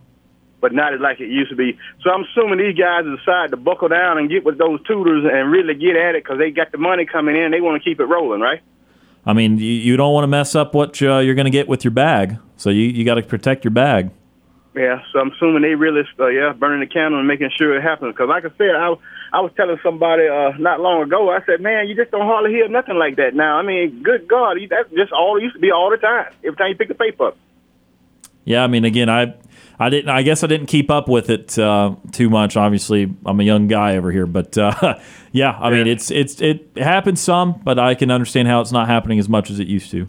[0.67, 1.79] But not like it used to be.
[2.03, 5.53] So I'm assuming these guys decide to buckle down and get with those tutors and
[5.53, 7.53] really get at it because they got the money coming in.
[7.53, 8.61] They want to keep it rolling, right?
[9.25, 11.69] I mean, you, you don't want to mess up what uh, you're going to get
[11.69, 14.11] with your bag, so you, you got to protect your bag.
[14.75, 17.83] Yeah, so I'm assuming they really, uh, yeah, burning the candle and making sure it
[17.83, 18.13] happens.
[18.13, 18.93] Because, like I said, I,
[19.33, 22.51] I was telling somebody uh, not long ago, I said, man, you just don't hardly
[22.51, 23.57] hear nothing like that now.
[23.57, 26.33] I mean, good God, that's just all it used to be all the time.
[26.45, 27.37] Every time you pick the paper up.
[28.45, 29.35] Yeah, I mean, again, I
[29.79, 30.09] I didn't.
[30.09, 32.57] I guess I didn't keep up with it uh, too much.
[32.57, 34.99] Obviously, I'm a young guy over here, but uh,
[35.33, 38.89] yeah, I mean, it's it's it happens some, but I can understand how it's not
[38.89, 40.09] happening as much as it used to.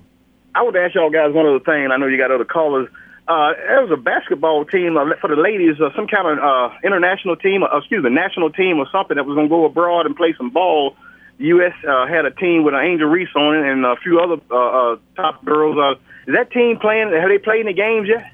[0.56, 1.92] I would ask y'all guys one other thing.
[1.92, 2.90] I know you got other callers.
[3.28, 6.74] Uh, there was a basketball team uh, for the ladies, uh, some kind of uh,
[6.82, 10.06] international team, uh, excuse me, national team or something that was going to go abroad
[10.06, 10.96] and play some ball.
[11.38, 11.74] The U.S.
[11.86, 14.94] Uh, had a team with an Angel Reese on it and a few other uh,
[14.94, 15.78] uh, top girls.
[15.78, 17.12] Uh, is that team playing?
[17.12, 18.32] Have they played in the games yet?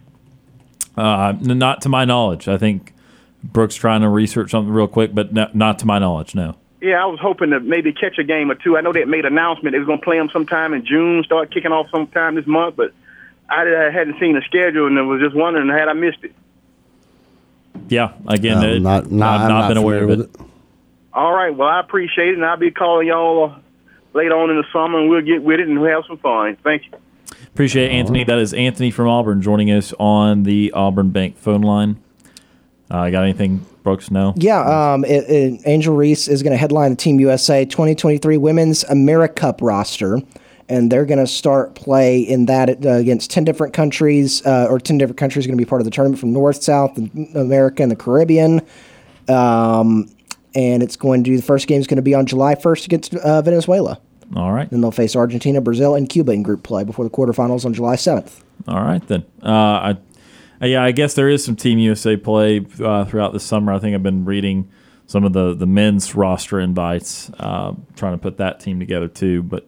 [0.98, 2.48] Uh, not to my knowledge.
[2.48, 2.94] I think
[3.44, 6.36] Brooks trying to research something real quick, but no, not to my knowledge.
[6.36, 6.56] No.
[6.82, 8.78] Yeah, I was hoping to maybe catch a game or two.
[8.78, 11.24] I know they made an announcement they was going to play them sometime in June,
[11.24, 12.91] start kicking off sometime this month, but
[13.49, 16.34] I uh, hadn't seen the schedule and I was just wondering had I missed it.
[17.90, 18.14] Yeah.
[18.28, 20.36] Again, No, it- not- not- I've not not been aware of familiar it.
[21.14, 23.60] All right, well, I appreciate it, and I'll be calling y'all uh,
[24.14, 26.57] later on in the summer, and we'll get with it and we'll have some fun.
[26.64, 26.98] Thank you.
[27.48, 28.24] Appreciate it, Anthony.
[28.24, 31.98] That is Anthony from Auburn joining us on the Auburn Bank phone line.
[32.90, 34.11] Uh, got anything, Brooks?
[34.11, 34.34] No.
[34.38, 38.84] Yeah, um, it, it- Angel Reese is going to headline the Team USA 2023 Women's
[38.86, 40.20] America Cup roster,
[40.70, 44.80] and they're going to start play in that uh, against 10 different countries, uh, or
[44.80, 46.98] 10 different countries are going to be part of the tournament from North, South
[47.36, 48.61] America, and the Caribbean.
[49.28, 50.10] Um,
[50.56, 53.15] and it's going to the first game is going to be on July 1st against
[53.15, 53.99] uh, Venezuela.
[54.36, 54.70] All right.
[54.70, 57.96] Then they'll face Argentina, Brazil, and Cuba in group play before the quarterfinals on July
[57.96, 58.42] 7th.
[58.68, 59.26] All right then.
[59.42, 59.98] Uh, I,
[60.62, 63.74] uh, yeah, I guess there is some Team USA play uh, throughout the summer.
[63.74, 64.70] I think I've been reading
[65.06, 69.44] some of the the men's roster invites, uh, trying to put that team together too.
[69.44, 69.68] But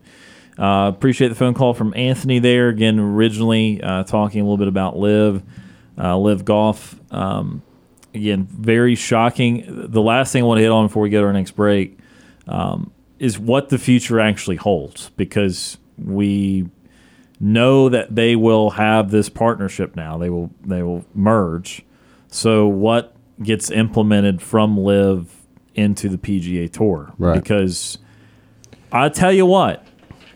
[0.57, 2.99] uh, appreciate the phone call from Anthony there again.
[2.99, 5.43] Originally uh, talking a little bit about LIV,
[5.97, 6.95] uh, LIV golf.
[7.11, 7.61] Um,
[8.13, 9.65] again, very shocking.
[9.67, 11.99] The last thing I want to hit on before we go to our next break
[12.47, 16.69] um, is what the future actually holds because we
[17.39, 20.17] know that they will have this partnership now.
[20.17, 21.83] They will they will merge.
[22.27, 25.29] So what gets implemented from LIV
[25.73, 27.13] into the PGA Tour?
[27.17, 27.35] Right.
[27.41, 27.97] Because
[28.91, 29.85] I tell you what,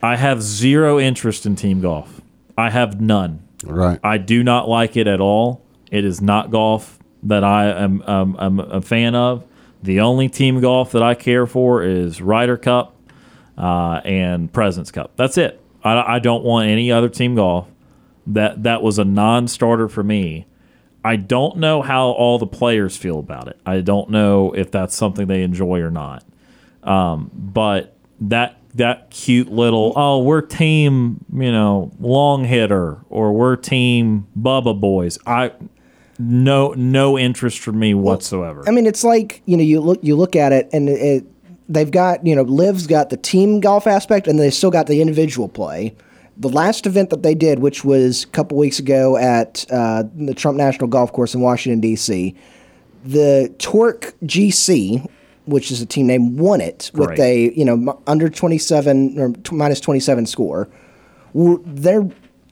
[0.02, 2.22] I have zero interest in team golf.
[2.58, 3.44] I have none.
[3.64, 4.00] Right.
[4.04, 5.66] I do not like it at all.
[5.92, 9.46] It is not golf that I am um, I'm a fan of.
[9.82, 12.96] The only team golf that I care for is Ryder Cup
[13.58, 15.14] uh, and Presidents Cup.
[15.16, 15.62] That's it.
[15.84, 17.68] I, I don't want any other team golf.
[18.28, 20.46] That that was a non-starter for me.
[21.04, 23.60] I don't know how all the players feel about it.
[23.66, 26.24] I don't know if that's something they enjoy or not.
[26.84, 33.56] Um, but that that cute little oh we're team you know long hitter or we're
[33.56, 35.18] team Bubba boys.
[35.26, 35.52] I
[36.20, 38.64] no no interest for me whatsoever.
[38.68, 41.26] I mean, it's like you know, you look you look at it, and it,
[41.70, 45.02] they've got you know, LIV's got the team golf aspect, and they still got the
[45.02, 45.96] individual play.
[46.38, 50.34] The last event that they did, which was a couple weeks ago at uh, the
[50.34, 52.36] Trump National Golf Course in Washington D.C.,
[53.04, 55.10] the Torque GC,
[55.46, 59.32] which is a team name, won it with a you know under twenty seven or
[59.32, 60.68] t- minus twenty seven score.
[61.34, 62.10] Their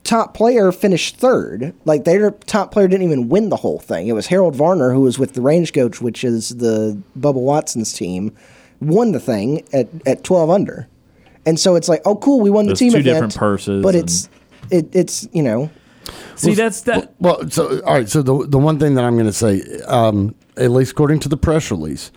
[0.08, 1.74] top player finished third.
[1.86, 4.08] Like their top player didn't even win the whole thing.
[4.08, 8.36] It was Harold Varner, who was with the RangeGoats, which is the Bubba Watson's team,
[8.80, 10.88] won the thing at, at twelve under.
[11.46, 13.84] And so it's like, oh, cool, we won There's the team two event, different purses
[13.84, 14.30] but it's
[14.72, 15.70] it, it's you know
[16.36, 17.14] See, that's that.
[17.20, 18.08] Well, so all right.
[18.08, 21.30] So the the one thing that I'm going to say, um, at least according to
[21.30, 22.14] the press release, a-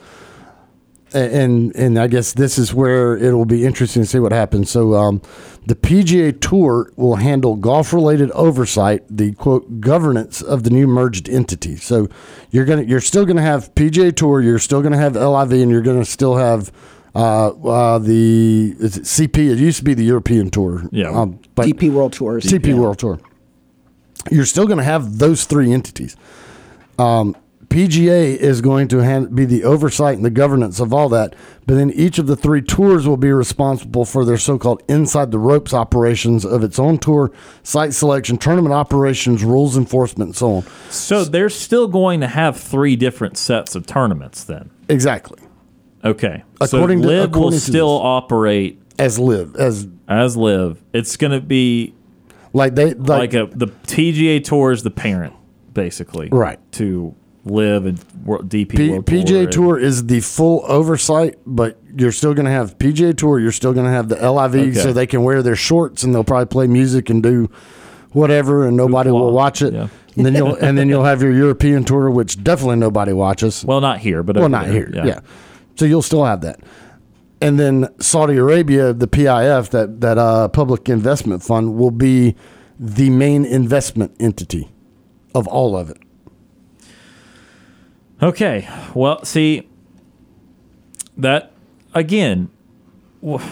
[1.12, 4.70] and and I guess this is where it will be interesting to see what happens.
[4.70, 5.23] So um,
[5.66, 11.28] the PGA Tour will handle golf related oversight, the quote governance of the new merged
[11.28, 11.77] entity.
[11.77, 12.09] So
[12.51, 15.53] you're gonna you're still going to have PGA Tour, you're still going to have LIV,
[15.53, 16.73] and you're going to still have.
[17.12, 19.51] Uh, uh, the is it CP.
[19.51, 20.89] It used to be the European Tour.
[20.93, 21.11] Yeah.
[21.11, 22.45] Um, but DP World Tours.
[22.45, 23.19] CP World Tour.
[24.31, 26.16] You're still going to have those three entities.
[27.01, 27.35] Um,
[27.70, 31.36] PGA is going to hand, be the oversight and the governance of all that,
[31.68, 35.38] but then each of the three tours will be responsible for their so-called inside the
[35.38, 37.30] ropes operations of its own tour,
[37.62, 40.62] site selection, tournament operations, rules enforcement, and so on.
[40.90, 44.70] So they're still going to have three different sets of tournaments then.
[44.88, 45.38] Exactly.
[46.05, 46.42] Okay.
[46.60, 48.05] According to- so LIV will to still this.
[48.05, 50.82] operate As LIV as as LIV.
[50.92, 51.94] It's going to be
[52.52, 55.34] like they like, like, a the TGA Tour is the parent,
[55.72, 56.59] basically, Right.
[56.72, 57.14] To
[57.51, 62.35] LIV and Wor- DP P- World PGA Tour is the full oversight, but you're still
[62.35, 63.39] going to have PGA Tour.
[63.40, 64.72] You're still going to have the LIV, Okay.
[64.74, 67.51] so they can wear their shorts and they'll probably play music and do
[68.12, 69.72] whatever, and nobody will watch it.
[69.74, 69.89] yeah.
[70.16, 73.64] And then you'll and then you'll have your European Tour, which definitely nobody watches.
[73.64, 75.20] Well, not here, but Well, not there, here, yeah.
[75.77, 76.60] So you'll still have that.
[77.40, 82.35] And then Saudi Arabia, the PIF, that that uh, public investment fund, will be
[82.78, 84.68] the main investment entity
[85.35, 85.98] of all of it.
[88.22, 88.68] Okay.
[88.94, 89.68] Well, see
[91.16, 91.52] that
[91.94, 92.51] again.
[93.22, 93.44] w-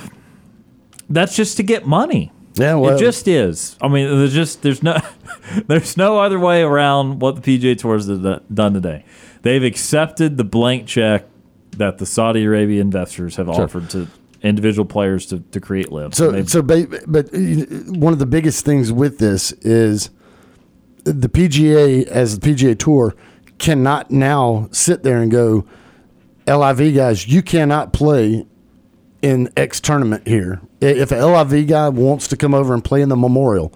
[1.09, 2.32] That's just to get money.
[2.55, 3.77] Yeah, well, it just is.
[3.81, 4.99] I mean, there's just there's no
[5.69, 8.07] there's no other way around what the PGA Tour has
[8.53, 9.05] done today.
[9.43, 11.24] They've accepted the blank check
[11.77, 14.09] that the Saudi Arabia investors have offered to
[14.43, 16.15] individual players to, to create LIV.
[16.15, 17.39] So, so, ba- but uh,
[17.93, 20.11] one of the biggest things with this is
[21.05, 23.15] the PGA, as the PGA Tour,
[23.59, 25.67] cannot now sit there and go,
[26.47, 28.47] LIV guys, you cannot play
[29.21, 30.61] in X tournament here.
[30.81, 33.73] If a LIV guy wants to come over and play in the Memorial,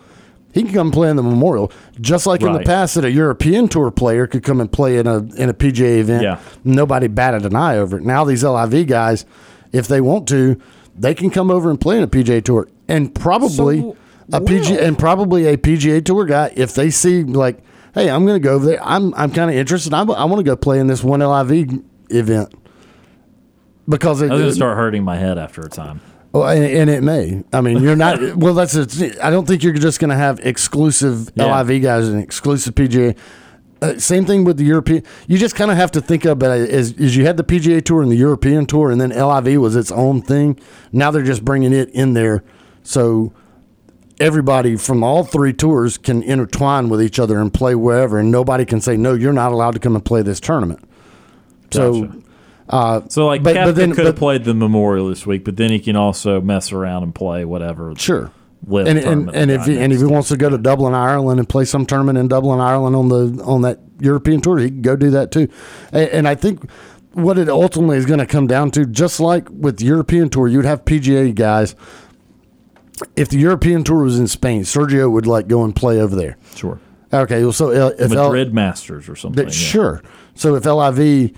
[0.54, 3.68] he can come play in the Memorial, just like in the past that a European
[3.68, 6.22] Tour player could come and play in a in a PGA event.
[6.22, 6.40] Yeah.
[6.62, 8.04] Nobody batted an eye over it.
[8.04, 9.24] Now these LIV guys,
[9.72, 10.60] if they want to,
[10.96, 13.96] they can come over and play in a PGA Tour, and probably So,
[14.32, 17.58] a PGA and probably a PGA Tour guy if they see like,
[17.94, 18.82] hey, I'm going to go over there.
[18.82, 19.92] I'm I'm kind of interested.
[19.94, 22.54] I I want to go play in this one LIV event
[23.88, 26.00] because it, I was gonna start hurting my head after a time.
[26.32, 27.42] well, and, and it may.
[27.52, 28.20] I mean, you're not.
[28.36, 28.74] well, that's.
[28.76, 31.56] A, I don't think you're just going to have exclusive Yeah.
[31.60, 33.16] LIV guys and exclusive PGA.
[33.80, 35.02] Uh, same thing with the European.
[35.26, 37.84] You just kind of have to think of it as, as you had the PGA
[37.84, 40.56] Tour and the European Tour, and then LIV was its own thing.
[40.92, 42.44] Now they're just bringing it in there,
[42.84, 43.32] so
[44.22, 48.64] everybody from all three tours can intertwine with each other and play wherever, and nobody
[48.64, 49.14] can say no.
[49.14, 50.80] You're not allowed to come and play this tournament.
[51.70, 52.02] So.
[52.02, 52.18] Gotcha.
[52.68, 55.70] Uh, so like but- but then- could have played the Memorial this week, but then
[55.70, 57.92] he can also mess around and play whatever.
[57.96, 58.30] Sure.
[58.66, 61.40] LIV and and, and if he, and if he wants to go to Dublin, Ireland,
[61.40, 64.82] and play some tournament in Dublin, Ireland on the on that European tour, he can
[64.82, 65.48] go do that too.
[65.90, 66.70] And, and I think
[67.12, 70.64] what it ultimately is going to come down to, just like with European tour, you'd
[70.64, 71.74] have PGA guys.
[73.16, 76.36] If the European tour was in Spain, Sergio would like go and play over there.
[76.54, 76.78] sure
[77.12, 79.44] Okay, well, so uh, if L- Madrid Masters or something.
[79.44, 79.58] that, yeah.
[79.70, 80.02] sure.
[80.34, 81.32] So if LIV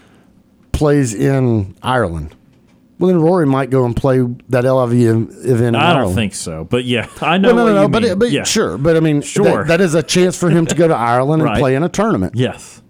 [0.72, 2.34] plays in Ireland,
[3.00, 4.18] well then Rory might go and play
[4.50, 5.30] that LIV event.
[5.44, 5.76] in Ireland.
[5.76, 7.52] I don't think so, but yeah, I know.
[7.54, 8.44] Well, no, no, no, but, it, but yeah.
[8.44, 9.64] sure, but I mean, Sure.
[9.64, 11.88] that- that is a chance for him to go to Ireland and play in a
[11.88, 12.34] tournament.
[12.36, 12.80] Yes.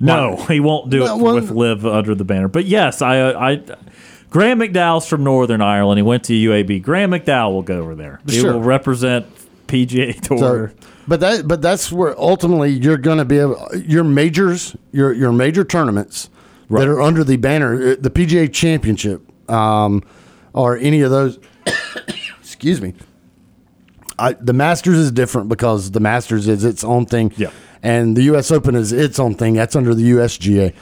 [0.00, 2.48] No, he won't do Well, it well- with LIV under the banner.
[2.48, 3.60] But yes, I, I,
[4.30, 5.98] Graham McDowell's from Northern Ireland.
[5.98, 6.82] He went to UAB.
[6.82, 8.20] Graham McDowell will go over there.
[8.26, 8.52] He Sure.
[8.54, 9.26] will represent
[9.66, 10.38] PGA Tour.
[10.78, 15.12] So, but that, but that's where ultimately you're going to be able, your majors, your
[15.12, 16.28] your major tournaments
[16.68, 16.80] Right.
[16.80, 20.02] that are under the banner, uh, the PGA Championship, um,
[20.52, 21.38] or any of those.
[22.40, 22.92] excuse me.
[24.18, 27.32] I, the Masters is different because the Masters is its own thing.
[27.36, 27.50] Yeah.
[27.82, 28.50] And the U.S.
[28.50, 29.54] Open is its own thing.
[29.54, 30.74] That's under the USGA.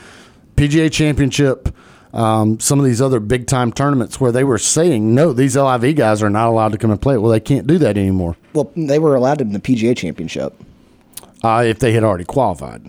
[0.57, 1.69] PGA Championship,
[2.13, 5.97] um, some of these other big time tournaments where they were saying, no, these LIV
[5.97, 7.17] guys are not allowed to come and play.
[7.19, 10.55] Well, they can't do that anymore Well, they were allowed in the PGA Championship.
[11.45, 12.83] uh, if they had already qualified.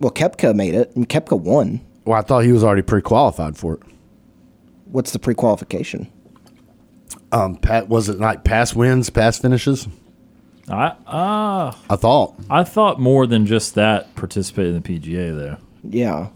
[0.00, 1.80] Well, Koepka made it, and Koepka won.
[2.04, 3.80] Well, I thought he was already pre qualified for it.
[4.86, 6.08] What's the pre-qualification?
[7.32, 9.88] Um, Pat, was it like past wins, past finishes?
[10.68, 12.34] I uh, I thought.
[12.48, 15.56] I thought more than just that participated in the PGA though.
[15.82, 16.28] Yeah,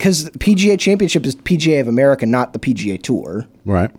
[0.00, 3.46] because PGA Championship is PGA of America, not the PGA Tour.
[3.66, 3.90] Right.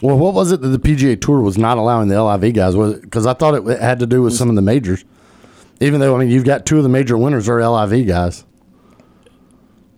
[0.00, 2.74] Well, what was it that the PGA Tour was not allowing the LIV guys?
[2.74, 5.04] Was because I thought it had to do with some of the majors.
[5.80, 8.46] Even though I mean you've got two of the major winners are LIV guys.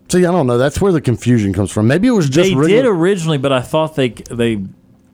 [0.09, 0.57] See, I don't know.
[0.57, 1.87] That's where the confusion comes from.
[1.87, 4.55] Maybe it was just they regu- did originally, but I thought they they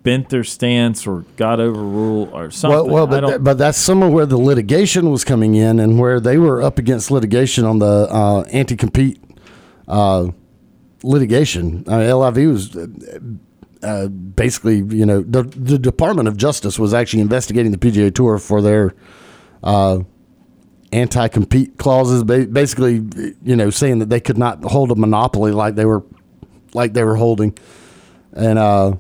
[0.03, 2.75] bent their stance or got overruled or something.
[2.77, 5.99] Well, well, but don't- but that's some of where the litigation was coming in, and
[5.99, 9.19] where they were up against litigation on the uh, anti-compete
[9.93, 10.31] uh,
[11.03, 11.83] litigation.
[11.87, 12.87] Uh, LIV was uh,
[13.83, 18.37] uh, basically, you know, the the Department of Justice was actually investigating the PGA Tour
[18.39, 18.93] for their
[19.63, 19.99] uh,
[20.91, 23.03] anti-compete clauses, ba- basically,
[23.43, 26.03] you know, saying that they could not hold a monopoly like they were
[26.73, 27.57] like they were holding,
[28.33, 28.59] and.
[28.59, 28.95] uh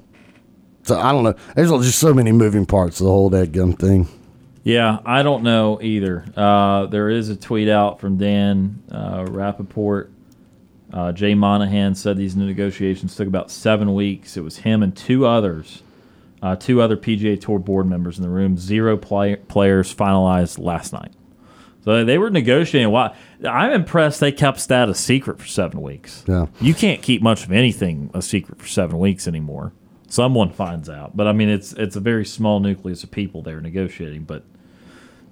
[0.85, 1.33] so I don't know.
[1.55, 4.09] There's just so many moving parts of the whole that gun thing.
[4.63, 6.25] Yeah, I don't know either.
[6.35, 10.09] Uh, there is a tweet out from Dan uh, Rapaport.
[10.93, 14.37] Uh, Jay Monahan said these negotiations took about seven weeks.
[14.37, 15.81] It was him and two others,
[16.43, 18.57] uh, two other PGA Tour board members in the room.
[18.57, 21.11] Zero play- players finalized last night.
[21.83, 22.91] So they were negotiating.
[22.91, 23.13] Why?
[23.43, 26.23] I'm impressed they kept that a secret for seven weeks.
[26.27, 26.45] Yeah.
[26.61, 29.73] You can't keep much of anything a secret for seven weeks anymore.
[30.07, 33.59] Someone finds out, but I mean, it's it's a very small nucleus of people they're
[33.59, 34.23] negotiating.
[34.25, 34.43] But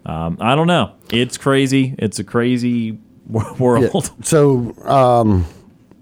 [0.05, 0.93] um, I don't know.
[1.11, 1.93] It's crazy.
[1.99, 4.11] It's a crazy wor- world.
[4.23, 5.45] So um,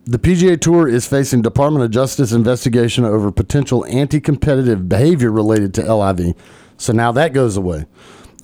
[0.05, 5.93] the PGA Tour is facing Department of Justice investigation over potential anti-competitive behavior related to
[5.93, 6.35] LIV.
[6.77, 7.85] So now that goes away.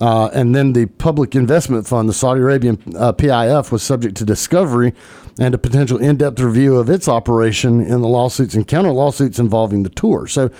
[0.00, 4.24] Uh, and then the Public Investment Fund, the Saudi Arabian uh, PIF, was subject to
[4.24, 4.92] discovery
[5.38, 9.82] and a potential in-depth review of its operation in the lawsuits and counter lawsuits involving
[9.82, 10.26] the tour.
[10.26, 10.50] So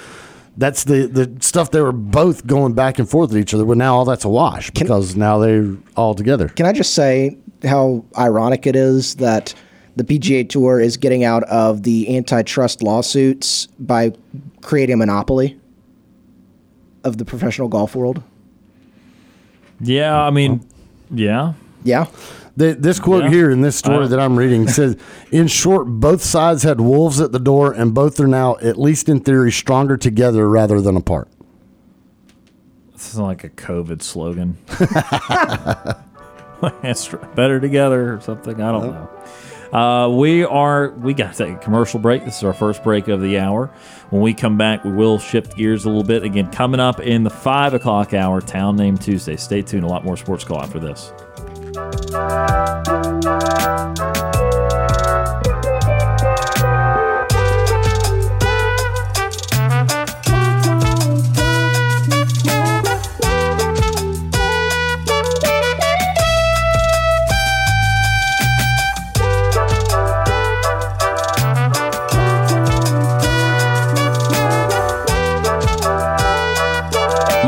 [0.57, 3.65] that's the, the stuff they were both going back and forth with each other.
[3.65, 6.49] But now all that's a wash because now they're all together.
[6.49, 9.55] Can I just say how ironic it is that
[9.97, 14.13] the PGA Tour is getting out of the antitrust lawsuits by
[14.63, 15.59] creating a monopoly
[17.05, 18.23] of the professional golf world?
[19.81, 20.67] Yeah, I mean,
[21.11, 21.55] yeah.
[21.85, 22.07] Yeah.
[22.57, 23.31] The, this quote Yeah.
[23.31, 24.97] here in this story that I'm reading says,
[25.31, 29.09] "In short, both sides had wolves at the door, and both are now, at least
[29.09, 31.29] in theory, stronger together rather than apart."
[32.93, 34.57] This is like a COVID slogan.
[36.83, 38.61] It's better together or something.
[38.63, 39.79] I don't know.
[39.79, 42.25] Uh, we are we got to take a commercial break.
[42.25, 43.67] This is our first break of the hour.
[44.09, 46.23] When we come back, we will shift gears a little bit.
[46.23, 49.37] Again, coming up in the five o'clock hour, Town Name Tuesday.
[49.37, 49.85] Stay tuned.
[49.85, 51.13] A lot more sports call after this.
[51.77, 52.17] Música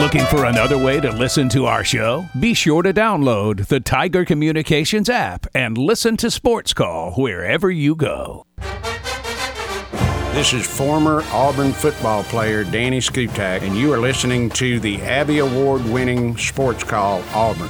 [0.08, 2.24] Looking for another way to listen to our show?
[2.40, 7.94] Be sure to download the Tiger Communications app and listen to Sports Call wherever you
[7.94, 8.46] go.
[10.32, 15.40] This is former Auburn football player Danny Skutak, and you are listening to the Abby
[15.40, 17.68] Award winning Sports Call Auburn.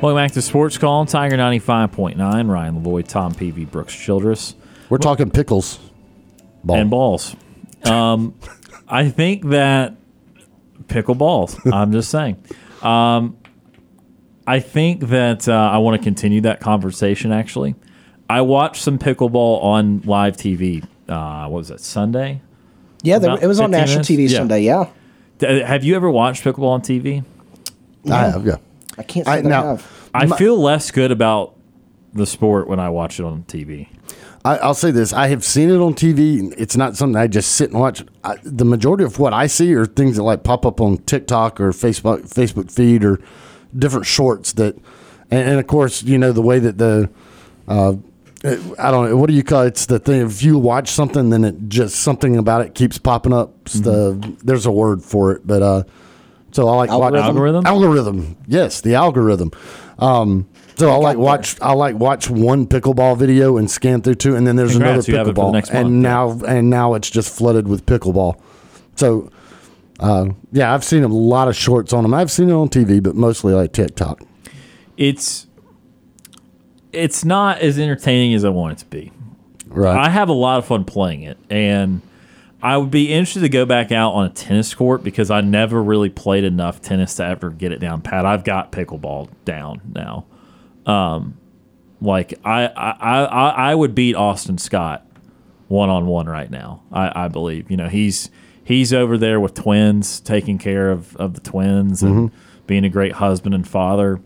[0.00, 2.48] Welcome back to Sports Call, Tiger 95.9.
[2.48, 4.54] Ryan Lavoie, Tom Peavy, Brooks Childress.
[4.88, 5.80] We're talking pickles,
[6.62, 6.76] ball.
[6.76, 7.34] and balls.
[7.84, 8.34] Um,
[8.86, 9.96] I think that
[10.86, 11.58] pickle balls.
[11.72, 12.40] I'm just saying.
[12.80, 13.38] Um,
[14.46, 17.32] I think that uh, I want to continue that conversation.
[17.32, 17.74] Actually,
[18.30, 20.84] I watched some pickleball on live TV.
[21.08, 22.40] Uh, what was it Sunday?
[23.02, 24.08] Yeah, there, it was on national minutes?
[24.10, 24.38] TV Yeah.
[24.38, 24.60] Sunday.
[24.62, 24.90] Yeah,
[25.38, 27.24] D- have you ever watched pickleball on TV?
[28.08, 28.58] I have, yeah.
[28.98, 30.10] I can't say I- that now- have.
[30.14, 31.54] I feel less good about
[32.14, 33.88] the sport when I watch it on TV.
[34.44, 36.54] I, I'll say this: I have seen it on TV.
[36.56, 38.02] It's not something I just sit and watch.
[38.24, 41.60] I, the majority of what I see are things that like pop up on TikTok
[41.60, 43.20] or Facebook Facebook feed or
[43.76, 44.76] different shorts that,
[45.30, 47.10] and, and of course, you know the way that the,
[47.66, 47.94] uh,
[48.44, 49.68] I don't know what do you call it?
[49.68, 50.22] It's the thing.
[50.22, 53.52] If you watch something, then it just something about it keeps popping up.
[53.66, 55.82] It's the there's a word for it, but uh,
[56.52, 57.66] so I like watch- Algorithm?
[57.66, 59.50] Algorithm, yes, the algorithm.
[59.98, 64.36] Um, so I like watch I like watch one pickleball video and scan through two,
[64.36, 66.94] and then there's Congrats, another it for the pickleball, next and month, now and now
[66.94, 68.40] it's just flooded with pickleball.
[68.94, 69.30] So,
[69.98, 72.14] uh, yeah, I've seen a lot of shorts on them.
[72.14, 74.22] I've seen it on TV, but mostly like TikTok.
[74.96, 75.46] It's
[76.92, 79.12] it's not as entertaining as I want it to be.
[79.66, 79.96] Right.
[79.96, 82.00] I have a lot of fun playing it, and
[82.60, 85.82] I would be interested to go back out on a tennis court because I never
[85.82, 88.26] really played enough tennis to ever get it down pat.
[88.26, 90.26] I've got pickleball down now.
[90.84, 91.38] Um,
[92.00, 95.06] like I, I, I, I would beat Austin Scott
[95.68, 96.82] one on one right now.
[96.90, 97.70] I, I believe.
[97.70, 98.30] You know, he's
[98.64, 102.32] he's over there with twins, taking care of, of the twins and
[102.66, 104.20] being a great husband and father.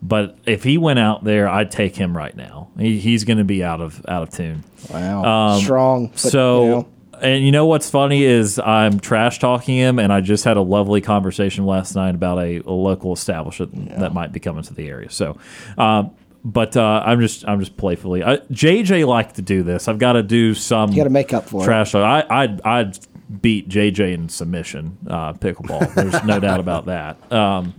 [0.00, 2.68] But if he went out there, I'd take him right now.
[2.78, 4.62] He, he's going to be out of out of tune.
[4.90, 6.08] Wow, strong.
[6.08, 6.88] But, so, you know,
[7.20, 10.62] and you know what's funny is I'm trash talking him, and I just had a
[10.62, 14.88] lovely conversation last night about a, a local establishment that might be coming to the
[14.88, 15.10] area.
[15.10, 15.38] So,
[15.78, 16.12] um,
[16.44, 18.22] but uh, I'm just I'm just playfully.
[18.22, 19.88] I, JJ liked to do this.
[19.88, 20.90] I've got to do some.
[20.90, 21.64] You gotta make up for it.
[21.64, 22.04] trash talk.
[22.04, 22.98] I I'd, I'd
[23.40, 25.92] beat JJ in submission uh, pickleball.
[25.94, 27.32] There's no doubt about that.
[27.32, 27.74] Um,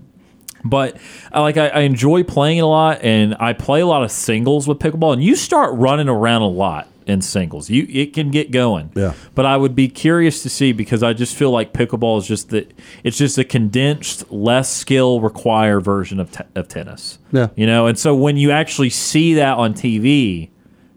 [0.63, 0.97] but
[1.31, 4.11] I like I, I enjoy playing it a lot, and I play a lot of
[4.11, 5.13] singles with pickleball.
[5.13, 7.69] And you start running around a lot in singles.
[7.69, 8.91] You it can get going.
[8.95, 9.13] Yeah.
[9.33, 12.49] But I would be curious to see because I just feel like pickleball is just
[12.49, 12.67] the
[13.03, 17.19] it's just a condensed, less skill require version of, te- of tennis.
[17.31, 17.49] Yeah.
[17.55, 20.49] You know, and so when you actually see that on TV,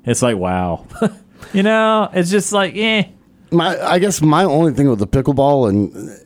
[0.05, 0.87] it's like wow.
[1.53, 3.05] you know, it's just like eh.
[3.51, 6.25] my I guess my only thing with the pickleball and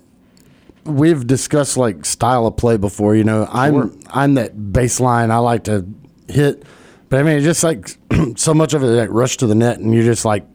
[0.85, 3.15] we've discussed like style of play before.
[3.15, 5.31] You know, I'm I'm that baseline.
[5.31, 5.87] I like to
[6.29, 6.65] hit,
[7.13, 7.99] but I mean, it's just like
[8.37, 10.47] so much of it like rush to the net, and you're just like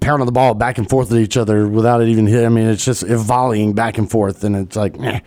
[0.00, 2.46] pounding the ball back and forth at each other without it even hitting.
[2.46, 5.20] I mean, it's just volleying back and forth, and it's like, meh.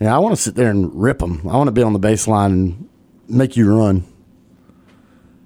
[0.00, 1.42] yeah, I want to sit there and rip them.
[1.46, 2.88] I want to be on the baseline and
[3.28, 4.04] make you run.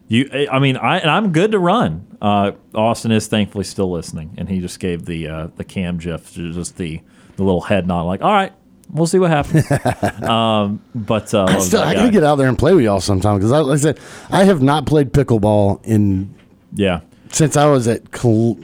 [0.06, 2.16] You, I mean, I and I'm good to run.
[2.22, 6.32] Uh, Austin is thankfully still listening, and he just gave the uh, the cam gif,
[6.32, 7.00] just the
[7.34, 8.52] the little head nod, like, all right,
[8.90, 9.70] we'll see what happens.
[10.22, 13.38] um, but uh, I, still, I gotta get out there and play with y'all sometime
[13.38, 14.00] because, like I said,
[14.30, 16.34] I have not played pickleball in
[16.72, 17.00] yeah,
[17.30, 18.58] since I was at Col-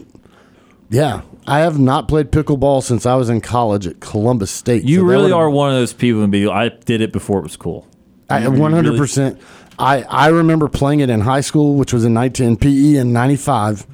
[0.88, 4.84] yeah, I have not played pickleball since I was in college at Columbus State.
[4.84, 6.46] you So really are one of those people and be.
[6.48, 7.86] I did it before it was cool.
[8.28, 9.40] I one hundred percent.
[9.78, 13.36] I I remember playing it in high school, which was in nineteen PE in ninety
[13.36, 13.86] five,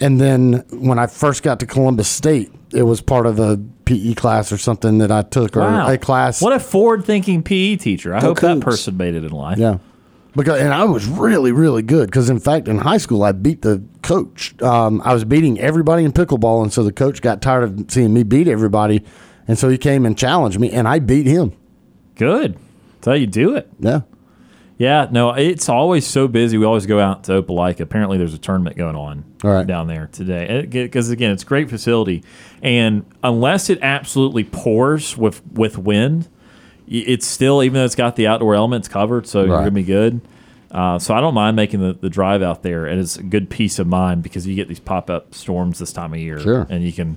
[0.00, 4.14] and then when I first got to Columbus State, it was part of a PE
[4.14, 6.42] class or something that I took or Wow, a class.
[6.42, 8.14] What a forward-thinking PE teacher.
[8.14, 9.56] I Go hope that person made it in life.
[9.58, 9.78] Yeah.
[10.34, 13.62] Because and I was really really good because in fact in high school I beat
[13.62, 14.60] the coach.
[14.60, 18.12] Um, I was beating everybody in pickleball, and so the coach got tired of seeing
[18.12, 19.02] me beat everybody,
[19.48, 21.52] and so he came and challenged me, and I beat him.
[22.16, 22.58] Good.
[22.96, 23.70] That's how you do it.
[23.78, 24.02] Yeah.
[24.78, 26.58] Yeah, no, it's always so busy.
[26.58, 27.80] We always go out to Opelika.
[27.80, 29.66] Apparently, there's a tournament going on right.
[29.66, 30.66] down there today.
[30.66, 32.22] Because again, it's a great facility,
[32.62, 36.28] and unless it absolutely pours with with wind,
[36.86, 40.20] it's still even though it's got the outdoor elements covered, so you're gonna be good.
[40.70, 43.48] Uh, so I don't mind making the, the drive out there, and it's a good
[43.48, 46.66] peace of mind because you get these pop up storms this time of year, Sure.
[46.68, 47.16] and you can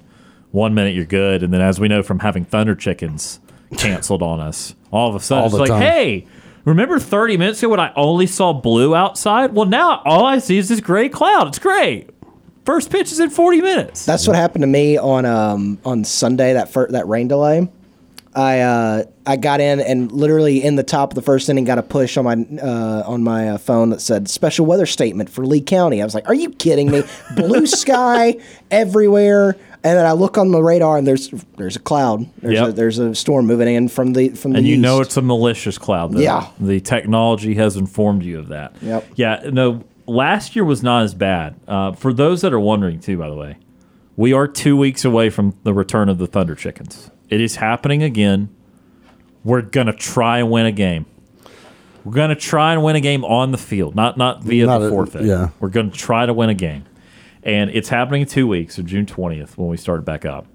[0.51, 3.39] one minute you're good, and then as we know from having thunder chickens
[3.75, 5.81] canceled on us, all of a sudden All it's like, time.
[5.81, 6.27] hey.
[6.69, 9.53] Remember 30 minutes ago when I only saw blue outside?
[9.53, 11.47] Well, now all I see is this gray cloud.
[11.47, 12.11] It's great.
[12.63, 14.05] First pitch is in 40 minutes.
[14.05, 16.53] That's what happened to me on um, on Sunday.
[16.53, 17.67] That fir- that rain delay.
[18.35, 21.79] I uh, I got in and literally in the top of the first inning got
[21.79, 25.47] a push on my uh, on my uh, phone that said special weather statement for
[25.47, 26.03] Lee County.
[26.03, 27.01] I was like, "Are you kidding me?
[27.35, 28.37] Blue sky
[28.69, 32.29] everywhere." And then I look on the radar and there's there's a cloud.
[32.41, 32.67] There's, Yep.
[32.67, 35.21] a, there's a storm moving in from the from the and you know it's a
[35.21, 36.11] malicious cloud.
[36.13, 36.19] Though.
[36.19, 36.47] Yeah.
[36.59, 38.75] The technology has informed you of that.
[38.81, 39.05] Yep.
[39.15, 39.49] Yeah.
[39.53, 41.55] No, last year was not as bad.
[41.67, 43.55] Uh, for those that are wondering, too, by the way,
[44.17, 47.09] we are two weeks away from the return of the Thunder Chickens.
[47.29, 48.49] It is happening again.
[49.45, 51.05] We're gonna try and win a game.
[52.03, 54.87] We're gonna try and win a game on the field, not not via Not the
[54.87, 55.23] a- forfeit.
[55.23, 55.49] yeah.
[55.61, 56.83] We're gonna try to win a game,
[57.43, 60.47] and it's happening in two weeks, so June twentieth when we start back up.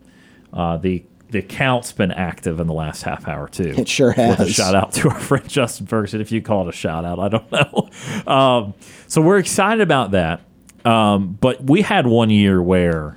[0.52, 3.74] Uh, the the count's been active in the last half hour too.
[3.76, 4.54] It sure With a has.
[4.54, 7.28] shout out to our friend Justin Ferguson, if you call it a shout out, I
[7.28, 8.32] don't know.
[8.32, 8.74] Um,
[9.08, 10.42] so we're excited about that.
[10.84, 13.16] Um, but we had one year where,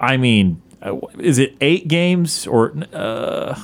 [0.00, 3.58] I mean, uh, is it eight games or uh,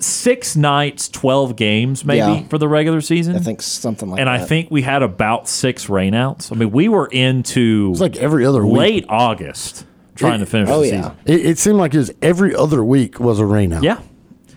[0.00, 2.42] six nights, twelve games maybe Yeah.
[2.48, 3.36] for the regular season?
[3.36, 4.34] I think something like and that.
[4.34, 6.52] And I think we had about six rainouts.
[6.52, 8.78] I mean, we were into It's like every other week.
[8.78, 9.84] late August
[10.14, 11.02] trying to finish Oh the yeah.
[11.02, 11.12] season.
[11.26, 13.82] It, it seemed like it was every other week was a rainout.
[13.82, 14.00] Yeah,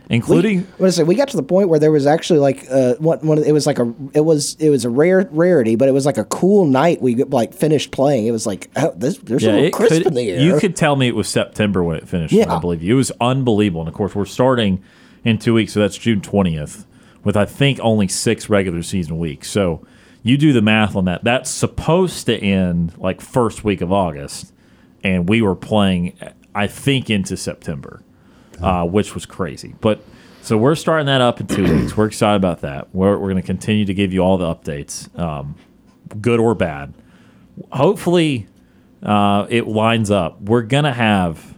[0.09, 1.05] including What is it?
[1.05, 3.37] We got to the point where there was actually like uh, one, one.
[3.43, 3.93] It was like a.
[4.13, 7.01] It was it was a rare rarity, but it was like a cool night.
[7.01, 8.25] We like finished playing.
[8.25, 10.39] It was like oh, this, there's a little it crisp could- in the air.
[10.39, 12.33] You could tell me it was September when it finished.
[12.33, 12.55] Yeah.
[12.55, 12.93] I believe you.
[12.93, 13.81] It was unbelievable.
[13.81, 14.81] And of course, we're starting
[15.23, 16.85] in two weeks, so that's June twentieth,
[17.23, 19.49] with I think only six regular season weeks.
[19.49, 19.85] So
[20.23, 21.23] you do the math on that.
[21.23, 24.53] That's supposed to end like first week of August,
[25.03, 26.17] and we were playing,
[26.53, 28.01] I think, into September,
[28.61, 29.75] uh, which was crazy.
[29.81, 30.01] But
[30.41, 31.95] so we're starting that up in two weeks.
[31.95, 32.93] We're excited about that.
[32.93, 35.55] We're, we're going to continue to give you all the updates, um,
[36.19, 36.93] good or bad.
[37.71, 38.47] Hopefully,
[39.03, 40.41] uh, it lines up.
[40.41, 41.55] We're gonna have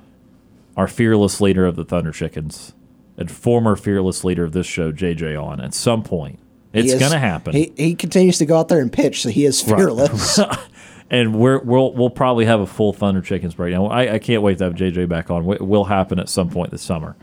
[0.78, 2.74] our fearless leader of the Thunder Chickens
[3.18, 6.40] and former fearless leader of this show, JJ, on at some point.
[6.74, 9.62] It's gonna happen, He he continues to go out there and pitch, so he is
[9.62, 10.40] fearless.
[11.10, 13.92] and we're, we'll we'll probably have a full Thunder Chickens breakdown.
[13.92, 15.50] I, I can't wait to have JJ back on.
[15.52, 17.18] It will happen at some point this summer,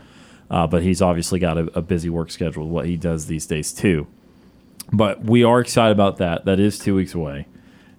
[0.51, 3.47] uh, but he's obviously got a, a busy work schedule with what he does these
[3.47, 4.05] days too.
[4.93, 6.45] But we are excited about that.
[6.45, 7.47] That is two weeks away.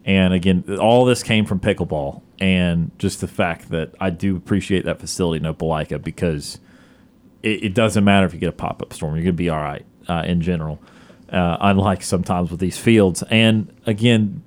[0.05, 4.85] And again, all this came from pickleball and just the fact that I do appreciate
[4.87, 6.59] that facility in Opelika because
[7.43, 9.49] it, it doesn't matter if you get a pop up storm, you're going to be
[9.49, 10.81] all right uh, in general,
[11.31, 13.23] uh, unlike sometimes with these fields.
[13.31, 14.43] And again,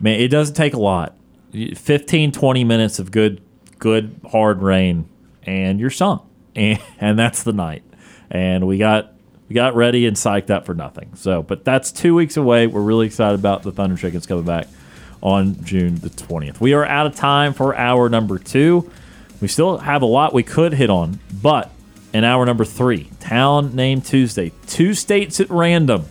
[0.00, 1.16] man, it doesn't take a lot
[1.52, 3.40] 15, 20 minutes of good,
[3.78, 5.08] good, hard rain,
[5.44, 6.22] and you're sunk.
[6.54, 7.82] And, and that's the night.
[8.30, 9.12] And we got
[9.48, 11.14] we got ready and psyched up for nothing.
[11.14, 12.66] So, but that's two weeks away.
[12.66, 14.66] We're really excited about the Thunder Chickens coming back
[15.22, 16.60] on June the 20th.
[16.60, 18.90] We are out of time for hour number two.
[19.40, 21.70] We still have a lot we could hit on, but
[22.12, 26.06] in hour number three, Town Name Tuesday, two states at random.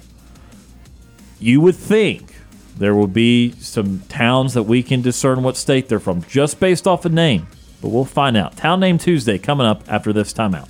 [1.40, 2.36] You would think
[2.78, 6.88] there will be some towns that we can discern what state they're from just based
[6.88, 7.48] off a name,
[7.82, 8.58] but we'll find out.
[8.58, 10.70] Town Name Tuesday coming up after this timeout.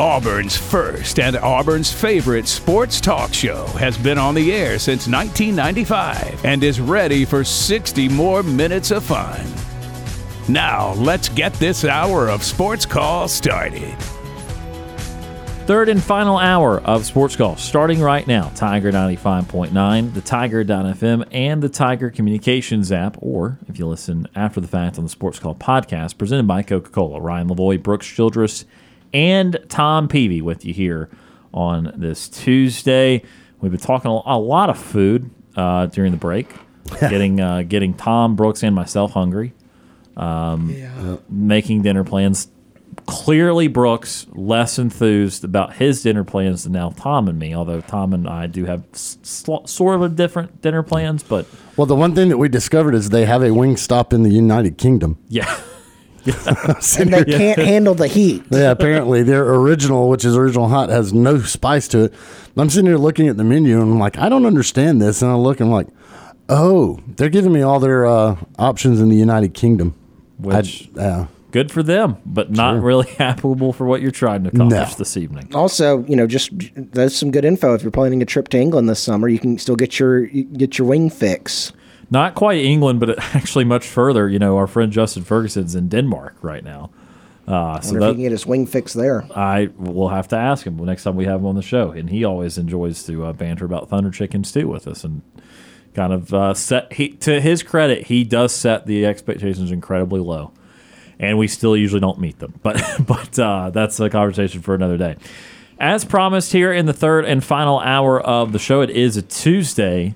[0.00, 6.42] Auburn's first and Auburn's favorite sports talk show has been on the air since 1995
[6.42, 9.44] and is ready for 60 more minutes of fun.
[10.48, 13.94] Now, let's get this hour of sports call started.
[15.66, 18.50] Third and final hour of Sports Call starting right now.
[18.56, 24.66] Tiger 95.9, the Tiger.fm, and the Tiger Communications app, or if you listen after the
[24.66, 27.20] fact on the Sports Call podcast, presented by Coca Cola.
[27.20, 28.64] Ryan Lavoie, Brooks Childress,
[29.12, 31.08] and Tom Peavy with you here
[31.52, 33.22] on this Tuesday.
[33.60, 36.48] We've been talking a lot of food uh, during the break,
[37.00, 39.52] getting uh, getting Tom, Brooks, and myself hungry,
[40.16, 42.48] um, making dinner plans.
[43.06, 47.54] Clearly, Brooks less enthused about his dinner plans than now Tom and me.
[47.54, 51.46] Although Tom and I do have sl- sort of a different dinner plans, but
[51.76, 54.30] Well, the one thing that we discovered is they have a wing stop in the
[54.30, 55.18] United Kingdom.
[55.28, 55.60] yeah,
[56.98, 58.44] and they can't handle the heat.
[58.50, 62.14] Yeah, apparently their original, which is original hot, has no spice to it.
[62.56, 65.22] I'm sitting here looking at the menu and I'm like, I don't understand this.
[65.22, 65.88] And I look and I'm like,
[66.48, 69.94] oh, they're giving me all their uh, options in the United Kingdom.
[70.38, 74.50] Which- I, uh, good for them, but not really applicable for what you're trying to
[74.50, 74.94] accomplish No.
[74.96, 75.50] this evening.
[75.54, 77.74] Also, you know, just that's some good info.
[77.74, 80.78] If you're planning a trip to England this summer, you can still get your get
[80.78, 81.72] your wing fix.
[82.10, 84.28] Not quite England, but actually much further.
[84.28, 86.90] You know, our friend Justin Ferguson's in Denmark right now.
[87.46, 89.26] Uh, so Wonder if he can get his wing fix there.
[89.34, 92.08] I will have to ask him next time we have him on the show, and
[92.08, 95.22] he always enjoys to uh, banter about Thunder Chicken Stew with us, and
[95.94, 96.92] kind of uh, set.
[96.92, 100.52] He, to his credit, he does set the expectations incredibly low,
[101.18, 102.54] and we still usually don't meet them.
[102.62, 105.16] But but uh, that's a conversation for another day.
[105.80, 109.22] As promised, here in the third and final hour of the show, it is a
[109.22, 110.14] Tuesday,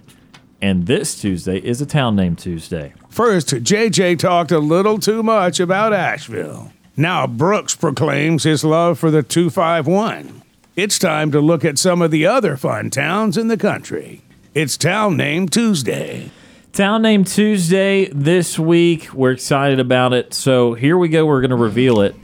[0.61, 2.95] and this Tuesday is a town name Tuesday.
[3.09, 6.73] First, JJ talked a little too much about Asheville.
[6.97, 10.43] Now Brooks proclaims his love for the 251.
[10.77, 14.23] It's time to look at some of the other fun towns in the country.
[14.55, 16.31] It's Town Name Tuesday.
[16.73, 19.13] Town Name Tuesday this week.
[19.15, 20.35] We're excited about it.
[20.35, 21.27] So here we go.
[21.27, 22.17] We're going to reveal it.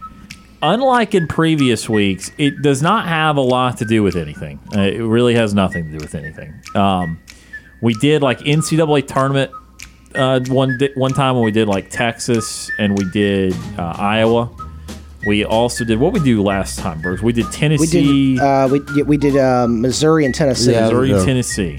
[0.63, 4.61] Unlike in previous weeks, it does not have a lot to do with anything.
[4.77, 6.55] Uh, it really has nothing to do with anything.
[6.75, 7.19] Um,
[7.83, 9.51] we did like NCAA tournament
[10.15, 14.51] uh, one one time when we did like Texas and we did uh, Iowa.
[15.27, 17.21] We also did what we do last time, Bruce.
[17.21, 18.35] We did We Tennessee.
[18.37, 20.73] did uh, we yeah, we did uh, Missouri and Tennessee.
[20.73, 20.83] Yeah.
[20.85, 21.25] Missouri, Yeah.
[21.25, 21.79] Tennessee.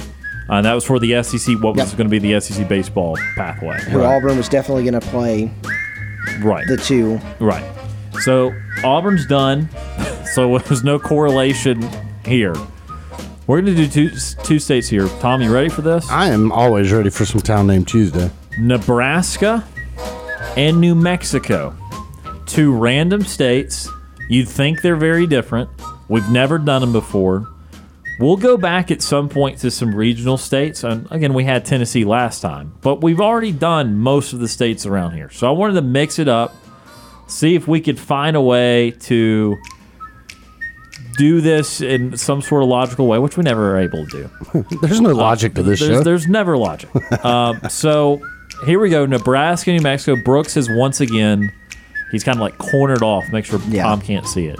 [0.49, 1.55] Uh, and that was for the SEC.
[1.61, 1.97] What was Yep.
[1.97, 3.79] going to be the SEC baseball pathway?
[3.89, 5.49] Who Auburn was definitely going to play
[6.41, 6.67] Right.
[6.67, 7.19] the two.
[7.39, 7.63] Right.
[8.21, 8.53] So
[8.83, 9.69] Auburn's done.
[10.33, 11.83] So there's no correlation
[12.25, 12.55] here.
[13.47, 15.07] We're going to do two, two states here.
[15.19, 16.09] Tom, you ready for this?
[16.09, 18.29] I am always ready for some town name Tuesday.
[18.59, 19.67] Nebraska
[20.55, 21.75] and New Mexico.
[22.45, 23.89] Two random states.
[24.29, 25.69] You'd think they're very different.
[26.07, 27.47] We've never done them before.
[28.19, 30.83] We'll go back at some point to some regional states.
[30.83, 34.85] And again, we had Tennessee last time, but we've already done most of the states
[34.85, 35.31] around here.
[35.31, 36.55] So I wanted to mix it up,
[37.27, 39.57] see if we could find a way to
[41.21, 44.65] do this in some sort of logical way, which we never are able to do.
[44.81, 46.03] There's no logic to this There's, show.
[46.03, 46.89] there's never logic.
[47.23, 48.19] um, so
[48.65, 49.05] here we go.
[49.05, 50.19] Nebraska, New Mexico.
[50.23, 51.51] Brooks has once again,
[52.11, 53.23] he's kind of like cornered off.
[53.31, 53.83] Make sure Yeah.
[53.83, 54.57] Tom can't see it.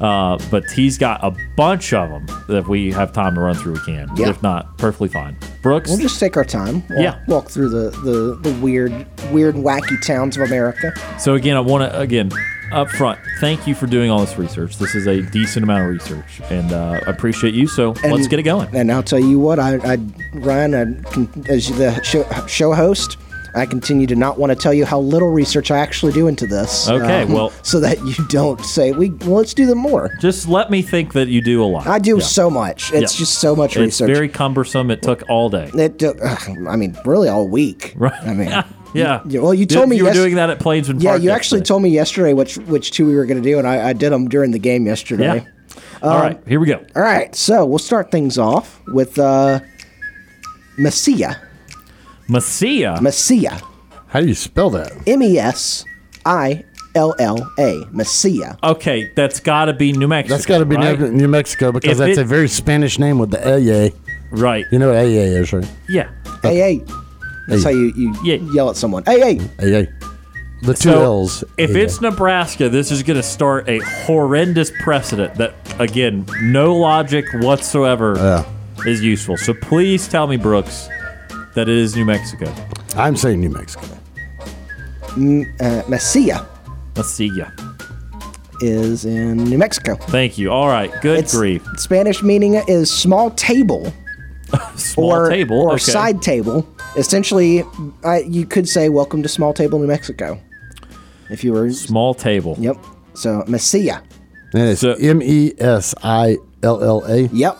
[0.00, 3.54] Uh, but he's got a bunch of them that if we have time to run
[3.54, 4.10] through, we can.
[4.16, 4.30] Yeah.
[4.30, 5.36] If not, perfectly fine.
[5.62, 6.80] Brooks, We'll just take our time.
[6.90, 7.20] Walk, Yeah.
[7.28, 8.92] walk through the, the, the weird,
[9.30, 10.92] weird, wacky towns of America.
[11.20, 12.30] so again, I want to, again,
[12.72, 14.76] up front, thank you for doing all this research.
[14.78, 17.66] This is a decent amount of research, and uh, I appreciate you.
[17.66, 18.74] So And- let's get it going.
[18.74, 19.98] And I'll tell you what, I, I
[20.34, 20.74] Ryan,
[21.06, 23.16] I, as the show, show host,
[23.54, 26.46] I continue to not want to tell you how little research I actually do into
[26.46, 26.88] this.
[26.88, 29.10] um, Okay, well- so that you don't say we.
[29.10, 30.10] Well, let's do them more.
[30.20, 31.86] Just let me think that you do a lot.
[31.86, 32.24] I do Yeah.
[32.24, 32.92] so much.
[32.92, 33.18] It's Yeah.
[33.18, 34.08] just so much It's research.
[34.14, 34.90] very cumbersome.
[34.90, 35.70] It took all day.
[35.74, 37.94] It, took- ugh, I mean, really all week.
[37.98, 38.12] Right.
[38.22, 38.48] I mean,
[38.92, 39.20] Yeah.
[39.24, 41.30] Yeah, well, you told me you were yes- doing that at Plainsman yeah, Park you
[41.30, 43.92] actually told me yesterday which which two we were going to do, and I, I
[43.92, 45.44] did them during the game yesterday.
[45.44, 45.44] Yeah.
[46.02, 46.84] All right, here we go.
[46.96, 49.60] All right, so we'll start things off with uh,
[50.78, 51.36] Mesilla.
[52.30, 52.98] Mesilla.
[52.98, 53.60] Mesilla.
[54.08, 54.92] How do you spell that?
[55.06, 55.84] M E S
[56.24, 57.80] I L L A.
[57.92, 58.56] Mesilla.
[58.62, 60.34] Okay, that's got to be New Mexico.
[60.34, 60.98] That's got to be right?
[60.98, 63.90] New New Mexico because If that's it- a very Spanish name with the AA.
[64.32, 64.64] Right.
[64.70, 65.68] You know what AA is, right?
[65.88, 66.08] Yeah.
[66.42, 66.84] Hey, hey.
[67.48, 68.36] That's how you, you Yeah.
[68.54, 69.02] yell at someone.
[69.04, 69.38] Hey, hey.
[69.58, 69.86] AA.
[70.62, 71.42] The two So L's.
[71.58, 71.78] if AA.
[71.80, 78.14] it's Nebraska, this is going to start a horrendous precedent that, again, no logic whatsoever
[78.16, 78.44] Yeah.
[78.86, 79.36] is useful.
[79.36, 80.88] So please tell me, Brooks,
[81.54, 82.52] that it is New Mexico.
[82.96, 83.86] I'm saying New Mexico.
[85.02, 86.46] Uh, Mesilla
[86.96, 87.46] Let's see ya.
[88.60, 89.96] is in New Mexico.
[89.96, 90.50] Thank you.
[90.52, 90.92] All right.
[91.02, 91.66] Good Its grief.
[91.76, 93.92] Spanish meaning is small table.
[94.74, 95.60] Small or, table.
[95.60, 95.78] or okay.
[95.78, 96.66] side table.
[96.96, 97.62] Essentially,
[98.04, 100.40] I, you could say "Welcome to Small Table, New Mexico."
[101.30, 102.56] If you were, Small table.
[102.58, 102.76] yep.
[103.14, 104.02] So Mesilla.
[104.52, 107.58] And it's So- M E S I L L A, Yep.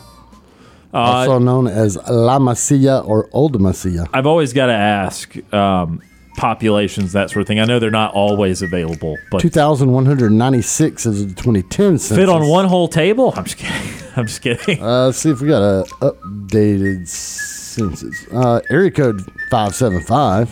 [0.93, 4.09] Uh, also known as La Mesilla or Old Mesilla.
[4.13, 6.03] I've always got to ask um,
[6.37, 7.61] populations, that sort of thing.
[7.61, 12.17] I know they're not always available, but 2,196 is the 2010 census.
[12.17, 13.33] fit on one whole table?
[13.37, 14.03] I'm just kidding.
[14.17, 14.83] I'm just kidding.
[14.83, 18.27] Uh, let's see if we got a updated census.
[18.33, 20.51] Uh, area code 575.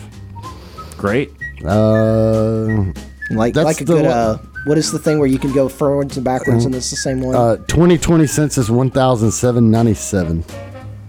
[0.97, 1.31] Great.
[1.65, 2.93] Uh,
[3.31, 4.05] Like That's like a the good.
[4.05, 6.89] one- Uh, what is the thing where you can go forwards and backwards, and it's
[6.89, 7.35] the same one?
[7.35, 10.43] uh, 2020 census 1,797.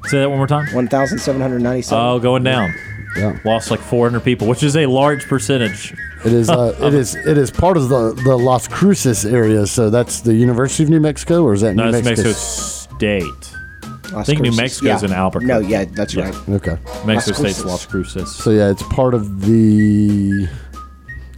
[0.06, 0.66] Say that one more time.
[0.74, 2.04] One thousand seven hundred ninety-seven.
[2.04, 2.72] Oh, going down.
[3.16, 3.38] Yeah.
[3.44, 5.92] Lost like 400 people, which is a large percentage.
[6.24, 6.48] It is.
[6.48, 7.14] Uh, it is.
[7.14, 9.66] It is part of the the Las Cruces area.
[9.66, 12.28] So that's the University of New Mexico, or is that No, New that's Mexico?
[12.30, 14.12] Mexico State.
[14.12, 14.56] Las think New Cruces.
[14.60, 15.08] Mexico's yeah.
[15.08, 15.46] in Albuquerque.
[15.46, 16.30] No, yeah, that's Yeah.
[16.30, 16.48] right.
[16.48, 16.78] Okay.
[17.04, 17.64] Mexico Las State's Cruces.
[17.64, 18.34] Las Cruces.
[18.36, 20.48] So yeah, it's part of the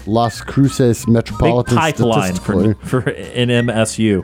[0.06, 4.22] Las Cruces Metropolitan Big Metropolitan pipeline for, for an MSU.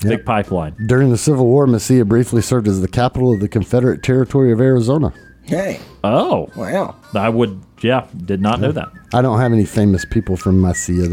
[0.00, 0.74] Big pipeline.
[0.86, 4.60] During the Civil War, Mesilla briefly served as the capital of the Confederate Territory of
[4.60, 5.12] Arizona.
[5.44, 6.96] Hey, Oh, wow.
[7.14, 7.62] I would.
[7.80, 8.88] Yeah, did not know that.
[9.14, 11.08] I don't have any famous people from Mesilla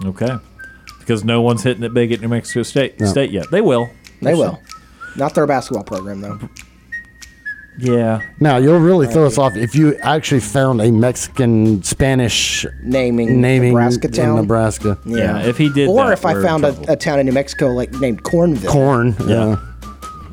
[0.00, 0.08] though.
[0.08, 0.36] Okay,
[1.00, 3.06] because no one's hitting it big at New Mexico State No.
[3.06, 3.50] State yet.
[3.50, 3.90] They will.
[4.22, 4.60] They will.
[5.16, 6.38] Not their basketball program though.
[7.78, 8.20] Yeah.
[8.40, 13.70] Now you'll really throw us off if you actually found a Mexican Spanish Naming, naming
[13.72, 14.36] Nebraska in town.
[14.36, 14.98] Nebraska.
[15.04, 16.90] Yeah, if he did Or that, if I we're in found a, trouble.
[16.92, 18.68] a town in New Mexico like named Cornville.
[18.68, 19.26] Corn, yeah.
[19.26, 19.56] Yeah.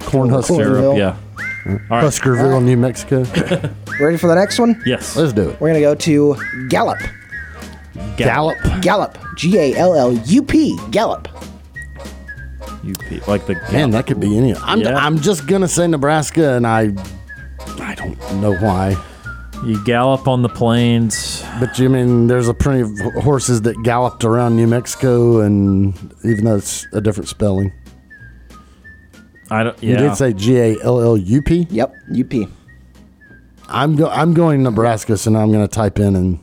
[0.02, 0.98] Corn Husker, Cornville.
[0.98, 1.18] Yeah.
[1.66, 2.04] All right.
[2.04, 3.24] Huskerville, New Mexico.
[4.00, 4.82] Ready for the next one?
[4.86, 5.16] Yes.
[5.16, 5.62] Let's do it.
[5.62, 6.36] We're gonna go to
[6.70, 6.98] Gallup.
[8.18, 8.58] Gallup.
[8.82, 9.18] Gallup.
[9.36, 10.78] G A L L U P.
[10.92, 11.28] Gallup.
[12.84, 14.56] UP, like the Man, that could be any.
[14.56, 14.96] I'm, Yeah.
[14.98, 16.90] I'm just gonna say Nebraska, and I,
[17.80, 18.96] I don't know why.
[19.66, 21.44] you gallop on the plains.
[21.60, 25.94] But you mean there's a plenty of horses that galloped around New Mexico, and
[26.24, 27.72] even though it's a different spelling,
[29.50, 29.84] I don't.
[29.84, 31.68] you did say G A L L U P.
[31.70, 31.94] Yep.
[32.14, 32.48] U P.
[33.68, 36.40] I'm go, I'm going Nebraska, so now I'm gonna type in and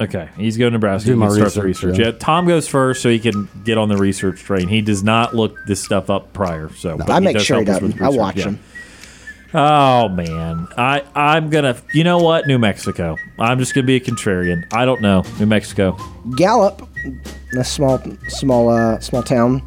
[0.00, 1.10] Okay, he's going to Nebraska.
[1.10, 1.98] Do my can start the research, research.
[2.00, 2.12] yeah.
[2.12, 2.18] Yeah.
[2.18, 4.66] Tom goes first, so he can get on the research train.
[4.66, 7.64] He does not look this stuff up prior, so but I make does sure he
[7.64, 7.92] help doesn't.
[7.94, 8.44] with I research, watch yeah.
[8.44, 8.60] him.
[9.56, 11.76] Oh man, I I'm gonna.
[11.92, 12.48] You know what?
[12.48, 13.16] New Mexico.
[13.38, 14.64] I'm just gonna be a contrarian.
[14.72, 15.22] I don't know.
[15.38, 15.96] New Mexico.
[16.36, 16.82] Gallup,
[17.56, 19.62] a small, small, uh, small town.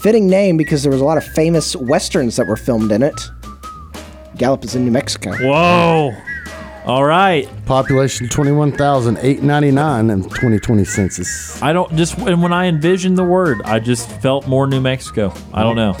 [0.00, 3.20] Fitting name because there was a lot of famous westerns that were filmed in it.
[4.36, 5.36] Gallup is in New Mexico.
[5.36, 6.12] Whoa.
[6.86, 7.48] All right.
[7.66, 11.62] population twenty one thousand eight ninety nine in 2020 census.
[11.62, 15.32] I don't just when when I envisioned the word, I just felt more New Mexico.
[15.52, 15.96] I don't know.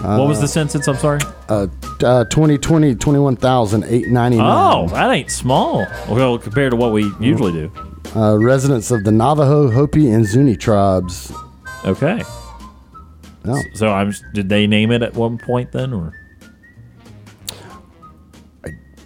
[0.00, 0.86] What was the sentence?
[0.88, 1.20] I'm sorry.
[1.48, 1.66] Uh,
[2.02, 4.40] uh, 2020 21,899.
[4.40, 5.86] Oh, that ain't small.
[6.08, 7.72] Well, compared to what we usually do.
[8.16, 11.32] Uh, residents of the Navajo, Hopi, and Zuni tribes.
[11.84, 12.22] Okay.
[13.44, 13.62] Oh.
[13.74, 14.12] So I'm.
[14.34, 16.14] Did they name it at one point then, or?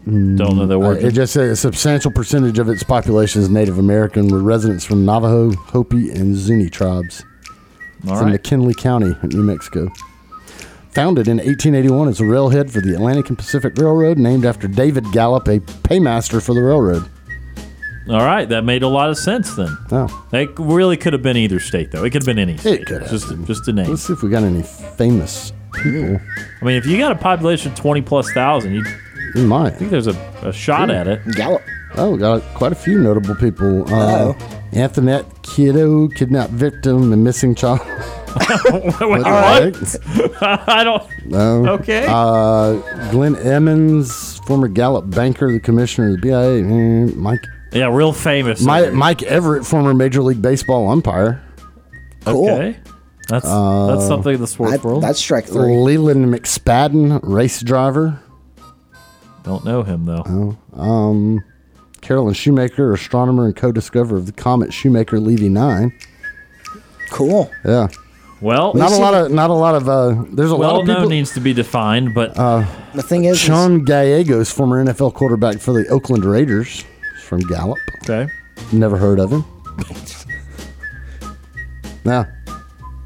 [0.06, 0.98] Don't know the Uh, word.
[1.02, 5.04] it just says a substantial percentage of its population is Native American, with residents from
[5.04, 7.24] Navajo, Hopi, and Zuni tribes.
[8.06, 8.32] All It's in right.
[8.34, 9.88] McKinley County, New Mexico.
[10.96, 15.04] Founded in 1881 as a railhead for the Atlantic and Pacific Railroad, named after David
[15.12, 17.06] Gallup, a paymaster for the railroad.
[18.08, 18.48] All right.
[18.48, 19.76] That made a lot of sense then.
[19.92, 22.02] Oh, It really could have been either state though.
[22.02, 22.80] It could have been any state.
[22.80, 23.44] It could have Just been.
[23.44, 23.90] just a name.
[23.90, 26.18] let's see if we got any famous people.
[26.62, 28.82] I mean, if you got a population of twenty plus thousand, you
[29.34, 29.76] We might.
[29.76, 31.20] think there's a, a shot at it.
[31.32, 31.60] Gallup.
[31.96, 33.82] Oh, we got quite a few notable people.
[33.92, 35.32] Uh, Uh-oh.
[35.42, 37.80] Kiddo, kidnapped victim, and missing child.
[38.36, 39.96] Wait, All what?
[40.68, 41.02] I don't.
[41.26, 41.66] No.
[41.74, 42.06] Okay.
[42.08, 42.74] Uh,
[43.10, 46.62] Glenn Emmons, former Gallup banker, the commissioner of the BIA.
[46.62, 47.40] Mm, Mike
[47.72, 48.60] Yeah, real famous.
[48.60, 51.42] Mike, Mike Everitt, former Major League Baseball umpire.
[52.24, 52.48] Cool.
[52.50, 52.76] Okay.
[53.28, 55.02] That's Uh, that's something in the sports That, world.
[55.02, 55.76] that's strike three.
[55.76, 58.20] Leland McSpadden, race driver.
[59.42, 60.56] Don't know him though.
[60.74, 61.42] Um,
[62.02, 65.92] Carolyn Shoemaker, astronomer and co-discoverer of the comet Shoemaker-Levy 9.
[67.10, 67.50] Cool.
[67.64, 67.88] Yeah.
[68.42, 70.96] Well, Not a lot of not a lot of uh there's a lot of known
[70.96, 75.58] people needs to be defined, but The thing is, is Sean Gallegos, former NFL quarterback
[75.58, 76.84] for the Oakland Raiders
[77.24, 77.78] from Gallup.
[78.04, 78.30] okay.
[78.72, 79.44] Never heard of him.
[82.04, 82.24] yeah.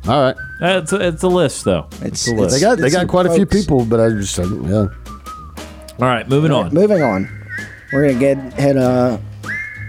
[0.08, 0.36] All right.
[0.62, 1.86] It's a, it's a list though.
[2.02, 2.54] It's- a list.
[2.54, 4.86] They got they got some quite a few people, but I just uh, yeah.
[5.98, 6.72] All right, moving on.
[6.72, 7.28] moving on.
[7.92, 9.18] We're gonna get head uh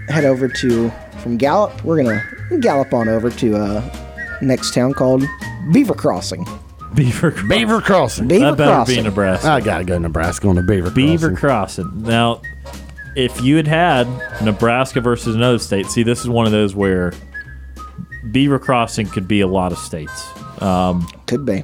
[0.08, 1.84] head over to from Gallup.
[1.84, 2.22] We're gonna
[2.60, 4.01] gallop on over to uh
[4.42, 5.24] next town called
[5.72, 6.46] Beaver Crossing.
[6.94, 7.48] Beaver Crossing.
[7.48, 8.28] Beaver Crossing.
[8.28, 8.96] Beaver That better Crossing.
[8.96, 9.48] be Nebraska.
[9.48, 11.84] I gotta go to Nebraska on a Beaver Beaver Crossing.
[11.86, 12.02] Crossing.
[12.02, 12.42] Now,
[13.16, 14.06] if you had had
[14.42, 17.12] Nebraska versus another state, see, this is one of those where
[18.30, 20.28] Beaver Crossing could be a lot of states
[21.26, 21.62] Could be.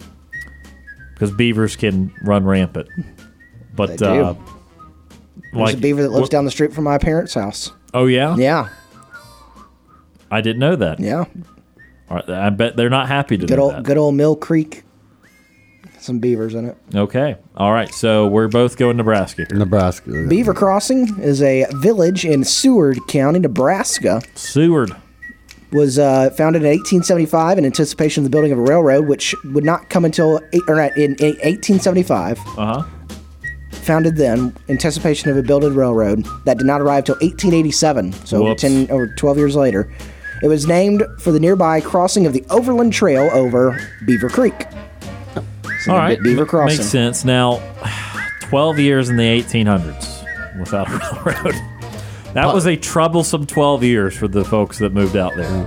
[1.15, 2.89] because beavers can run rampant.
[3.77, 4.05] But They do.
[4.07, 4.35] uh,
[5.53, 7.71] There's like a beaver that lives what- down the street from my parents' house.
[7.95, 8.69] Oh yeah, Yeah,
[10.31, 11.01] I didn't know that.
[11.01, 11.25] yeah.
[12.11, 13.83] All right, I bet they're not happy to Good know old that.
[13.85, 14.83] good old Mill Creek.
[15.99, 16.77] Some beavers in it.
[16.95, 17.93] Okay, all right.
[17.93, 19.47] So we're both going Nebraska.
[19.49, 19.59] here.
[19.59, 20.27] Nebraska.
[20.29, 24.23] Beaver Crossing is a village in Seward County, Nebraska.
[24.35, 24.93] Seward.
[25.73, 29.65] Was uh, founded in 1875 in anticipation of the building of a railroad, which would
[29.65, 32.39] not come until eight, or not, in 1875.
[32.39, 32.83] Uh huh.
[33.73, 38.13] Founded then anticipation of a building railroad that did not arrive till 1887.
[38.25, 38.63] So Whoops.
[38.63, 39.93] 10 or 12 years later,
[40.43, 44.55] it was named for the nearby crossing of the Overland Trail over Beaver Creek.
[45.85, 46.79] So All they right, did Beaver m- Crossing.
[46.79, 47.25] makes sense.
[47.25, 47.61] Now,
[48.41, 51.55] twelve years in the 1800s without a railroad.
[52.35, 55.67] That was a troublesome 12 years for the folks that moved out there.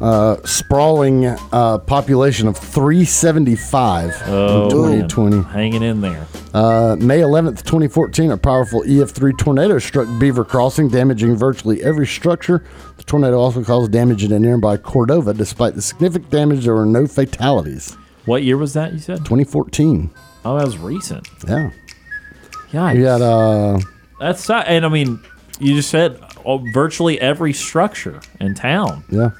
[0.00, 4.70] Uh, sprawling uh, population of 375 Oh, in
[5.08, 5.36] 2020.
[5.36, 5.44] man.
[5.44, 6.26] Hanging in there.
[6.54, 12.64] Uh, May 11th, 2014, a powerful EF3 tornado struck Beaver Crossing, damaging virtually every structure.
[12.96, 15.34] The tornado also caused damage in nearby Cordova.
[15.34, 17.96] Despite the significant damage, there were no fatalities.
[18.24, 19.18] What year was that, you said?
[19.18, 20.10] 2014.
[20.44, 21.28] Oh, that was recent.
[21.46, 21.70] Yeah.
[22.72, 22.92] Yeah.
[22.92, 23.78] You had, uh,
[24.20, 25.20] That's and I mean,
[25.58, 29.04] you just said oh, virtually every structure in town.
[29.10, 29.30] yeah.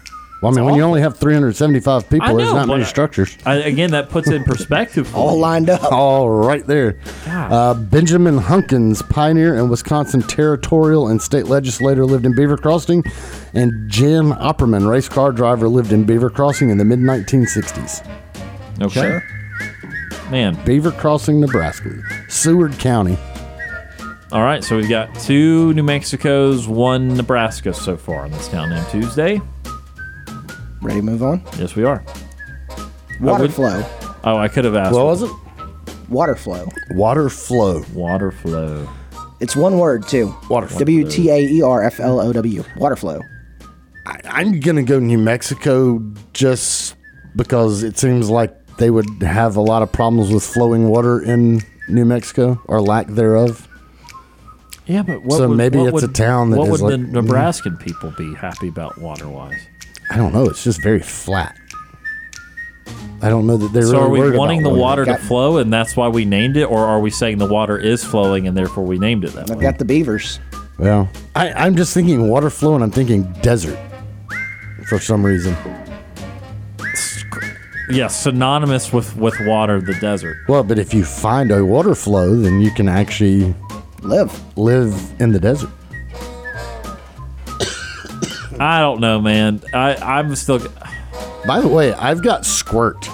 [0.40, 2.88] Well, I mean, when you only have 375 people, I there's know, not many but-
[2.88, 3.36] structures.
[3.44, 5.08] I, again, that puts it in perspective.
[5.08, 5.40] for All me.
[5.42, 5.82] lined up.
[5.92, 6.92] All right there.
[7.26, 7.52] God.
[7.52, 13.02] Uh, Benjamin Hunkins, pioneer and Wisconsin territorial and state legislator, lived in Beaver Crossing,
[13.52, 18.06] and Jim Opperman, race car driver, lived in Beaver Crossing in the mid 1960s.
[18.80, 19.18] Okay.
[20.30, 20.56] Man.
[20.64, 21.90] Beaver Crossing, Nebraska,
[22.28, 23.18] Seward County.
[24.30, 28.88] All right, so we've got two New Mexicos, one Nebraska so far on this Countdown
[28.90, 29.40] Tuesday.
[30.82, 31.42] Ready to move on?
[31.58, 32.04] Yes, we are.
[33.20, 33.84] Water oh, would- flow.
[34.24, 34.94] Oh, I could have asked.
[34.94, 35.30] What was it?
[36.08, 36.68] Water flow.
[36.92, 37.82] Water flow.
[37.92, 38.88] Water flow.
[39.40, 40.34] It's one word too.
[40.48, 40.78] Water flow.
[40.80, 42.64] W T A E R F L O W.
[42.76, 43.20] Water flow.
[44.06, 46.02] I, I'm going to go New Mexico
[46.32, 46.96] just
[47.36, 51.60] because it seems like they would have a lot of problems with flowing water in
[51.88, 53.66] New Mexico or lack thereof.
[54.86, 56.92] Yeah, but what So would, maybe what it's a would- town that What is would
[56.92, 59.60] the like- Nebraskan people be happy about water-wise?
[60.10, 60.44] I don't know.
[60.48, 61.56] It's just very flat.
[63.20, 65.16] I don't know that they're So really are we worried wanting the about water to
[65.18, 68.46] flow, and that's why we named it, or are we saying the water is flowing
[68.46, 69.62] and therefore we named it that I've way?
[69.62, 70.38] got the beavers.
[70.78, 73.78] Well, I, I'm just thinking water flow, and I'm thinking desert
[74.88, 75.56] for some reason.
[77.90, 80.36] yeah, synonymous with with water, the desert.
[80.48, 83.52] Well, but if you find a water flow, then you can actually
[84.02, 84.56] Live.
[84.56, 85.70] live in the desert.
[88.60, 89.62] I don't know, man.
[89.72, 90.60] I I'm still.
[91.46, 93.08] By the way, I've got squirt.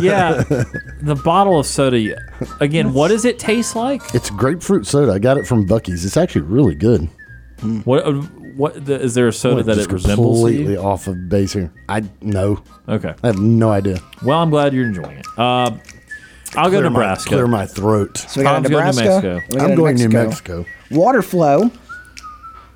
[0.00, 0.42] Yeah,
[1.02, 2.16] the bottle of soda.
[2.60, 4.02] Again, what does it taste like?
[4.14, 5.12] It's grapefruit soda.
[5.12, 6.04] I got it from Buc-ee's.
[6.04, 7.08] It's actually really good.
[7.84, 8.12] What uh,
[8.56, 10.42] what the, is there a soda that Just it resembles?
[10.44, 10.56] to you?
[10.58, 11.72] completely off of base here.
[11.88, 12.62] I no.
[12.88, 13.14] Okay.
[13.22, 13.98] I have no idea.
[14.22, 15.26] Well, I'm glad you're enjoying it.
[15.38, 15.70] Uh,
[16.56, 17.28] I'll go Clear my- Nebraska.
[17.30, 18.18] clear my throat.
[18.18, 19.28] So we got Tom's going to Nebraska.
[19.32, 19.40] Mexico.
[19.54, 20.64] we got I'm going New Mexico.
[20.90, 21.70] Water flow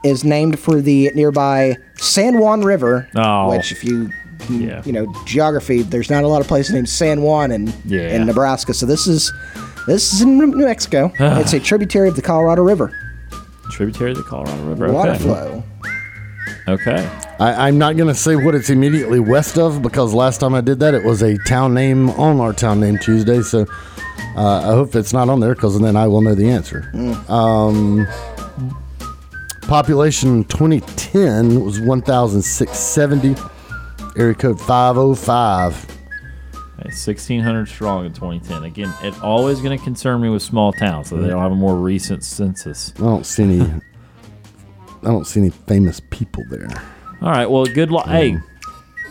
[0.04, 3.50] is named for the nearby San Juan River, Oh.
[3.50, 4.10] which, if you
[4.48, 4.82] Yeah.
[4.84, 8.14] you know geography, there's not a lot of places named San Juan in Yeah.
[8.14, 8.72] in Nebraska.
[8.74, 9.32] So this is
[9.86, 11.12] this is in New Mexico.
[11.18, 12.92] it's a tributary of the Colorado River.
[13.70, 14.92] Tributary of the Colorado River.
[14.92, 15.22] Water Okay.
[15.22, 15.62] flow.
[16.68, 17.08] Okay.
[17.40, 20.60] I, I'm not going to say what it's immediately west of because last time I
[20.60, 23.40] did that, it was a town name on our town name Tuesday.
[23.42, 23.64] So
[24.36, 26.90] uh, I hope it's not on there because then I will know the answer.
[27.28, 28.06] Um,
[29.68, 33.36] population 2010 was 1,670.
[34.16, 35.86] Area code 505.
[36.82, 38.64] 1,600 strong in 2010.
[38.64, 41.56] Again, it's always going to concern me with small towns, so they don't have a
[41.56, 42.92] more recent census.
[42.96, 43.60] I don't see any.
[45.02, 46.68] I don't see any famous people there.
[47.20, 47.48] All right.
[47.48, 48.06] Well, good luck.
[48.06, 48.42] Hey, mm.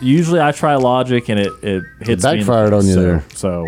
[0.02, 3.24] usually I try logic and it, it hits me in- backfired on you so, there.
[3.34, 3.66] So,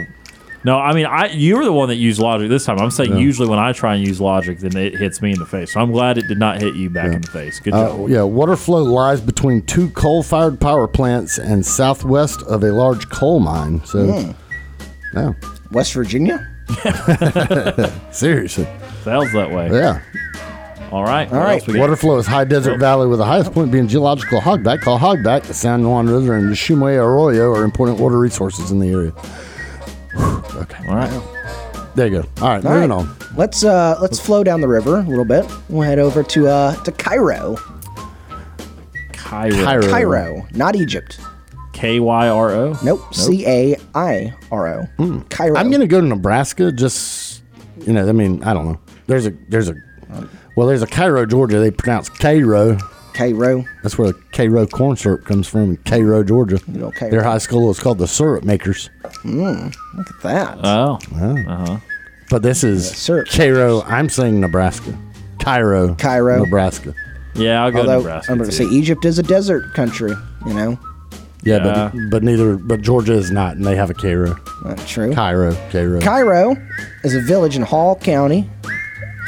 [0.65, 2.79] no, I mean, I you were the one that used logic this time.
[2.79, 5.47] I'm saying usually when I try and use logic, then it hits me in the
[5.47, 5.73] face.
[5.73, 7.61] So I'm glad it did not hit you back in the face.
[7.61, 8.01] Good job.
[8.01, 13.09] Uh, yeah, water flow lies between two coal-fired power plants and southwest of a large
[13.09, 13.83] coal mine.
[13.85, 14.35] So,
[15.15, 15.33] yeah,
[15.73, 16.47] West Virginia.
[18.13, 18.69] seriously,
[19.03, 19.71] Sounds that way.
[19.71, 20.01] yeah.
[20.93, 21.33] All right.
[21.33, 21.63] All right.
[21.69, 24.81] Water flow is high desert valley with the highest point being geological hogback.
[24.81, 28.81] Called hogback, the San Juan River and the Shumway Arroyo are important water resources in
[28.81, 29.13] the area.
[30.55, 31.91] okay, All right.
[31.95, 32.29] there you go.
[32.43, 32.91] All right, All moving right.
[32.91, 33.17] on.
[33.37, 35.47] Let's uh let's flow down the river a little bit.
[35.69, 37.57] We'll head over to uh to Cairo.
[39.13, 39.65] Cairo.
[39.65, 39.89] Cairo.
[39.91, 41.21] Cairo, not Egypt.
[41.73, 42.79] K Y R O.
[42.83, 43.15] Nope.
[43.15, 44.69] C A I R
[44.99, 45.21] O.
[45.31, 45.57] Cairo.
[45.57, 46.73] I'm gonna go to Nebraska.
[46.73, 47.43] Just
[47.87, 48.81] you know, I mean, I don't know.
[49.07, 49.75] There's a there's a
[50.57, 51.59] well, there's a Cairo, Georgia.
[51.59, 52.77] They pronounce Cairo.
[53.15, 53.65] Cairo.
[53.83, 56.61] That's where the Cairo corn syrup comes from in Cairo, Georgia.
[56.69, 57.11] You know, Cairo.
[57.11, 58.91] Their high school is called the Syrup Makers.
[59.25, 59.75] Look
[60.11, 60.59] at that.
[60.63, 60.99] Oh.
[61.15, 61.77] Uh huh.
[62.31, 63.83] But this is Syrup Cairo.
[63.83, 64.97] I'm saying Nebraska.
[65.41, 65.95] Cairo.
[65.97, 66.45] Cairo.
[66.45, 66.95] Nebraska.
[67.35, 68.33] Yeah, I'll go Although Nebraska.
[68.33, 70.13] I'm going to say Egypt is a desert country.
[70.47, 70.79] You know,
[71.43, 71.91] Yeah, Yeah.
[71.93, 74.37] but but neither but Georgia is not, and they have a Cairo.
[74.65, 75.13] not true.
[75.15, 75.55] Cairo.
[75.71, 76.01] Cairo.
[76.01, 76.57] Cairo
[77.05, 78.49] is a village in Hall County,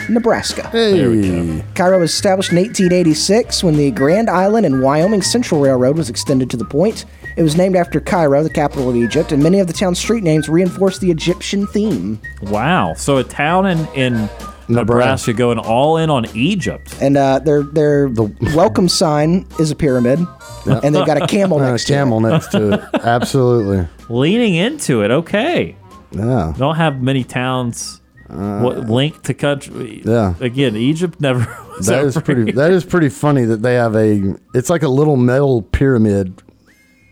[0.09, 0.69] Nebraska.
[0.71, 1.65] hey.
[1.75, 6.51] Cairo was established in 1886 when the Grand Island and Wyoming Central Railroad was extended
[6.51, 7.05] to the point.
[7.37, 10.23] It was named after Cairo, the capital of Egypt, and many of the town's street
[10.23, 12.21] names reinforce the Egyptian theme.
[12.43, 12.95] Wow.
[12.95, 14.29] So a town in in
[14.69, 16.95] Nebraska going all in on Egypt.
[17.01, 18.25] And uh, their their the
[18.55, 20.19] welcome sign is a pyramid,
[20.67, 22.31] and they've got a camel next camel to it.
[22.31, 22.81] next to it.
[23.03, 23.89] Absolutely.
[24.09, 25.75] Leaning into it, okay.
[26.11, 26.53] Yeah.
[26.59, 28.02] Don't have many towns
[28.33, 30.03] what, linked to country.
[30.05, 30.35] Yeah.
[30.41, 31.41] Again, Egypt never.
[31.77, 32.53] was That ever- pretty.
[32.53, 34.35] That is pretty funny that they have a.
[34.55, 36.43] It's like a little metal pyramid,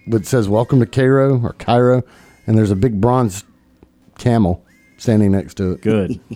[0.09, 2.02] that says "Welcome to Cairo" or Cairo,
[2.47, 3.44] and there's a big bronze
[4.18, 4.64] camel
[4.98, 5.80] standing next to it.
[5.82, 6.20] Good.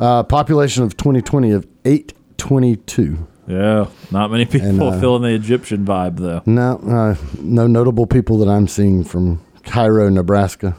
[0.00, 3.28] Uh, population of 2020 of 822.
[3.46, 6.42] Yeah, not many people And, uh, feeling the Egyptian vibe though.
[6.46, 10.76] No, uh, no notable people that I'm seeing from Cairo, Nebraska.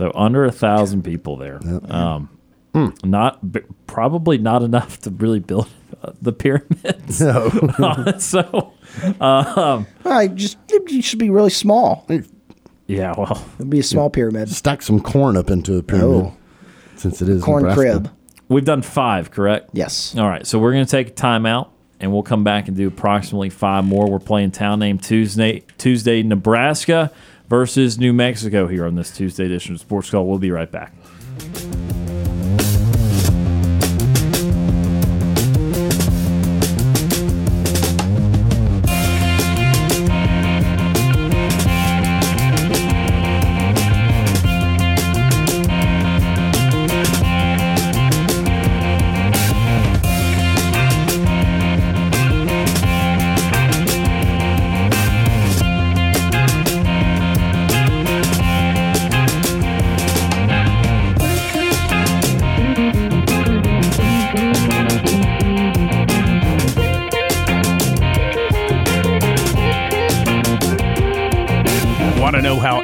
[0.00, 1.60] So under a thousand people there.
[1.90, 2.30] Um,
[2.72, 2.90] Hmm.
[3.04, 5.68] Not b- probably not enough to really build
[6.04, 7.20] uh, the pyramids.
[7.20, 7.48] No.
[8.18, 8.72] so,
[9.20, 12.06] um, I just it should be really small.
[12.86, 14.48] yeah, well, It'd be a small pyramid.
[14.50, 16.36] Stack some corn up into a pyramid, Oh.
[16.94, 17.80] since it is Corn Nebraska.
[18.00, 18.10] crib.
[18.48, 19.70] we've done five, correct?
[19.72, 20.16] Yes.
[20.16, 22.86] All right, so we're going to take a timeout, and we'll come back and do
[22.86, 24.08] approximately five more.
[24.08, 27.10] We're playing town name Tuesday, Tuesday, Nebraska
[27.50, 30.26] versus New Mexico here on this Tuesday edition of Sports Call.
[30.26, 30.94] We'll be right back.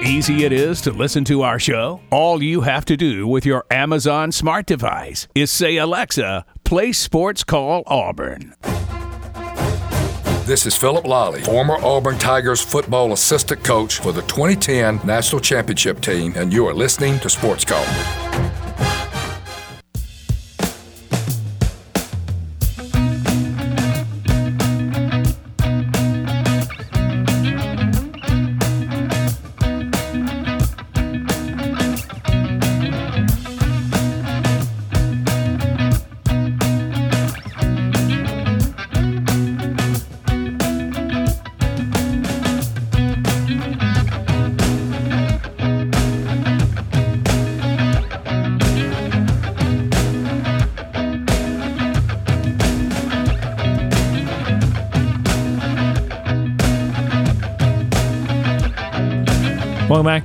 [0.07, 2.01] Easy it is to listen to our show?
[2.13, 7.43] All you have to do with your Amazon smart device is say, Alexa, play Sports
[7.43, 8.55] Call Auburn.
[10.45, 16.01] This is Phillip Lolley, former Auburn Tigers football assistant coach for the 2010 National Championship
[16.01, 17.85] team, and you are listening to Sports Call.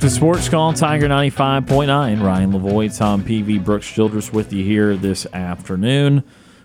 [0.01, 2.23] To Sports Call, Tiger 95.9.
[2.23, 6.23] Ryan Lavoie, Tom Peavy, Brooks Childress with you here this afternoon.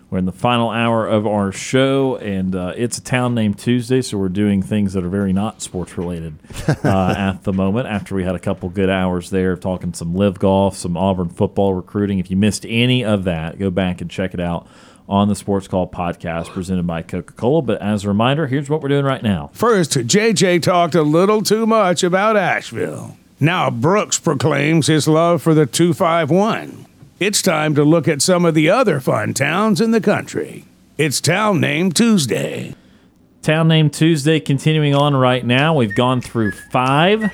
[0.09, 4.01] We're in the final hour of our show, and uh, it's a town named Tuesday,
[4.01, 6.33] so we're doing things that are very not sports related
[6.83, 7.87] uh, at the moment.
[7.87, 11.75] After we had a couple good hours there talking some LIV golf, some Auburn football
[11.75, 12.17] recruiting.
[12.17, 14.67] If you missed any of that, go back and check it out
[15.07, 17.61] on the Sports Call podcast presented by Coca Cola.
[17.61, 19.51] But as a reminder, here's what we're doing right now.
[19.53, 23.15] First, JJ talked a little too much about Asheville.
[23.39, 26.85] Now Brooks proclaims his love for the 251.
[27.19, 30.65] It's time to look at some of the other fun towns in the country.
[30.97, 32.73] It's Town Name Tuesday.
[33.43, 35.75] Town Name Tuesday continuing on right now.
[35.75, 37.31] We've gone through five.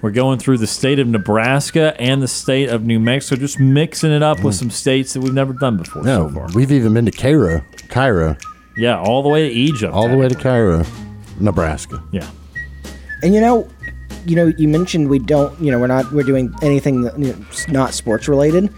[0.00, 4.12] We're going through the state of Nebraska and the state of New Mexico, just mixing
[4.12, 4.58] it up with mm.
[4.60, 6.48] some states that we've never done before No, so far.
[6.54, 8.36] we've even been to Cairo, Cairo,
[8.76, 9.92] Yeah, all the way to Egypt.
[9.92, 10.84] all the way to Cairo,
[11.38, 12.02] Nebraska.
[12.12, 12.28] Yeah.
[13.22, 13.68] And you know,
[14.26, 17.32] you know, you mentioned we don't, you know, we're not, we're doing anything that, you
[17.32, 18.72] know, not sports related.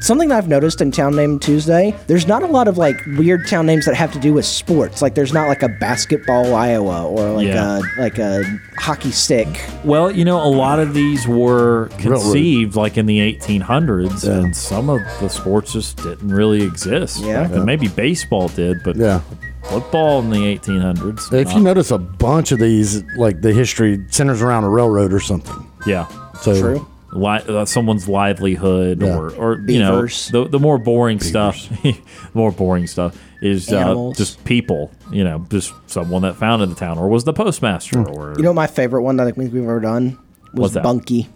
[0.00, 3.46] Something that I've noticed in Town Name Tuesday, there's not a lot of like weird
[3.48, 5.00] town names that have to do with sports.
[5.00, 7.78] Like there's not like a basketball Iowa or like Yeah.
[7.78, 8.42] a like a
[8.76, 9.48] hockey stick.
[9.84, 14.90] Well, you know, a lot of these were conceived like in the 1800s, and some
[14.90, 17.20] of the sports just didn't really exist.
[17.20, 17.44] Yeah.
[17.44, 17.64] back then.
[17.64, 19.22] maybe baseball did, but Yeah.
[19.68, 21.32] Football in the 1800s.
[21.32, 25.12] If not- you notice a bunch of these, like the history centers around a railroad
[25.12, 25.66] or something.
[25.86, 26.06] yeah.
[26.40, 26.86] So True.
[27.12, 29.16] li- uh, someone's livelihood Yeah.
[29.16, 30.28] or, or you know Beavers.
[30.28, 31.96] the, the more boring stuff the
[32.34, 34.18] more boring stuff is uh, Animals.
[34.18, 38.34] just people you know just someone that founded the town or was the postmaster or
[38.36, 40.18] You know, my favorite one that I think we've ever done
[40.52, 40.82] was What's that?
[40.82, 41.28] Bunky.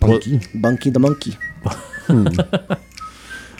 [0.00, 0.40] Bunky.
[0.56, 1.36] Bunky the monkey.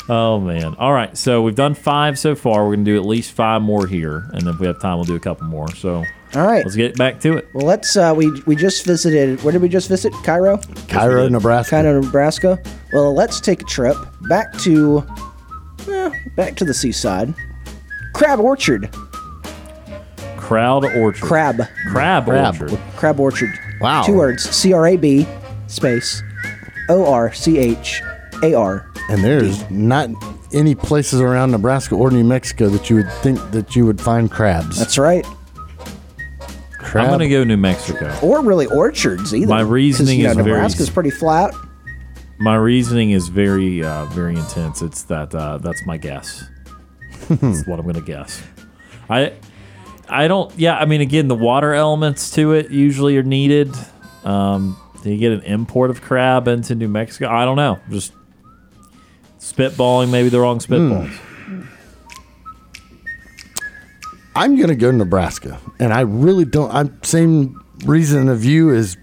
[0.08, 3.32] oh man all right so we've done five so far we're gonna do at least
[3.32, 6.04] five more here and if we have time we'll do a couple more so
[6.34, 6.64] All right.
[6.64, 7.96] let's get back to it Well, let's.
[7.96, 9.42] Uh, we we just visited.
[9.42, 10.12] Where did we just visit?
[10.24, 10.58] Cairo.
[10.88, 11.70] Cairo, Nebraska.
[11.70, 12.58] Cairo, Nebraska.
[12.92, 13.96] Well, let's take a trip
[14.28, 15.00] back to
[16.36, 17.32] back to the seaside.
[18.12, 18.94] Crab Orchard.
[20.36, 21.22] Crowd orchard.
[21.22, 21.56] Crab.
[21.90, 22.60] Crab, Crab.
[22.62, 22.78] orchard.
[22.96, 23.50] Crab Orchard.
[23.80, 24.02] Wow.
[24.04, 24.42] Two words.
[24.48, 25.26] C R A B
[25.66, 26.22] space
[26.88, 28.02] O R C H
[28.42, 28.90] A R.
[29.08, 30.10] And there's not
[30.52, 34.30] any places around Nebraska or New Mexico that you would think that you would find
[34.30, 34.78] crabs.
[34.78, 35.24] That's right.
[36.78, 37.04] crab.
[37.04, 38.16] I'm gonna go New Mexico.
[38.22, 39.46] Or really orchards either.
[39.46, 41.54] My reasoning you know, is very Nebraska's pretty flat.
[42.38, 44.82] My reasoning is very, uh, very intense.
[44.82, 46.44] It's that uh, that's my guess.
[47.28, 48.42] that's what I'm gonna guess.
[49.08, 49.32] I,
[50.08, 50.56] I don't.
[50.58, 53.74] Yeah, I mean, again, the water elements to it usually are needed.
[54.24, 57.28] Um, do you get an import of crab into New Mexico?
[57.28, 57.78] I don't know.
[57.90, 58.12] Just
[59.40, 61.12] spitballing, maybe the wrong spitballs.
[64.34, 66.72] I'm gonna go Nebraska, and I really don't.
[66.74, 68.96] I'm same reason of you is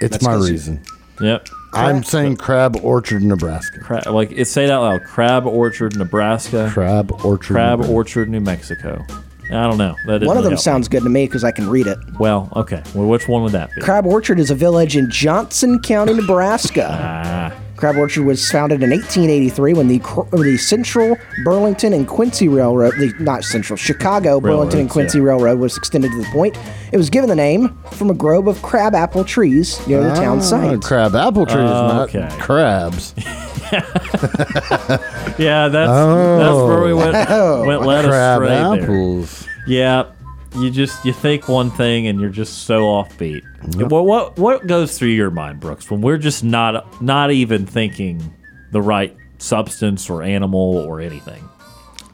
[0.00, 0.80] it's That's my 'cause you- reason.
[1.20, 1.48] Yep.
[1.72, 3.80] I'm saying Crab Orchard, Nebraska.
[3.80, 5.02] Crab, like it say it out loud.
[5.04, 6.70] Crab Orchard, Nebraska.
[6.72, 7.54] Crab Orchard.
[7.54, 7.92] Crab Nebraska.
[7.94, 9.04] Orchard, New Mexico.
[9.50, 9.94] I don't know.
[10.06, 10.60] That didn't One of really them help.
[10.60, 11.98] sounds good to me because I can read it.
[12.18, 12.48] well.
[12.56, 12.82] Okay.
[12.94, 13.80] Well, which one would that be?
[13.82, 16.88] Crab Orchard is a village in Johnson County, Nebraska.
[16.90, 19.98] Ah, Crab Orchard was founded in 1883 when the
[20.32, 25.24] the Central Burlington and Quincy Railroad, the, not Central, Chicago Burlington and Quincy yeah.
[25.24, 26.56] Railroad was extended to the point.
[26.92, 30.38] It was given the name from a grove of crab apple trees near the town
[30.38, 30.80] Ah, site.
[30.82, 32.28] crab apple trees, not Okay.
[32.38, 33.12] crabs.
[35.38, 35.68] yeah.
[35.68, 37.12] That's that's where we went.
[37.66, 38.82] Went led crab astray there.
[38.82, 39.46] apples.
[39.66, 40.04] Yeah.
[40.56, 43.42] You just you think one thing and you're just so offbeat.
[43.90, 48.34] What what what goes through your mind, Brooks, when we're just not not even thinking
[48.72, 51.42] the right substance or animal or anything?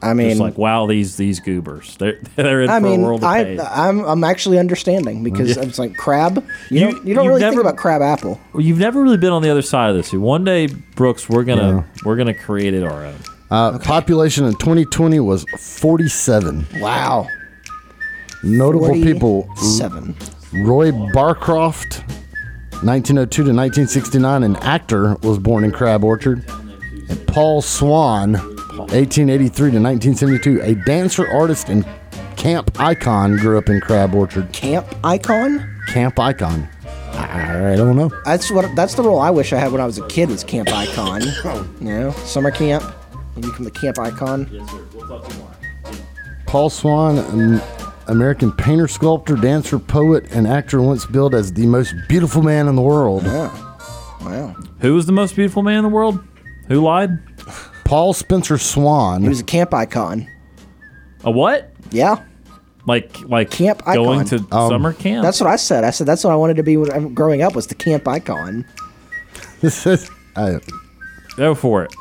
[0.05, 3.03] I mean, Just like wow, these these goobers, they're they're in I for a mean,
[3.03, 3.61] world of I, pain.
[3.61, 6.45] I'm I'm actually understanding because it's like crab.
[6.71, 8.41] You, You- don't you don't really never- think about crab apple.
[8.53, 10.13] Well, You've never really been on the other side of this.
[10.13, 13.15] One day, Brooks, we're gonna we're gonna create it our own.
[13.53, 16.67] Uh, Population in 2020 was 47.
[16.81, 17.29] Wow,
[18.43, 20.15] Notable people: seven.
[20.53, 22.01] Roy Barcroft,
[22.83, 26.45] 1902 to 1969, an actor, was born in Crab Orchard.
[27.09, 31.87] And Paul Swan, 1883 to 1972, a dancer, artist, and
[32.37, 34.53] camp icon, grew up in Crab Orchard.
[34.53, 35.75] Camp icon.
[35.89, 36.69] Camp icon.
[37.13, 38.11] I don't know.
[38.25, 38.75] That's what.
[38.75, 40.29] That's the role I wish I had when I was a kid.
[40.29, 41.23] Was camp icon.
[41.45, 41.69] Oh.
[41.81, 42.83] you know, summer camp.
[43.37, 44.47] You become the camp icon.
[46.47, 47.61] Paul Swan, an
[48.13, 52.77] American painter, sculptor, dancer, poet, and actor, once billed as the most beautiful man in
[52.77, 53.23] the world.
[53.25, 53.49] Yeah.
[54.21, 54.55] Wow.
[54.81, 56.23] Who was the most beautiful man in the world?
[56.69, 57.11] Who lied?
[57.85, 59.23] Paul Spencer Swan.
[59.23, 60.29] He was a camp icon.
[61.25, 61.73] A what?
[61.91, 62.23] Yeah.
[62.87, 64.49] Like like Camp going icon.
[64.49, 65.23] to Um, summer camp?
[65.25, 65.83] That's what I said.
[65.85, 68.07] I said that's what I wanted to be when I'm growing up was the camp
[68.07, 68.67] icon.
[69.61, 70.11] This is.
[70.37, 70.59] I,
[71.37, 71.95] Go for it.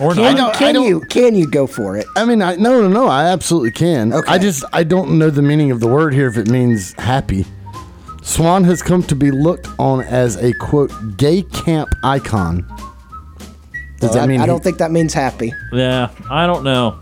[0.00, 0.54] Or Can, not.
[0.54, 2.06] can you can you go for it?
[2.16, 3.06] I mean, I no, no, no.
[3.08, 4.12] I absolutely can.
[4.12, 4.30] Okay.
[4.32, 6.28] I just I don't know the meaning of the word here.
[6.28, 7.44] If it means happy,
[8.22, 12.62] Swan has come to be looked on as a quote gay camp icon.
[14.00, 14.40] Does Well, that I, mean?
[14.40, 15.52] I don't he- think that means happy.
[15.72, 16.98] Yeah, I don't know.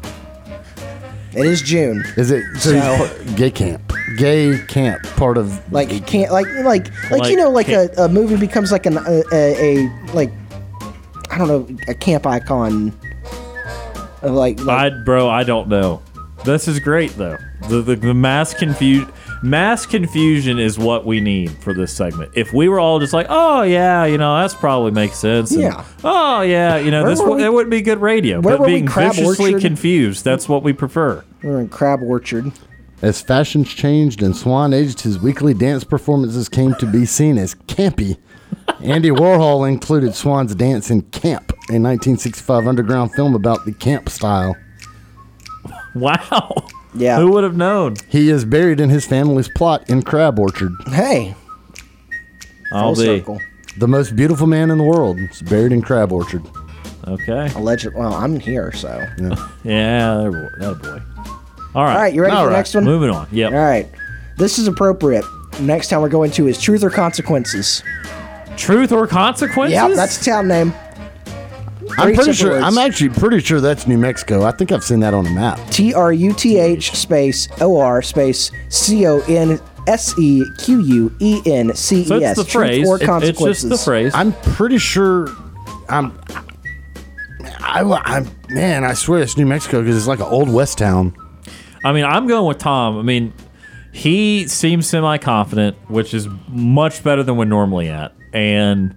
[1.32, 2.04] It is June.
[2.16, 2.72] Is it so?
[2.72, 7.50] So- gay camp, gay camp, part of Like can't like like like, Like you know
[7.50, 10.32] like a, a movie becomes like an a, a, a like
[11.30, 12.92] I don't know a camp icon.
[14.22, 16.02] Of like, like I bro, I don't know.
[16.44, 17.38] This is great though.
[17.68, 19.10] The the, the mass confusion
[19.42, 22.30] mass confusion is what we need for this segment.
[22.34, 25.52] If we were all just like, oh yeah, you know, that's probably makes sense.
[25.52, 25.84] and, Yeah.
[26.04, 28.40] oh yeah, you know, Where this were w- we- that wouldn't be good radio.
[28.40, 29.62] where But were we, being Crab viciously Orchard?
[29.66, 31.24] confused, that's what we prefer.
[31.42, 32.52] we're in Crab Orchard.
[33.02, 37.54] As fashions changed and Swan aged, his weekly dance performances came to be seen as
[37.54, 38.18] campy.
[38.82, 44.56] Andy Warhol included Swan's dance in Camp, a 1965 underground film about the camp style.
[45.94, 46.54] Wow.
[46.94, 47.18] Yeah.
[47.18, 47.96] Who would have known?
[48.08, 50.72] He is buried in his family's plot in Crab Orchard.
[50.88, 51.34] Hey,
[52.72, 53.40] I'll full be circle.
[53.78, 56.42] The most beautiful man in the world is buried in Crab Orchard.
[57.06, 57.50] okay.
[57.54, 57.94] Alleged.
[57.94, 58.88] Well, I'm here, so.
[59.62, 60.48] Yeah, that boy.
[60.64, 61.02] That boy.
[61.74, 61.92] All right.
[61.94, 62.58] All right, you ready All for the right.
[62.58, 62.84] next one?
[62.84, 63.28] Moving on.
[63.30, 63.52] Yep.
[63.52, 63.88] All right.
[64.36, 65.24] This is appropriate.
[65.60, 67.82] Next time we're going to is Truth or Consequences.
[68.60, 69.72] Truth or consequences?
[69.74, 70.72] Yeah, that's the town name.
[71.98, 72.50] I'm Three pretty simple sure.
[72.52, 72.64] words.
[72.64, 74.44] I'm actually pretty sure that's New Mexico.
[74.44, 75.58] I think I've seen that on a map.
[75.70, 79.58] T R U T H space O R space C O N
[79.88, 82.36] S E Q U E N C so E it's S.
[82.36, 82.86] the phrase.
[82.88, 83.62] Or It- it's consequences.
[83.70, 84.12] just the phrase.
[84.14, 85.28] I'm pretty sure.
[85.88, 86.16] I'm.
[87.60, 91.14] I, I man, I swear it's New Mexico because it's like an old west town.
[91.84, 92.98] I mean, I'm going with Tom.
[92.98, 93.32] I mean,
[93.92, 98.12] he seems semi confident, which is much better than we're normally at.
[98.32, 98.96] And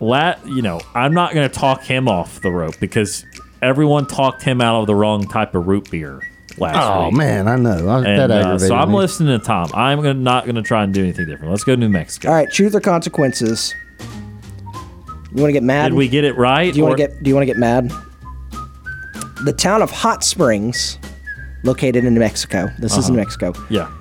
[0.00, 3.24] lat, you know, I'm not going to talk him off the rope because
[3.62, 6.22] everyone talked him out of the wrong type of root beer
[6.58, 7.14] last Oh week.
[7.16, 8.96] man, I know I, And, that uh, so I'm me.
[8.96, 9.70] listening to Tom.
[9.74, 11.50] I'm gonna, not going to try and do anything different.
[11.50, 12.28] Let's go to New Mexico.
[12.28, 13.74] All right, truth or consequences.
[14.00, 15.88] You want to get mad?
[15.90, 16.72] Did we get it right?
[16.72, 17.22] Do you want to get?
[17.22, 17.92] Do you want to get mad?
[19.44, 20.98] The town of Hot Springs,
[21.64, 22.68] located in New Mexico.
[22.78, 23.52] This is New Mexico.
[23.70, 23.92] Yeah.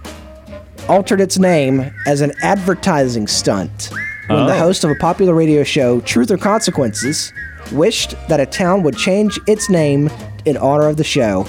[0.87, 3.91] Altered its name as an advertising stunt
[4.27, 4.57] when the Oh.
[4.59, 7.31] host of a popular radio show, Truth or Consequences,
[7.71, 10.09] wished that a town would change its name
[10.45, 11.45] in honor of the show.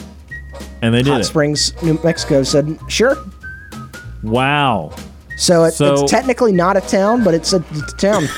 [0.83, 1.25] And they did Hot it.
[1.25, 3.17] Springs, New Mexico said, "Sure."
[4.23, 4.91] Wow.
[5.37, 8.29] So, it, So- it's technically not a town, but it's a, it's a town.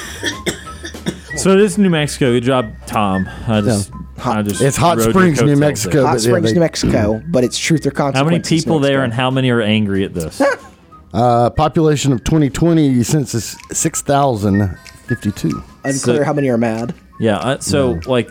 [1.37, 2.33] So it is New Mexico.
[2.33, 3.27] Good job, Tom.
[3.49, 3.91] I just,
[4.23, 5.93] I just It's Hot Springs, New Mexico.
[5.93, 6.03] there.
[6.03, 8.19] but Hot yeah, Springs, they- New Mexico, but it's Truth or consequences.
[8.21, 9.05] How many people there, Mexico.
[9.05, 10.43] and how many are angry at this?
[11.13, 15.49] Uh, population of 2020 census 6,052.
[15.85, 16.95] Unclear So- how many are mad.
[17.19, 17.37] Yeah.
[17.39, 18.29] Uh, so like,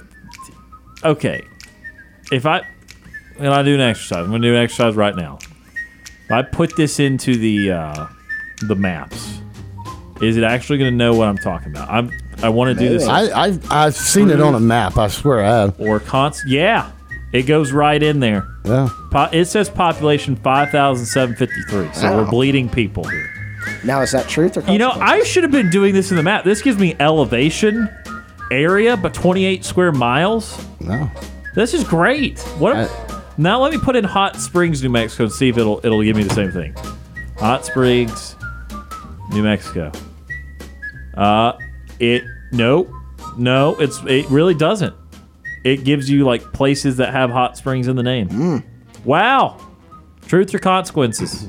[1.03, 1.43] okay,
[2.31, 2.61] if I
[3.37, 5.39] and I do an exercise, I'm gonna do an exercise right now.
[6.25, 8.07] If I put this into the uh,
[8.61, 9.39] the maps,
[10.21, 11.89] is it actually gonna know what I'm talking about?
[11.89, 12.11] I'm
[12.41, 13.05] I want to do this.
[13.05, 14.97] I, I've, I've seen it on a map.
[14.97, 15.79] I swear I have.
[15.79, 16.43] or const.
[16.47, 16.89] Yeah,
[17.33, 18.47] it goes right in there.
[18.65, 18.89] Yeah.
[19.11, 21.91] Po- it says population five thousand seven fifty three.
[21.93, 23.29] So we're bleeding people here.
[23.83, 24.91] Now is that truth or You know.
[24.91, 26.43] I should have been doing this in the map.
[26.43, 27.89] This gives me elevation,
[28.51, 30.65] area, but 28 square miles.
[30.79, 31.09] No.
[31.55, 32.39] This is great.
[32.57, 32.89] What?
[33.37, 36.15] now let me put in Hot Springs, New Mexico, and see if it'll it'll give
[36.15, 36.73] me the same thing.
[37.37, 38.35] Hot Springs,
[39.31, 39.91] New Mexico.
[41.15, 41.53] Uh,
[41.99, 42.87] it no,
[43.37, 44.95] no, it's it really doesn't.
[45.63, 48.63] It gives you like places that have hot springs in the name.
[49.05, 49.57] Wow,
[50.27, 51.47] truth or consequences?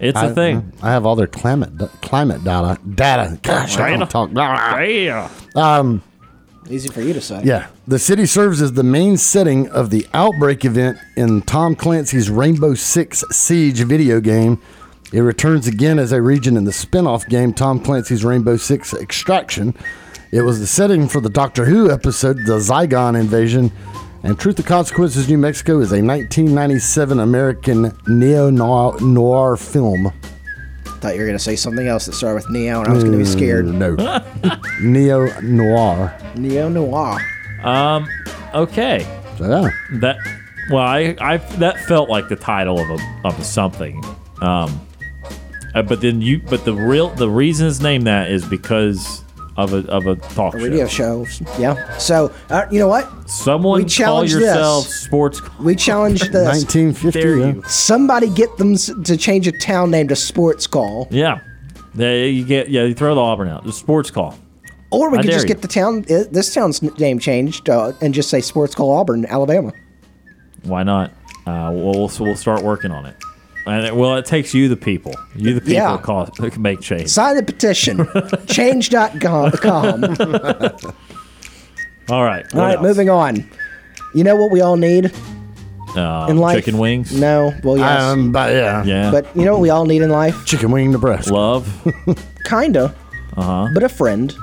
[0.00, 0.72] It's a I, thing.
[0.82, 1.70] I have all their climate
[2.00, 2.80] climate data.
[2.94, 3.38] Data.
[3.42, 4.06] Gosh, I Data.
[4.10, 4.84] don't talk.
[4.84, 5.28] Yeah.
[5.54, 6.02] Um,
[6.68, 7.40] Easy for you to say.
[7.44, 12.30] yeah, the city serves as the main setting of the outbreak event in Tom Clancy's
[12.30, 14.60] Rainbow Six Siege video game.
[15.12, 18.94] It returns again as a region in the spin off game Tom Clancy's Rainbow Six
[18.94, 19.74] Extraction.
[20.32, 23.70] It was the setting for the Doctor Who episode, The Zygon Invasion.
[24.22, 30.10] And Truth or Consequences New Mexico is a 1997 American neo noir film.
[30.84, 33.04] Thought you were going to say something else that started with Neo, and I was
[33.04, 33.66] going to be scared.
[33.66, 33.94] No.
[34.80, 36.16] neo noir.
[36.34, 37.20] Neo Noir.
[37.62, 38.08] Um.
[38.54, 39.00] Okay.
[39.36, 39.70] So, yeah.
[39.98, 40.16] That.
[40.70, 44.02] Well, I, I that felt like the title of a of something.
[44.40, 44.80] Um.
[45.74, 49.24] uh, but then you, but the real the reason it's named that is because
[49.56, 50.64] of a of a talk A show.
[50.64, 51.26] radio show.
[51.58, 51.96] Yeah.
[51.98, 53.08] So, uh, you know what?
[53.28, 54.40] Someone We call challenge this.
[54.42, 55.40] yourself sports.
[55.58, 56.64] We challenge this.
[56.64, 57.20] 1950.
[57.20, 57.46] Dare yeah.
[57.54, 57.62] you?
[57.68, 61.08] Somebody get them to change a town name to Sports Call.
[61.10, 61.40] Yeah.
[61.94, 62.70] There you get.
[62.70, 63.64] Yeah, you throw the Auburn out.
[63.64, 64.38] The sports call.
[64.90, 65.54] Or we I could dare just you.
[65.54, 69.24] get the town, uh, this town's name changed uh, and just say Sports Call Auburn,
[69.26, 69.72] Alabama.
[70.64, 71.10] Why not?
[71.46, 73.16] Uh, we'll so we'll start working on it.
[73.66, 75.14] And it, well, it takes you, the people.
[75.36, 75.96] You, the people, Yeah.
[75.98, 77.08] cause, that can make change.
[77.08, 78.08] Sign the petition.
[78.46, 80.02] Change.com.
[82.10, 82.44] All right.
[82.54, 83.48] All right, moving on.
[84.14, 85.12] You know what we all need
[85.96, 86.56] Uh, in life?
[86.56, 87.12] chicken wings.
[87.18, 87.54] No.
[87.62, 88.00] Well, yes.
[88.02, 88.82] Um, but yeah.
[88.84, 89.10] Yeah.
[89.12, 90.44] but you know what we all need in life?
[90.44, 91.32] Chicken wing, Nebraska.
[91.32, 91.66] love.
[92.44, 92.94] Kinda.
[93.36, 93.68] Uh huh.
[93.72, 94.34] But a friend.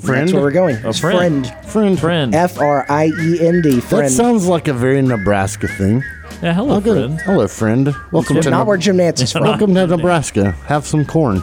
[0.00, 0.22] Friend?
[0.26, 0.84] That's where we're going.
[0.84, 1.46] A It's friend.
[1.46, 1.66] friend.
[1.70, 2.00] Friend.
[2.00, 2.34] Friend.
[2.34, 3.78] F R I E N D.
[3.78, 6.02] That sounds like a very Nebraska thing.
[6.42, 6.54] Yeah.
[6.54, 7.20] Hello, I'll go- friend.
[7.20, 7.94] Hello, friend.
[8.10, 9.44] Welcome to Not where Jim Nantz is from.
[9.44, 10.50] Welcome to Nebraska.
[10.66, 11.40] Have some corn.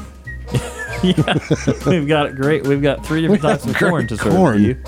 [1.03, 2.67] We've got it great.
[2.67, 4.57] We've got three different types of corn to serve corn.
[4.57, 4.83] to you.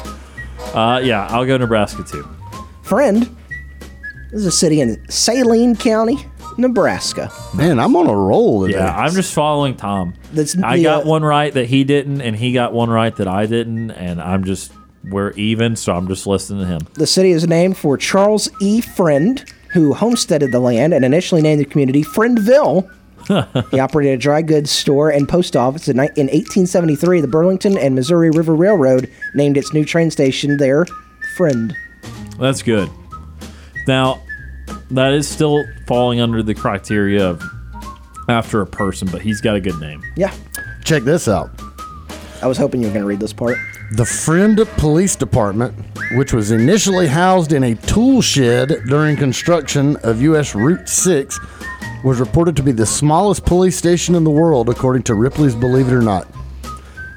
[0.74, 2.28] Uh, yeah, I'll go Nebraska too.
[2.82, 3.24] Friend.
[4.32, 6.18] This is a city in Saline County,
[6.58, 7.32] Nebraska.
[7.54, 8.80] Man, I'm on a roll today.
[8.80, 10.14] Yeah, I'm just following Tom.
[10.34, 13.16] That's I the, got uh, one right that he didn't, and he got one right
[13.16, 14.72] that I didn't, and I'm just
[15.06, 16.82] we're even, so I'm just listening to him.
[16.94, 18.82] The city is named for Charles E.
[18.82, 19.44] Friend,
[19.74, 22.90] who homesteaded the land and initially named the community Friendville.
[23.72, 25.88] he operated a dry goods store and post office.
[25.88, 30.86] In, 1873, the Burlington and Missouri River Railroad named its new train station there
[31.38, 31.76] Friend.
[32.40, 32.90] That's good.
[33.88, 34.22] Now,
[34.90, 37.42] that is still falling under the criteria of
[38.28, 40.04] after a person, but he's got a good name.
[40.16, 40.34] Yeah,
[40.84, 41.52] Check this out.
[42.42, 43.58] I was hoping you were going to read this part.
[43.94, 45.76] The Friend Police Department,
[46.14, 50.56] which was initially housed in a tool shed during construction of U.S.
[50.56, 51.38] Route 6,
[52.02, 55.90] was reported to be the smallest police station in the world, according to Ripley's Believe
[55.90, 56.26] It or Not.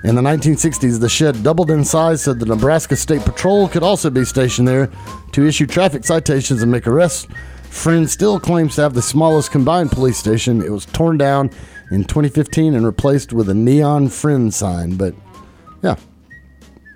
[0.03, 4.11] In the 1960s, the shed doubled in size so the Nebraska State Patrol could also
[4.11, 4.91] be stationed there
[5.31, 7.29] to issue traffic citations and make arrests.
[7.71, 10.61] Friend still claims to have the smallest combined police station.
[10.61, 11.51] It was torn down
[11.93, 15.15] in 2015 and replaced with a neon Friend sign, but.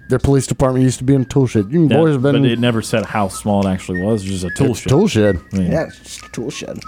[0.09, 1.71] Their police department used to be in a tool shed.
[1.71, 4.25] You Yeah, boys have been but it never said how small it actually was.
[4.25, 4.89] It was just a tool It's shed.
[4.89, 5.41] tool shed.
[5.53, 6.79] I mean, Yeah, it's just a tool shed.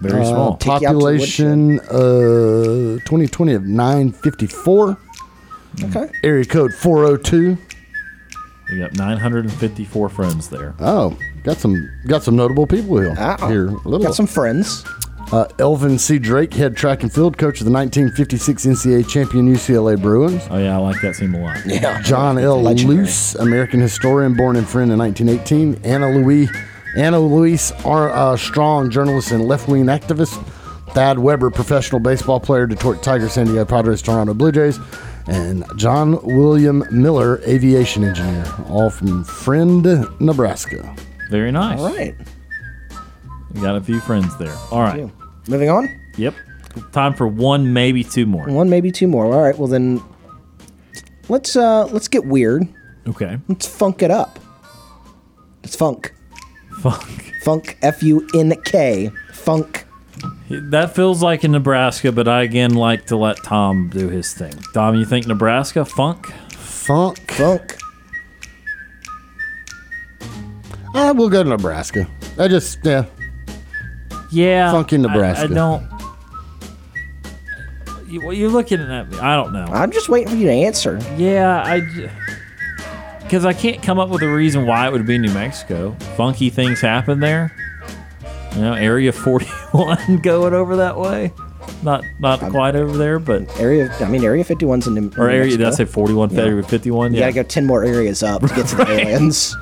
[0.00, 0.56] Very Uh, small.
[0.56, 4.96] Take you out to the population uh 2020 of 954.
[5.84, 6.10] Okay.
[6.22, 7.56] Area code 402.
[8.70, 10.74] You got 954 friends there.
[10.80, 13.14] Oh, got some got some notable people here.
[13.18, 13.48] Ow.
[13.48, 14.00] Here, a little.
[14.00, 14.84] Got some friends.
[15.32, 16.18] Uh, Elvin C.
[16.18, 20.42] Drake, head track and field coach of the 1956 NCAA champion UCLA Bruins.
[20.50, 21.60] Oh yeah, I like that team a lot.
[21.66, 22.00] Yeah.
[22.02, 22.60] John L.
[22.62, 22.98] Legendary.
[22.98, 25.84] Loos, American historian, born in Friend in 1918.
[25.84, 26.50] Anna Louise,
[26.96, 28.10] Anna Louise R.
[28.10, 30.40] Uh, Strong, journalist and left-wing activist.
[30.90, 34.78] Thad Weber, professional baseball player, Detroit Tigers, San Diego Padres, Toronto Blue Jays,
[35.26, 40.94] and John William Miller, aviation engineer, all from Friend, Nebraska.
[41.30, 41.80] Very nice.
[41.80, 42.14] All right.
[43.54, 44.54] You got a few friends there.
[44.70, 45.08] All right.
[45.48, 45.88] Moving on.
[46.16, 46.34] Yep.
[46.92, 48.46] Time for one, maybe two more.
[48.46, 49.26] One, maybe two more.
[49.26, 49.56] All right.
[49.56, 50.02] Well then,
[51.28, 52.66] let's uh let's get weird.
[53.06, 53.38] Okay.
[53.48, 54.40] Let's funk it up.
[55.62, 56.12] It's funk.
[56.80, 57.32] Funk.
[57.42, 57.78] Funk.
[57.82, 59.10] F U N K.
[59.32, 59.86] Funk.
[60.48, 64.52] That feels like in Nebraska, but I again like to let Tom do his thing.
[64.72, 66.26] Tom, you think Nebraska funk?
[66.52, 67.30] Funk.
[67.30, 67.76] Funk.
[70.94, 72.06] Uh, we'll go to Nebraska.
[72.38, 73.04] I just, yeah.
[74.34, 74.72] Yeah.
[74.72, 75.44] Funky I- Nebraska.
[75.44, 75.86] I, don't.
[78.08, 79.18] You, well, you're looking at me.
[79.18, 79.64] I don't know.
[79.64, 80.98] I'm just waiting for you to answer.
[81.16, 81.80] Yeah, I.
[83.22, 85.92] Because I can't come up with a reason why it would be New Mexico.
[86.16, 87.52] Funky things happen there.
[88.54, 91.32] You know, Area 41 going over that way.
[91.82, 93.92] Not not quite over there, but Area.
[94.00, 95.50] I mean, Area 51's in New, or New area.
[95.50, 95.84] Did I Mexico.
[95.86, 96.30] say 41?
[96.30, 96.42] Yeah.
[96.42, 97.12] Area 51.
[97.14, 97.24] You Yeah.
[97.30, 99.56] gotta go ten more areas up to get to the aliens.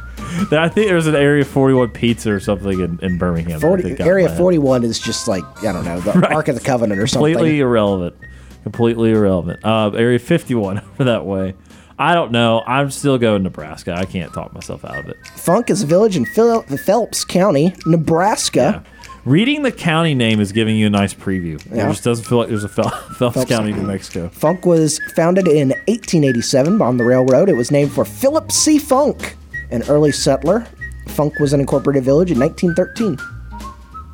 [0.52, 3.60] I think there's an Area 41 pizza or something in, in Birmingham.
[3.60, 6.32] 40, area 41 is just like I don't know the Right.
[6.32, 7.32] Ark of the Covenant or something.
[7.32, 8.16] completely irrelevant.
[8.62, 9.64] Completely irrelevant.
[9.64, 11.54] Uh, area 51 over that way.
[11.98, 12.62] I don't know.
[12.66, 13.94] I'm still going Nebraska.
[13.94, 15.16] I can't talk myself out of it.
[15.36, 18.82] Funk is a village in Phil- Phelps County, Nebraska.
[19.24, 21.64] Reading the county name is giving you a nice preview.
[21.72, 21.86] Yeah.
[21.86, 22.88] It just doesn't feel like there's a Phel-
[23.18, 23.44] Phelps, Phelps.
[23.48, 24.28] County, New Mexico.
[24.30, 27.48] Funk was founded in 1887 on the railroad.
[27.48, 28.78] It was named for Philip C.
[28.78, 29.36] Funk,
[29.72, 30.66] an early settler.
[31.08, 33.18] Funk was an incorporated village in 1913.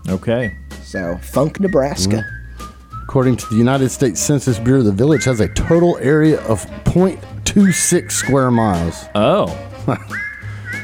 [0.08, 0.56] Okay.
[0.82, 2.24] So, Funk, Nebraska.
[3.02, 8.10] According to the United States Census Bureau, the village has a total area of 0.26
[8.12, 9.04] square miles.
[9.14, 9.46] Oh.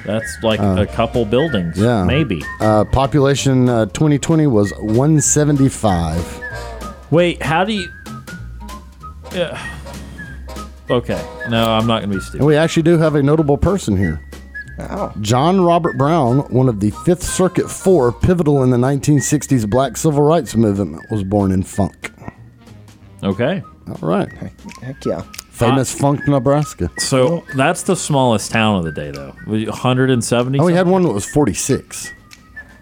[0.06, 1.78] That's like a couple buildings.
[1.80, 2.04] Uh, Yeah.
[2.04, 2.42] Maybe.
[2.60, 6.42] Uh, population uh, 2020 was 175.
[7.10, 7.88] Wait, how do you.
[9.34, 9.58] Yeah.
[10.90, 11.22] Okay.
[11.48, 12.44] No, I'm not going to be And stupid.
[12.44, 14.20] we actually do have a notable person here.
[14.78, 15.14] Wow.
[15.20, 20.22] John Robert Brown, one of the Fifth Circuit Four, pivotal in the 1960s Black Civil
[20.22, 22.10] Rights Movement, was born in Funk.
[23.22, 23.62] Okay.
[23.88, 24.32] All right.
[24.82, 25.22] Heck yeah.
[25.50, 26.90] Famous Funk, Nebraska.
[26.98, 29.32] So that's the smallest town of the day, though.
[29.46, 30.58] 170.
[30.58, 32.10] Oh, we had one that was 46.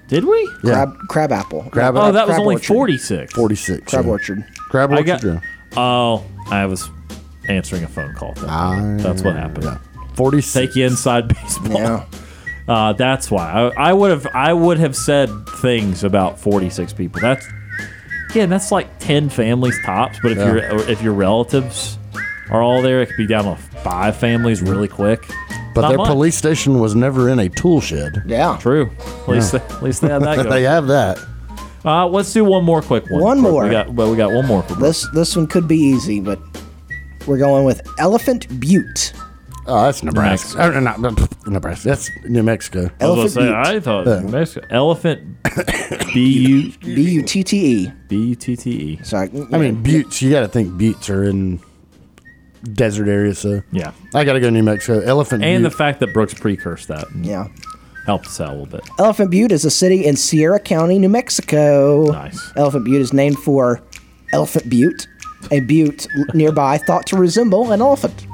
[0.08, 0.40] Did we?
[0.64, 0.86] Yeah.
[0.86, 1.68] Crab, crab apple.
[1.70, 2.66] Crab Oh, that was only orchard.
[2.66, 3.32] 46.
[3.34, 3.90] 46.
[3.90, 4.10] Crab yeah.
[4.10, 4.44] orchard.
[4.70, 5.06] Crab I orchard.
[5.06, 5.24] got.
[5.24, 5.40] yeah.
[5.76, 6.88] Oh, I was
[7.48, 8.34] answering a phone call.
[8.38, 9.64] Ah, That's what happened.
[9.64, 9.78] Yeah.
[10.16, 10.52] 46.
[10.52, 11.72] Take you inside baseball.
[11.72, 12.04] Yeah.
[12.68, 14.26] Uh, that's why I, I would have.
[14.34, 15.28] I would have said
[15.60, 17.20] things about 46 people.
[17.20, 17.46] That's
[18.30, 18.48] again.
[18.50, 20.18] That's like 10 families tops.
[20.22, 20.52] But if Yeah.
[20.54, 21.98] your if your relatives
[22.50, 25.24] are all there, it could be down to five families really quick.
[25.74, 26.08] But Not their much.
[26.08, 28.22] police station was never in a tool shed.
[28.26, 28.58] Yeah.
[28.60, 28.90] True.
[29.22, 31.18] At least, they, at least they had that they have that.
[31.84, 33.20] Uh, let's do one more quick one.
[33.22, 33.64] One more.
[33.64, 33.92] We got.
[33.92, 34.62] Well, we got one more.
[34.62, 36.38] For This this one could be easy, but
[37.26, 39.12] we're going with Elephant Butte.
[39.66, 40.60] Oh, that's Nebraska.
[40.60, 41.88] Uh, not, not- Nebraska.
[41.88, 42.90] That's New Mexico.
[43.00, 44.20] I was Elephant gonna say, I thought Yeah.
[44.20, 44.66] New Mexico.
[44.70, 45.42] Elephant
[46.14, 47.92] B U B U T T E.
[48.08, 49.00] B U T T E.
[49.04, 49.22] So I,
[49.52, 50.20] I mean, buttes.
[50.20, 51.60] You got to think buttes are in
[52.72, 53.38] desert areas.
[53.38, 53.92] So Yeah.
[54.14, 55.00] I got to go New Mexico.
[55.00, 55.44] Elephant.
[55.44, 55.78] And the Butte.
[55.78, 57.46] fact that Brooks precursed that yeah.
[58.06, 58.88] helped us out a little bit.
[58.98, 62.06] Elephant Butte is a city in Sierra County, New Mexico.
[62.10, 62.52] Nice.
[62.56, 63.80] Elephant Butte is named for
[64.32, 65.06] Elephant Butte,
[65.50, 68.26] a butte nearby thought to resemble an elephant.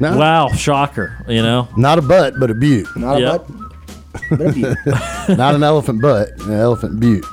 [0.00, 1.24] No, Wow, shocker.
[1.28, 1.68] You know?
[1.76, 2.86] not a butt, but a butte.
[2.96, 3.48] Not Yep.
[3.48, 3.60] a butt,
[4.30, 4.78] but a butte.
[5.38, 6.30] not an elephant butt.
[6.42, 7.24] An elephant butte.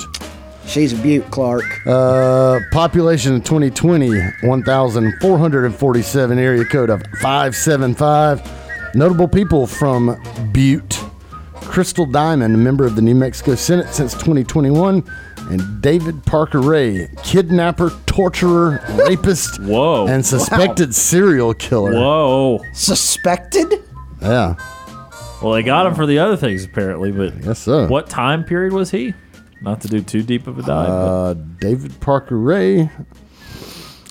[0.65, 1.65] She's a butte, Clark.
[1.85, 4.09] Uh, population of 2020,
[4.43, 8.95] 1,447, area code of 575.
[8.95, 10.17] Notable people from
[10.51, 11.03] Butte.
[11.55, 15.03] Crystal Diamond, a member of the New Mexico Senate since 2021.
[15.49, 20.07] And David Parker Ray, kidnapper, torturer, rapist, Whoa.
[20.07, 21.93] and suspected serial killer.
[21.93, 22.59] Whoa.
[22.73, 23.83] Suspected?
[24.21, 24.55] Yeah,
[25.41, 27.87] Well, they got him for the other things apparently, but guess so.
[27.87, 29.13] what time period was he?
[29.61, 30.89] Not to do too deep of a dive.
[30.89, 32.89] Uh, David Parker Ray.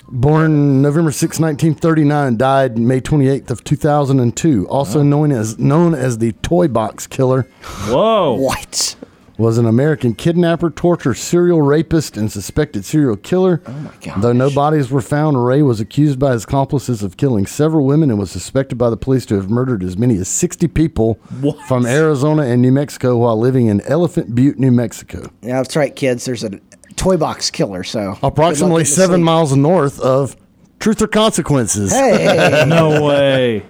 [0.09, 4.67] Born November 6, 1939, died May 28th of 2002.
[4.67, 7.43] Also known as known as the Toy Box Killer.
[7.87, 8.33] Whoa.
[8.35, 8.95] What?
[9.43, 13.61] Was an American kidnapper, torturer, serial rapist, and suspected serial killer.
[13.65, 14.21] Oh my god.
[14.21, 18.09] Though no bodies were found, Ray was accused by his accomplices of killing several women
[18.09, 21.19] and was suspected by the police to have murdered as many as 60 people
[21.67, 25.29] from Arizona and New Mexico while living in Elephant Butte, New Mexico.
[25.41, 26.23] Yeah, that's right, kids.
[26.23, 26.51] There's a
[26.95, 27.83] toy box killer.
[27.83, 29.25] So Approximately good luck getting to seven sleep.
[29.25, 30.37] miles north of
[30.79, 31.91] Truth or Consequences.
[31.91, 32.63] Hey.
[32.67, 33.65] no way.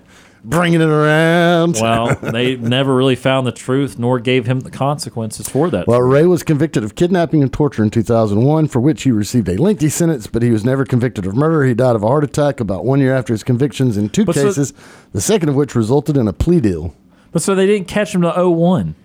[0.45, 1.77] Bringing it around.
[1.81, 5.87] Well, they never really found the truth nor gave him the consequences for that.
[5.87, 9.55] Well, Ray was convicted of kidnapping and torture in 2001, for which he received a
[9.61, 11.63] lengthy sentence, but he was never convicted of murder.
[11.63, 14.35] He died of a heart attack about one year after his convictions in two But
[14.35, 14.73] so- cases,
[15.13, 16.93] the second of which resulted in a plea deal.
[17.31, 18.95] But so they didn't catch him to 01.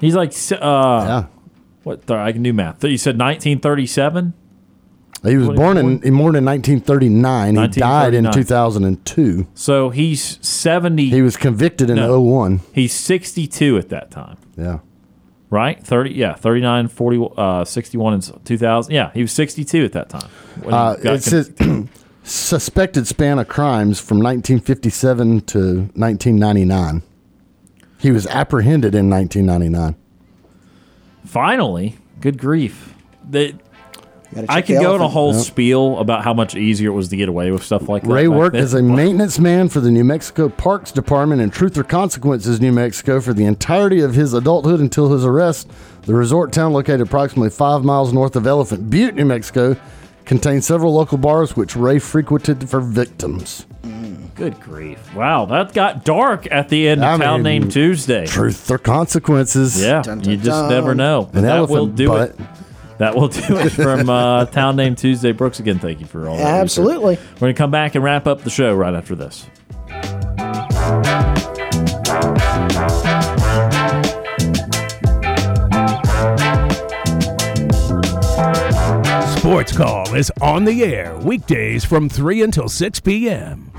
[0.00, 1.24] He's like, uh, Yeah.
[1.84, 2.10] what?
[2.10, 2.82] I can do math.
[2.82, 4.34] You said 1937?
[5.24, 7.56] He was born in, he born in 1939.
[7.56, 9.46] He died in 2002.
[9.54, 11.10] So he's 70.
[11.10, 12.20] He was convicted in No.
[12.20, 12.60] 01.
[12.72, 14.78] He's 62 at that time, Yeah.
[15.48, 15.80] right?
[15.84, 18.92] 30, yeah, 39, 40, uh, 61 and 2000.
[18.92, 20.28] Yeah, he was 62 at that time.
[20.66, 21.52] Uh, it says
[22.24, 25.58] suspected span of crimes from 1957 to
[25.94, 27.02] 1999.
[27.98, 29.94] He was apprehended in 1999.
[31.24, 32.94] Finally, good grief.
[33.30, 33.54] Gotta
[34.48, 35.42] I check could go in a whole Yep.
[35.42, 38.08] spiel about how much easier it was to get away with stuff like that.
[38.10, 38.62] Ray worked then.
[38.62, 42.72] as a maintenance man for the New Mexico Parks Department in Truth or Consequences, New
[42.72, 45.68] Mexico, for the entirety of his adulthood until his arrest.
[46.02, 49.76] The resort town, located approximately five miles north of Elephant Butte, New Mexico,
[50.24, 53.66] contains several local bars which Ray frequented for victims.
[53.84, 54.16] Mm.
[54.34, 55.14] Good grief.
[55.14, 58.24] Wow, that got dark at the end of I Town mean, Name Tuesday.
[58.26, 59.80] Truth or Consequences.
[59.80, 60.70] Yeah, Dun, you just dun.
[60.70, 61.28] never know.
[61.34, 62.30] An that will elephant do butt.
[62.30, 62.40] it.
[63.02, 65.32] That will do it from uh, Town Name Tuesday.
[65.32, 66.44] Brooks, again, thank you for all that.
[66.44, 66.60] research.
[66.62, 67.16] Absolutely.
[67.16, 69.44] We're going to come back and wrap up the show right after this.
[79.36, 83.72] Sports Call is on the air weekdays from 3 until 6 p.m.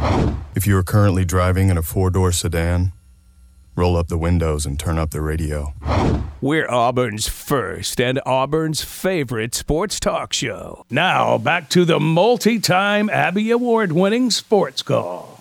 [0.53, 2.91] If you are currently driving in a four door sedan,
[3.75, 5.73] roll up the windows and turn up the radio.
[6.41, 10.85] We're Auburn's first and Auburn's favorite sports talk show.
[10.89, 15.39] Now back to the multi-time Abby Award winning Sports Call.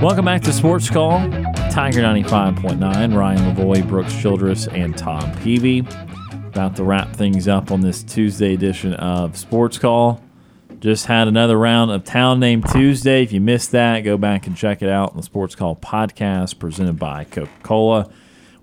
[0.00, 1.47] Welcome back to Sports Call.
[1.78, 5.86] Tiger 95.9, Ryan Lavoie, Brooks Childress, and Tom Peavy.
[6.48, 10.20] About to wrap things up on this Tuesday edition of Sports Call.
[10.80, 13.22] Just had another round of Town Name Tuesday.
[13.22, 16.58] If you missed that, go back and check it out on the Sports Call podcast
[16.58, 18.10] presented by Coca Cola.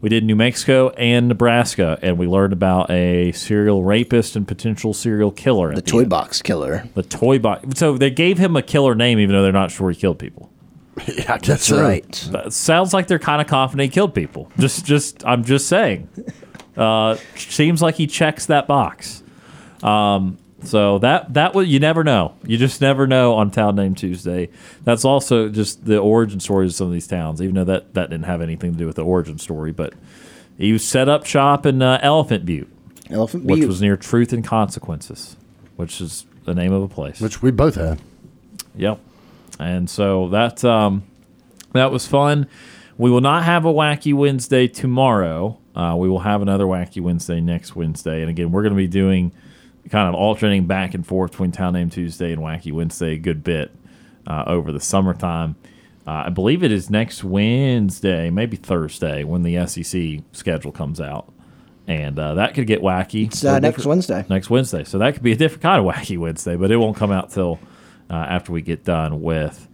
[0.01, 4.93] We did New Mexico and Nebraska, and we learned about a serial rapist and potential
[4.93, 5.73] serial killer.
[5.73, 6.89] The toy box killer.
[6.95, 7.79] The toy box.
[7.79, 10.51] So they gave him a killer name, even though they're not sure he killed people.
[11.07, 11.81] Yeah, I guess That's so.
[11.81, 12.11] right.
[12.31, 14.49] That sounds like they're kind of confident he killed people.
[14.57, 16.09] Just, just, I'm just saying.
[16.77, 19.23] Uh, seems like he checks that box.
[19.81, 22.35] Um, so that that was you never know.
[22.45, 24.49] You just never know on Town Name Tuesday.
[24.83, 27.41] That's also just the origin stories of some of these towns.
[27.41, 29.93] Even though that that didn't have anything to do with the origin story, but
[30.57, 32.67] he set up shop in uh, Elephant Butte,
[33.09, 35.37] Elephant which was near Truth and Consequences,
[35.75, 37.21] which is the name of a place.
[37.21, 38.01] Which we both had.
[38.75, 38.99] Yep.
[39.59, 41.03] And so that um,
[41.73, 42.47] that was fun.
[42.97, 45.59] We will not have a wacky Wednesday tomorrow.
[45.75, 48.21] Uh, we will have another wacky Wednesday next Wednesday.
[48.21, 49.33] And again, we're going to be doing
[49.89, 53.43] kind of alternating back and forth between Town Name Tuesday and Wacky Wednesday a good
[53.43, 53.71] bit
[54.25, 55.55] uh, over the summertime.
[56.07, 61.31] Uh, I believe it is next Wednesday, maybe Thursday, when the SEC schedule comes out.
[61.87, 63.27] And uh, that could get wacky.
[63.27, 64.25] It's uh, next Wednesday.
[64.29, 64.83] next Wednesday.
[64.83, 67.31] So that could be a different kind of wacky Wednesday, but it won't come out
[67.31, 67.59] till
[68.13, 69.67] after we get done with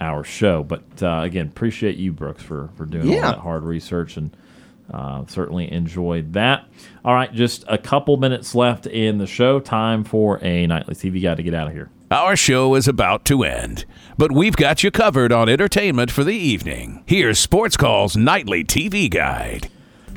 [0.00, 0.62] our show.
[0.62, 3.16] But uh, again, appreciate you, Brooks, for for doing Yeah.
[3.26, 4.36] all that hard research and
[4.92, 6.66] uh, certainly enjoyed that.
[7.04, 9.60] All right, just a couple minutes left in the show.
[9.60, 11.90] Time for a nightly TV guide to get out of here.
[12.10, 13.84] Our show is about to end,
[14.16, 17.02] but we've got you covered on entertainment for the evening.
[17.04, 19.68] Here's Sports Call's nightly TV guide.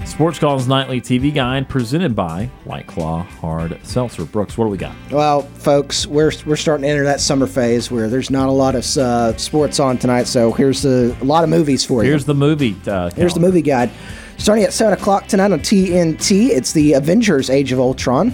[0.05, 4.25] Sports Calls Nightly TV Guide presented by White Claw Hard Seltzer.
[4.25, 4.93] Brooks, what do we got?
[5.09, 8.75] Well, folks, we're, we're starting to enter that summer phase where there's not a lot
[8.75, 10.23] of uh, sports on tonight.
[10.27, 12.09] So here's the, a lot of movies for you.
[12.09, 12.75] Here's the movie.
[12.85, 13.89] Uh, Here's the movie guide.
[14.37, 18.31] Starting at 7 o'clock tonight on TNT, it's the Avengers Age of Ultron,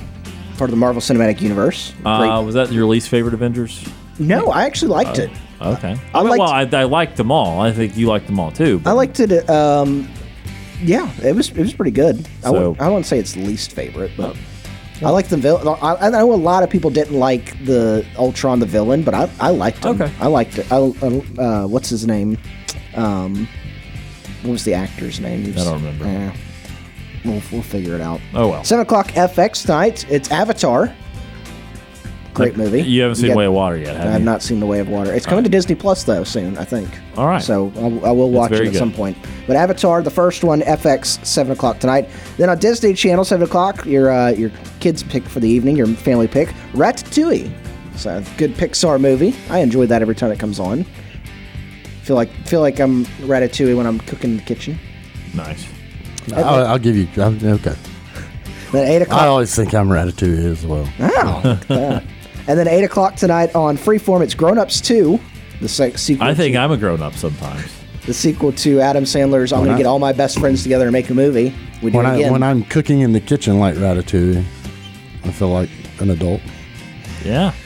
[0.57, 1.93] part of the Marvel Cinematic Universe.
[2.03, 3.87] Uh, was that your least favorite Avengers?
[4.19, 5.29] No, I actually liked it.
[5.61, 5.95] Okay.
[6.13, 7.59] I I mean, liked- well, I, I liked them all.
[7.61, 8.81] I think you liked them all too.
[8.85, 9.47] I liked it.
[9.49, 10.07] Um,
[10.81, 12.27] yeah, it was it was pretty good.
[12.43, 14.35] I So- wouldn't- I wouldn't say it's least favorite, but
[15.03, 15.67] I like the villain.
[15.81, 19.29] I, I know a lot of people didn't like the Ultron, the villain, but I,
[19.39, 20.01] I liked him.
[20.01, 20.11] Okay.
[20.19, 20.71] I liked it.
[20.71, 22.37] I, I- uh, what's his name?
[22.95, 23.47] Um,
[24.41, 25.45] what was the actor's name?
[25.55, 26.05] I don't remember.
[26.05, 26.35] eh,
[27.25, 28.21] we'll, we'll figure it out.
[28.33, 28.63] Oh, well.
[28.63, 30.05] Seven o'clock FX tonight.
[30.09, 30.93] It's Avatar.
[32.37, 32.81] Great movie.
[32.83, 34.25] You haven't seen got- Way of Water yet, have I have you?
[34.25, 35.13] not seen The Way of Water.
[35.13, 36.89] It's coming to Disney Plus though soon, I think.
[37.17, 37.41] All right.
[37.41, 38.79] So I'll, I will watch it very at good.
[38.79, 39.17] some point.
[39.47, 42.09] But Avatar, the first one, FX, seven o'clock tonight.
[42.37, 45.87] Then on Disney Channel, seven o'clock, your uh, your kids pick for the evening, your
[45.87, 47.51] family pick, Ratatouille.
[47.95, 49.35] So good Pixar movie.
[49.49, 50.85] I enjoy that every time it comes on.
[52.03, 54.79] Feel like feel like I'm Ratatouille when I'm cooking in the kitchen.
[55.33, 55.67] Nice.
[56.35, 57.07] I'll, I'll give you.
[57.17, 57.75] I'll, okay.
[58.71, 59.21] Then eight o'clock.
[59.21, 60.87] I always think I'm Ratatouille as well.
[60.99, 62.03] Oh, look at that.
[62.47, 65.19] And then eight o'clock tonight on Freeform, it's Grown Ups Two,
[65.61, 66.27] the se- sequel.
[66.27, 67.71] I think to, I'm a grown up sometimes.
[68.05, 69.51] the sequel to Adam Sandler's.
[69.51, 71.53] I'm going to get all my best friends together and make a movie.
[71.83, 72.31] We do When it I again.
[72.31, 74.43] when I'm cooking in the kitchen like Ratatouille,
[75.25, 75.69] I feel like
[75.99, 76.41] an adult.
[77.23, 77.53] Yeah.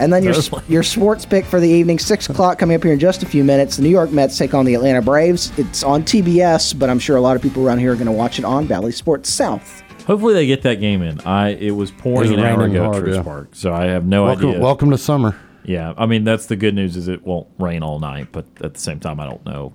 [0.00, 0.34] And then your
[0.68, 3.44] your sports pick for the evening, six o'clock, coming up here in just a few
[3.44, 3.76] minutes.
[3.76, 5.52] The New York Mets take on the Atlanta Braves.
[5.58, 8.12] It's on TBS, but I'm sure a lot of people around here are going to
[8.12, 9.82] watch it on Bally Sports South.
[10.06, 11.20] Hopefully they get that game in.
[11.20, 13.22] I it was pouring It was an hour raining ago hard, at Truist yeah.
[13.22, 14.60] Park, so I have no welcome, idea.
[14.60, 15.38] welcome to summer.
[15.64, 18.74] Yeah, I mean that's the good news is it won't rain all night, but at
[18.74, 19.72] the same time I don't know,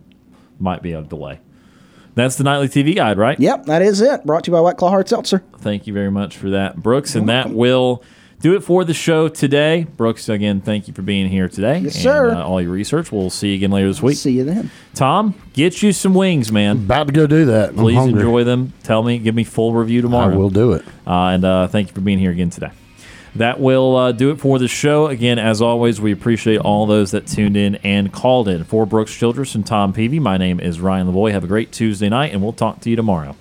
[0.60, 1.40] might be a delay.
[2.16, 3.40] That's the nightly TV guide, right?
[3.40, 4.26] Yep, that is it.
[4.26, 5.44] Brought to you by White Claw Hard Seltzer.
[5.60, 8.04] Thank you very much for that, Brooks, and that will
[8.40, 9.86] do it for the show today.
[9.98, 11.80] Brooks, again, thank you for being here today.
[11.80, 12.32] Yes, and, sir.
[12.32, 13.12] uh, all your research.
[13.12, 14.18] We'll see you again later this week.
[14.18, 14.72] See you then.
[14.94, 16.78] Tom, get you some wings, man.
[16.78, 17.70] About to go do that.
[17.70, 18.74] I'm Please enjoy them.
[18.84, 20.34] Tell me, give me full review tomorrow.
[20.34, 20.86] I will do it.
[21.06, 22.72] Uh, and uh, thank you for being here again today.
[23.36, 25.08] That will uh, do it for the show.
[25.08, 28.64] Again, as always, we appreciate all those that tuned in and called in.
[28.64, 31.32] For Brooks Childress and Tom Peavy, my name is Ryan Lavoie.
[31.32, 33.36] Have a great Tuesday night, and we'll talk to you tomorrow.